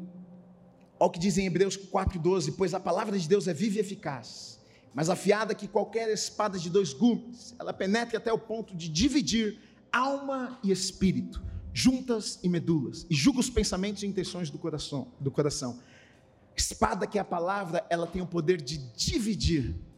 o 0.98 1.10
que 1.10 1.18
diz 1.18 1.36
em 1.36 1.44
Hebreus 1.44 1.76
4,12: 1.76 2.54
Pois 2.56 2.72
a 2.72 2.80
palavra 2.80 3.18
de 3.18 3.28
Deus 3.28 3.46
é 3.46 3.52
viva 3.52 3.76
e 3.76 3.80
eficaz, 3.80 4.58
mas 4.94 5.10
afiada 5.10 5.54
que 5.54 5.68
qualquer 5.68 6.08
espada 6.08 6.58
de 6.58 6.70
dois 6.70 6.94
gumes, 6.94 7.54
ela 7.58 7.74
penetra 7.74 8.16
até 8.16 8.32
o 8.32 8.38
ponto 8.38 8.74
de 8.74 8.88
dividir 8.88 9.60
alma 9.92 10.58
e 10.64 10.72
espírito, 10.72 11.42
juntas 11.74 12.38
e 12.42 12.48
medulas, 12.48 13.06
e 13.10 13.14
julga 13.14 13.40
os 13.40 13.50
pensamentos 13.50 14.02
e 14.02 14.06
intenções 14.06 14.48
do 14.48 14.56
coração. 14.56 15.12
Do 15.20 15.30
coração. 15.30 15.78
Espada 16.56 17.06
que 17.06 17.18
é 17.18 17.20
a 17.20 17.24
palavra, 17.36 17.84
ela 17.90 18.06
tem 18.06 18.22
o 18.22 18.26
poder 18.26 18.62
de 18.62 18.78
dividir 18.96 19.89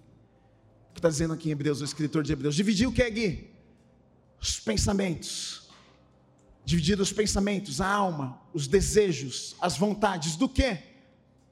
está 1.02 1.08
dizendo 1.08 1.34
aqui 1.34 1.48
em 1.48 1.52
Hebreus, 1.52 1.80
o 1.80 1.84
escritor 1.84 2.22
de 2.22 2.32
Hebreus. 2.32 2.54
Dividir 2.54 2.86
o 2.86 2.92
que, 2.92 3.10
Gui? 3.10 3.50
Os 4.40 4.60
pensamentos. 4.60 5.68
Dividir 6.64 7.00
os 7.00 7.12
pensamentos, 7.12 7.80
a 7.80 7.88
alma, 7.88 8.40
os 8.54 8.68
desejos, 8.68 9.56
as 9.60 9.76
vontades, 9.76 10.36
do 10.36 10.48
que? 10.48 10.78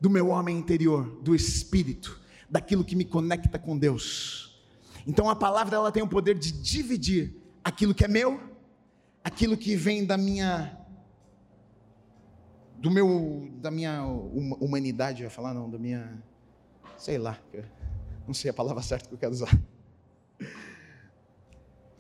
Do 0.01 0.09
meu 0.09 0.29
homem 0.29 0.57
interior, 0.57 1.21
do 1.21 1.35
espírito, 1.35 2.21
daquilo 2.49 2.85
que 2.85 2.95
me 2.95 3.05
conecta 3.05 3.59
com 3.59 3.77
Deus. 3.77 4.63
Então 5.05 5.29
a 5.29 5.35
palavra 5.35 5.75
ela 5.75 5.91
tem 5.91 6.03
o 6.03 6.09
poder 6.09 6.39
de 6.39 6.53
dividir 6.53 7.35
aquilo 7.65 7.93
que 7.93 8.05
é 8.05 8.09
meu, 8.09 8.41
aquilo 9.25 9.57
que 9.57 9.75
vem 9.75 10.05
da 10.05 10.17
minha 10.17 10.77
do 12.79 12.91
meu 12.91 13.51
da 13.61 13.71
minha 13.71 14.05
humanidade, 14.05 15.23
eu 15.23 15.25
ia 15.25 15.31
falar 15.31 15.53
não, 15.53 15.69
da 15.69 15.79
minha 15.79 16.23
sei 16.97 17.19
lá, 17.19 17.37
não 18.31 18.35
sei 18.35 18.51
a 18.51 18.55
palavra 18.55 18.81
certa 18.81 19.09
que 19.09 19.15
eu 19.15 19.19
quero 19.19 19.33
usar. 19.33 19.51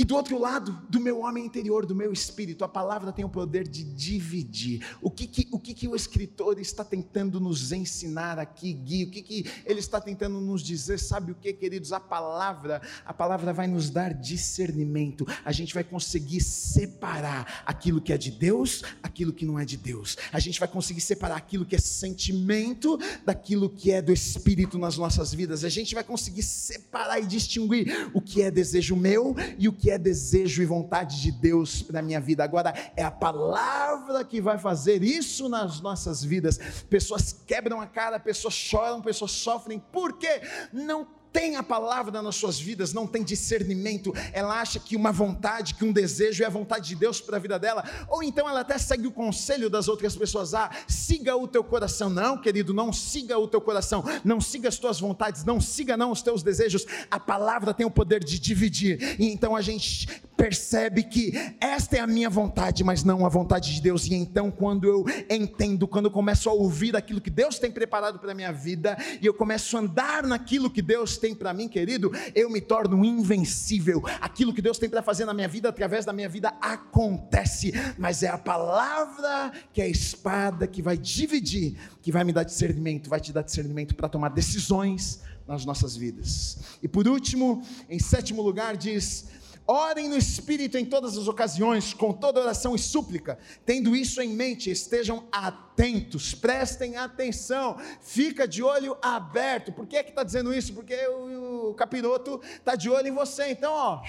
E 0.00 0.04
do 0.04 0.16
outro 0.16 0.38
lado, 0.38 0.80
do 0.88 0.98
meu 0.98 1.20
homem 1.20 1.44
interior, 1.44 1.84
do 1.84 1.94
meu 1.94 2.10
espírito, 2.10 2.64
a 2.64 2.68
palavra 2.68 3.12
tem 3.12 3.22
o 3.22 3.28
poder 3.28 3.68
de 3.68 3.84
dividir. 3.84 4.82
O 5.02 5.10
que, 5.10 5.26
que, 5.26 5.46
o, 5.52 5.58
que, 5.58 5.74
que 5.74 5.86
o 5.86 5.94
escritor 5.94 6.58
está 6.58 6.82
tentando 6.82 7.38
nos 7.38 7.70
ensinar 7.70 8.38
aqui, 8.38 8.72
Gui? 8.72 9.04
O 9.04 9.10
que, 9.10 9.20
que 9.20 9.44
ele 9.66 9.78
está 9.78 10.00
tentando 10.00 10.40
nos 10.40 10.62
dizer? 10.62 10.98
Sabe 10.98 11.32
o 11.32 11.34
que, 11.34 11.52
queridos? 11.52 11.92
A 11.92 12.00
palavra, 12.00 12.80
a 13.04 13.12
palavra 13.12 13.52
vai 13.52 13.66
nos 13.66 13.90
dar 13.90 14.14
discernimento. 14.14 15.26
A 15.44 15.52
gente 15.52 15.74
vai 15.74 15.84
conseguir 15.84 16.40
separar 16.40 17.62
aquilo 17.66 18.00
que 18.00 18.14
é 18.14 18.16
de 18.16 18.30
Deus, 18.30 18.82
aquilo 19.02 19.34
que 19.34 19.44
não 19.44 19.58
é 19.58 19.66
de 19.66 19.76
Deus. 19.76 20.16
A 20.32 20.38
gente 20.38 20.58
vai 20.58 20.68
conseguir 20.68 21.02
separar 21.02 21.36
aquilo 21.36 21.66
que 21.66 21.76
é 21.76 21.78
sentimento 21.78 22.98
daquilo 23.22 23.68
que 23.68 23.92
é 23.92 24.00
do 24.00 24.14
espírito 24.14 24.78
nas 24.78 24.96
nossas 24.96 25.34
vidas. 25.34 25.62
A 25.62 25.68
gente 25.68 25.94
vai 25.94 26.04
conseguir 26.04 26.42
separar 26.42 27.20
e 27.20 27.26
distinguir 27.26 28.10
o 28.14 28.22
que 28.22 28.40
é 28.40 28.50
desejo 28.50 28.96
meu 28.96 29.36
e 29.58 29.68
o 29.68 29.72
que 29.74 29.89
é 29.90 29.98
desejo 29.98 30.62
e 30.62 30.66
vontade 30.66 31.20
de 31.20 31.32
Deus 31.32 31.82
para 31.82 32.00
a 32.00 32.02
minha 32.02 32.20
vida. 32.20 32.42
Agora, 32.44 32.74
é 32.96 33.02
a 33.02 33.10
palavra 33.10 34.24
que 34.24 34.40
vai 34.40 34.58
fazer 34.58 35.02
isso 35.02 35.48
nas 35.48 35.80
nossas 35.80 36.24
vidas. 36.24 36.58
Pessoas 36.88 37.32
quebram 37.32 37.80
a 37.80 37.86
cara, 37.86 38.18
pessoas 38.18 38.54
choram, 38.54 39.00
pessoas 39.00 39.32
sofrem, 39.32 39.78
por 39.78 40.18
quê? 40.18 40.40
Não 40.72 41.19
tem 41.32 41.56
a 41.56 41.62
palavra 41.62 42.22
nas 42.22 42.36
suas 42.36 42.58
vidas, 42.58 42.92
não 42.92 43.06
tem 43.06 43.22
discernimento, 43.22 44.12
ela 44.32 44.60
acha 44.60 44.80
que 44.80 44.96
uma 44.96 45.12
vontade, 45.12 45.74
que 45.74 45.84
um 45.84 45.92
desejo 45.92 46.42
é 46.42 46.46
a 46.46 46.50
vontade 46.50 46.88
de 46.88 46.96
Deus 46.96 47.20
para 47.20 47.36
a 47.36 47.40
vida 47.40 47.58
dela, 47.58 47.84
ou 48.08 48.22
então 48.22 48.48
ela 48.48 48.60
até 48.60 48.76
segue 48.78 49.06
o 49.06 49.12
conselho 49.12 49.70
das 49.70 49.88
outras 49.88 50.16
pessoas: 50.16 50.54
ah, 50.54 50.70
siga 50.88 51.36
o 51.36 51.46
teu 51.46 51.62
coração. 51.62 52.10
Não, 52.10 52.36
querido, 52.36 52.74
não 52.74 52.92
siga 52.92 53.38
o 53.38 53.46
teu 53.46 53.60
coração, 53.60 54.04
não 54.24 54.40
siga 54.40 54.68
as 54.68 54.78
tuas 54.78 54.98
vontades, 54.98 55.44
não 55.44 55.60
siga 55.60 55.96
não 55.96 56.10
os 56.10 56.22
teus 56.22 56.42
desejos. 56.42 56.84
A 57.10 57.20
palavra 57.20 57.72
tem 57.72 57.86
o 57.86 57.90
poder 57.90 58.22
de 58.24 58.38
dividir, 58.38 59.16
e 59.18 59.30
então 59.30 59.54
a 59.54 59.60
gente 59.60 60.08
percebe 60.40 61.02
que 61.02 61.32
esta 61.60 61.98
é 61.98 62.00
a 62.00 62.06
minha 62.06 62.30
vontade, 62.30 62.82
mas 62.82 63.04
não 63.04 63.26
a 63.26 63.28
vontade 63.28 63.74
de 63.74 63.82
Deus. 63.82 64.06
E 64.06 64.14
então, 64.14 64.50
quando 64.50 64.88
eu 64.88 65.04
entendo, 65.28 65.86
quando 65.86 66.06
eu 66.06 66.10
começo 66.10 66.48
a 66.48 66.52
ouvir 66.52 66.96
aquilo 66.96 67.20
que 67.20 67.28
Deus 67.28 67.58
tem 67.58 67.70
preparado 67.70 68.18
para 68.18 68.32
a 68.32 68.34
minha 68.34 68.50
vida, 68.50 68.96
e 69.20 69.26
eu 69.26 69.34
começo 69.34 69.76
a 69.76 69.80
andar 69.80 70.22
naquilo 70.22 70.70
que 70.70 70.80
Deus 70.80 71.18
tem 71.20 71.34
para 71.34 71.54
mim, 71.54 71.68
querido, 71.68 72.10
eu 72.34 72.50
me 72.50 72.60
torno 72.60 73.04
invencível. 73.04 74.02
Aquilo 74.20 74.52
que 74.52 74.62
Deus 74.62 74.78
tem 74.78 74.88
para 74.88 75.02
fazer 75.02 75.24
na 75.24 75.34
minha 75.34 75.48
vida, 75.48 75.68
através 75.68 76.04
da 76.04 76.12
minha 76.12 76.28
vida, 76.28 76.52
acontece. 76.60 77.72
Mas 77.98 78.22
é 78.22 78.28
a 78.28 78.38
palavra 78.38 79.52
que 79.72 79.80
é 79.80 79.84
a 79.84 79.88
espada 79.88 80.66
que 80.66 80.82
vai 80.82 80.96
dividir, 80.96 81.76
que 82.02 82.10
vai 82.10 82.24
me 82.24 82.32
dar 82.32 82.42
discernimento, 82.42 83.08
vai 83.08 83.20
te 83.20 83.32
dar 83.32 83.42
discernimento 83.42 83.94
para 83.94 84.08
tomar 84.08 84.30
decisões 84.30 85.20
nas 85.46 85.64
nossas 85.64 85.96
vidas. 85.96 86.58
E 86.82 86.88
por 86.88 87.06
último, 87.08 87.62
em 87.88 87.98
sétimo 87.98 88.40
lugar, 88.40 88.76
diz 88.76 89.26
Orem 89.70 90.08
no 90.08 90.16
Espírito 90.16 90.76
em 90.76 90.84
todas 90.84 91.16
as 91.16 91.28
ocasiões, 91.28 91.94
com 91.94 92.12
toda 92.12 92.40
oração 92.40 92.74
e 92.74 92.78
súplica. 92.78 93.38
Tendo 93.64 93.94
isso 93.94 94.20
em 94.20 94.30
mente, 94.30 94.68
estejam 94.68 95.28
atentos, 95.30 96.34
prestem 96.34 96.96
atenção, 96.96 97.76
fica 98.00 98.48
de 98.48 98.64
olho 98.64 98.98
aberto. 99.00 99.70
Por 99.70 99.86
que 99.86 99.96
é 99.96 100.02
que 100.02 100.10
está 100.10 100.24
dizendo 100.24 100.52
isso? 100.52 100.72
Porque 100.74 100.96
o, 101.06 101.70
o 101.70 101.74
capiroto 101.74 102.40
está 102.42 102.74
de 102.74 102.90
olho 102.90 103.06
em 103.06 103.14
você. 103.14 103.52
Então, 103.52 103.72
ó, 103.72 104.02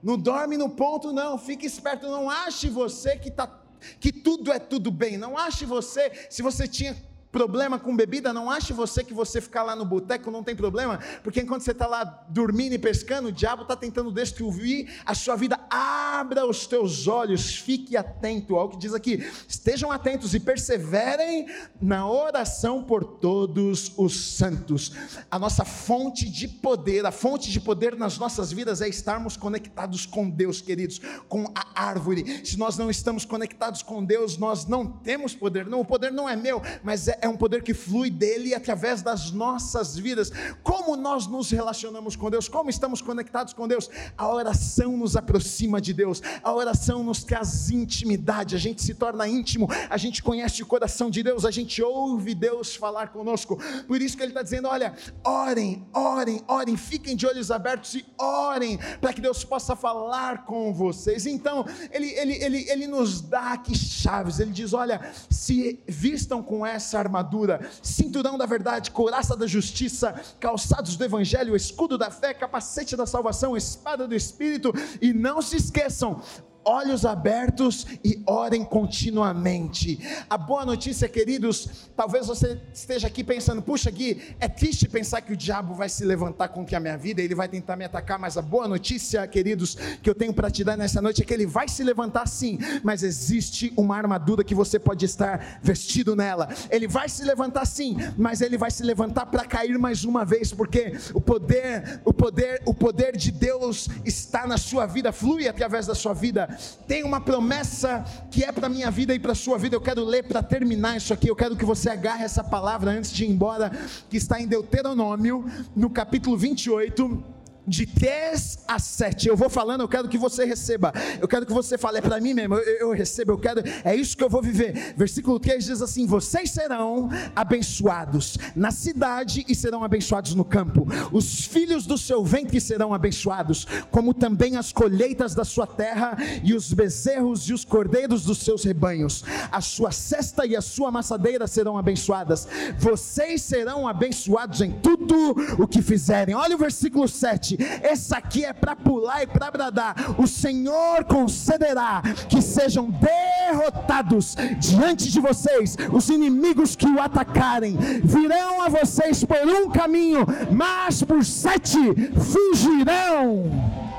não 0.00 0.16
dorme 0.16 0.56
no 0.56 0.70
ponto, 0.70 1.12
não. 1.12 1.36
Fique 1.36 1.66
esperto, 1.66 2.06
não 2.06 2.30
ache 2.30 2.68
você 2.68 3.16
que, 3.16 3.28
tá, 3.28 3.60
que 3.98 4.12
tudo 4.12 4.52
é 4.52 4.60
tudo 4.60 4.92
bem. 4.92 5.18
Não 5.18 5.36
ache 5.36 5.66
você, 5.66 6.12
se 6.30 6.42
você 6.42 6.68
tinha 6.68 6.96
problema 7.32 7.78
com 7.78 7.96
bebida, 7.96 8.32
não 8.32 8.50
ache 8.50 8.74
você 8.74 9.02
que 9.02 9.14
você 9.14 9.40
ficar 9.40 9.62
lá 9.62 9.74
no 9.74 9.86
boteco 9.86 10.30
não 10.30 10.44
tem 10.44 10.54
problema, 10.54 10.98
porque 11.24 11.40
enquanto 11.40 11.62
você 11.62 11.70
está 11.70 11.86
lá 11.86 12.04
dormindo 12.28 12.74
e 12.74 12.78
pescando, 12.78 13.28
o 13.28 13.32
diabo 13.32 13.62
está 13.62 13.74
tentando 13.74 14.12
destruir 14.12 15.00
a 15.06 15.14
sua 15.14 15.34
vida. 15.34 15.58
Abra 15.70 16.46
os 16.46 16.66
teus 16.66 17.08
olhos, 17.08 17.56
fique 17.56 17.96
atento 17.96 18.56
ao 18.56 18.68
que 18.68 18.76
diz 18.76 18.92
aqui. 18.92 19.26
Estejam 19.48 19.90
atentos 19.90 20.34
e 20.34 20.40
perseverem 20.40 21.46
na 21.80 22.06
oração 22.06 22.84
por 22.84 23.02
todos 23.02 23.92
os 23.96 24.36
santos. 24.36 24.92
A 25.30 25.38
nossa 25.38 25.64
fonte 25.64 26.28
de 26.28 26.46
poder, 26.46 27.06
a 27.06 27.10
fonte 27.10 27.50
de 27.50 27.60
poder 27.60 27.96
nas 27.96 28.18
nossas 28.18 28.52
vidas 28.52 28.82
é 28.82 28.88
estarmos 28.88 29.36
conectados 29.38 30.04
com 30.04 30.28
Deus, 30.28 30.60
queridos, 30.60 31.00
com 31.28 31.50
a 31.54 31.82
árvore. 31.82 32.44
Se 32.44 32.58
nós 32.58 32.76
não 32.76 32.90
estamos 32.90 33.24
conectados 33.24 33.82
com 33.82 34.04
Deus, 34.04 34.36
nós 34.36 34.66
não 34.66 34.86
temos 34.86 35.34
poder. 35.34 35.66
Não, 35.66 35.80
o 35.80 35.84
poder 35.84 36.12
não 36.12 36.28
é 36.28 36.36
meu, 36.36 36.60
mas 36.82 37.08
é 37.08 37.21
é 37.22 37.28
um 37.28 37.36
poder 37.36 37.62
que 37.62 37.72
flui 37.72 38.10
dele 38.10 38.52
através 38.52 39.00
das 39.00 39.30
nossas 39.30 39.96
vidas. 39.96 40.32
Como 40.60 40.96
nós 40.96 41.28
nos 41.28 41.52
relacionamos 41.52 42.16
com 42.16 42.28
Deus, 42.28 42.48
como 42.48 42.68
estamos 42.68 43.00
conectados 43.00 43.52
com 43.52 43.68
Deus. 43.68 43.88
A 44.18 44.28
oração 44.28 44.96
nos 44.96 45.16
aproxima 45.16 45.80
de 45.80 45.94
Deus, 45.94 46.20
a 46.42 46.52
oração 46.52 47.04
nos 47.04 47.22
traz 47.22 47.70
intimidade, 47.70 48.56
a 48.56 48.58
gente 48.58 48.82
se 48.82 48.92
torna 48.92 49.28
íntimo, 49.28 49.68
a 49.88 49.96
gente 49.96 50.20
conhece 50.20 50.64
o 50.64 50.66
coração 50.66 51.08
de 51.08 51.22
Deus, 51.22 51.44
a 51.44 51.52
gente 51.52 51.80
ouve 51.80 52.34
Deus 52.34 52.74
falar 52.74 53.08
conosco. 53.10 53.56
Por 53.86 54.02
isso 54.02 54.16
que 54.16 54.22
ele 54.24 54.32
está 54.32 54.42
dizendo: 54.42 54.66
olha, 54.66 54.92
orem, 55.24 55.86
orem, 55.94 56.42
orem, 56.48 56.76
fiquem 56.76 57.14
de 57.14 57.24
olhos 57.24 57.52
abertos 57.52 57.94
e 57.94 58.04
orem, 58.18 58.80
para 59.00 59.12
que 59.12 59.20
Deus 59.20 59.44
possa 59.44 59.76
falar 59.76 60.44
com 60.44 60.74
vocês. 60.74 61.24
Então, 61.24 61.64
ele, 61.92 62.10
ele, 62.14 62.32
ele, 62.42 62.68
ele 62.68 62.86
nos 62.88 63.20
dá 63.20 63.52
aqui 63.52 63.76
chaves, 63.76 64.40
ele 64.40 64.50
diz: 64.50 64.72
olha, 64.72 65.00
se 65.30 65.78
vistam 65.86 66.42
com 66.42 66.66
essa 66.66 66.98
armadura 66.98 67.11
armadura, 67.12 67.68
cinturão 67.82 68.38
da 68.38 68.46
verdade, 68.46 68.90
couraça 68.90 69.36
da 69.36 69.46
justiça, 69.46 70.14
calçados 70.40 70.96
do 70.96 71.04
evangelho, 71.04 71.54
escudo 71.54 71.98
da 71.98 72.10
fé, 72.10 72.32
capacete 72.32 72.96
da 72.96 73.04
salvação, 73.04 73.56
espada 73.56 74.08
do 74.08 74.14
espírito, 74.14 74.72
e 75.00 75.12
não 75.12 75.42
se 75.42 75.56
esqueçam, 75.56 76.22
olhos 76.64 77.04
abertos 77.04 77.86
e 78.04 78.22
orem 78.26 78.64
continuamente. 78.64 79.98
A 80.28 80.38
boa 80.38 80.64
notícia, 80.64 81.08
queridos, 81.08 81.88
talvez 81.96 82.26
você 82.26 82.60
esteja 82.72 83.06
aqui 83.06 83.24
pensando: 83.24 83.62
puxa, 83.62 83.90
Gui, 83.90 84.20
é 84.40 84.48
triste 84.48 84.88
pensar 84.88 85.20
que 85.20 85.32
o 85.32 85.36
diabo 85.36 85.74
vai 85.74 85.88
se 85.88 86.04
levantar 86.04 86.48
contra 86.48 86.76
a 86.76 86.80
minha 86.80 86.96
vida, 86.96 87.20
ele 87.20 87.34
vai 87.34 87.48
tentar 87.48 87.76
me 87.76 87.84
atacar, 87.84 88.18
mas 88.18 88.36
a 88.36 88.42
boa 88.42 88.68
notícia, 88.68 89.26
queridos, 89.26 89.76
que 90.02 90.08
eu 90.08 90.14
tenho 90.14 90.32
para 90.32 90.50
te 90.50 90.64
dar 90.64 90.76
nessa 90.76 91.00
noite 91.00 91.22
é 91.22 91.24
que 91.24 91.34
ele 91.34 91.46
vai 91.46 91.68
se 91.68 91.82
levantar 91.82 92.26
sim, 92.26 92.58
mas 92.82 93.02
existe 93.02 93.72
uma 93.76 93.96
armadura 93.96 94.44
que 94.44 94.54
você 94.54 94.78
pode 94.78 95.04
estar 95.04 95.60
vestido 95.62 96.14
nela. 96.14 96.48
Ele 96.70 96.86
vai 96.86 97.08
se 97.08 97.24
levantar 97.24 97.64
sim, 97.66 97.96
mas 98.16 98.40
ele 98.40 98.56
vai 98.56 98.70
se 98.70 98.82
levantar 98.82 99.26
para 99.26 99.44
cair 99.44 99.78
mais 99.78 100.04
uma 100.04 100.24
vez, 100.24 100.52
porque 100.52 100.92
o 101.14 101.20
poder, 101.20 102.00
o 102.04 102.12
poder, 102.12 102.62
o 102.66 102.74
poder 102.74 103.16
de 103.16 103.30
Deus 103.30 103.88
está 104.04 104.46
na 104.46 104.56
sua 104.56 104.86
vida, 104.86 105.12
flui 105.12 105.48
através 105.48 105.86
da 105.86 105.94
sua 105.94 106.12
vida 106.12 106.51
tem 106.86 107.04
uma 107.04 107.20
promessa 107.20 108.04
que 108.30 108.44
é 108.44 108.52
para 108.52 108.68
minha 108.68 108.90
vida 108.90 109.14
e 109.14 109.18
para 109.18 109.34
sua 109.34 109.58
vida. 109.58 109.76
Eu 109.76 109.80
quero 109.80 110.04
ler 110.04 110.24
para 110.24 110.42
terminar 110.42 110.96
isso 110.96 111.12
aqui. 111.12 111.28
Eu 111.28 111.36
quero 111.36 111.56
que 111.56 111.64
você 111.64 111.90
agarre 111.90 112.24
essa 112.24 112.44
palavra 112.44 112.90
antes 112.90 113.12
de 113.12 113.24
ir 113.24 113.30
embora, 113.30 113.70
que 114.08 114.16
está 114.16 114.40
em 114.40 114.46
Deuteronômio, 114.46 115.44
no 115.74 115.90
capítulo 115.90 116.36
28 116.36 117.31
de 117.66 117.86
3 117.86 118.58
a 118.66 118.78
7. 118.78 119.28
Eu 119.28 119.36
vou 119.36 119.48
falando, 119.48 119.82
eu 119.82 119.88
quero 119.88 120.08
que 120.08 120.18
você 120.18 120.44
receba. 120.44 120.92
Eu 121.20 121.28
quero 121.28 121.46
que 121.46 121.52
você 121.52 121.78
fale, 121.78 121.98
é 121.98 122.00
para 122.00 122.20
mim 122.20 122.34
mesmo, 122.34 122.54
eu, 122.54 122.88
eu, 122.88 122.92
recebo, 122.92 123.32
eu 123.32 123.38
quero, 123.38 123.62
é 123.84 123.94
isso 123.94 124.16
que 124.16 124.24
eu 124.24 124.28
vou 124.28 124.42
viver. 124.42 124.94
Versículo 124.96 125.38
3 125.38 125.64
diz 125.64 125.82
assim: 125.82 126.06
Vocês 126.06 126.50
serão 126.50 127.08
abençoados 127.34 128.38
na 128.54 128.70
cidade 128.70 129.44
e 129.48 129.54
serão 129.54 129.84
abençoados 129.84 130.34
no 130.34 130.44
campo. 130.44 130.86
Os 131.12 131.46
filhos 131.46 131.86
do 131.86 131.96
seu 131.96 132.24
ventre 132.24 132.60
serão 132.60 132.92
abençoados, 132.92 133.66
como 133.90 134.12
também 134.12 134.56
as 134.56 134.72
colheitas 134.72 135.34
da 135.34 135.44
sua 135.44 135.66
terra 135.66 136.16
e 136.42 136.54
os 136.54 136.72
bezerros 136.72 137.48
e 137.48 137.52
os 137.52 137.64
cordeiros 137.64 138.24
dos 138.24 138.38
seus 138.38 138.64
rebanhos. 138.64 139.24
A 139.50 139.60
sua 139.60 139.92
cesta 139.92 140.44
e 140.46 140.56
a 140.56 140.60
sua 140.60 140.88
amassadeira 140.88 141.46
serão 141.46 141.78
abençoadas. 141.78 142.48
Vocês 142.78 143.42
serão 143.42 143.86
abençoados 143.86 144.60
em 144.60 144.72
tudo 144.72 145.36
o 145.58 145.66
que 145.66 145.80
fizerem. 145.80 146.34
Olha 146.34 146.56
o 146.56 146.58
versículo 146.58 147.06
7 147.06 147.51
esse 147.82 148.14
aqui 148.14 148.44
é 148.44 148.52
para 148.52 148.76
pular 148.76 149.22
e 149.22 149.26
para 149.26 149.50
bradar. 149.50 149.94
O 150.18 150.26
Senhor 150.26 151.04
concederá 151.04 152.02
que 152.28 152.40
sejam 152.40 152.90
derrotados 152.90 154.36
diante 154.58 155.10
de 155.10 155.20
vocês 155.20 155.76
os 155.92 156.08
inimigos 156.08 156.76
que 156.76 156.86
o 156.86 157.00
atacarem. 157.00 157.76
Virão 158.02 158.62
a 158.62 158.68
vocês 158.68 159.24
por 159.24 159.46
um 159.46 159.70
caminho, 159.70 160.26
mas 160.50 161.02
por 161.02 161.24
sete 161.24 161.78
fugirão. 162.14 163.91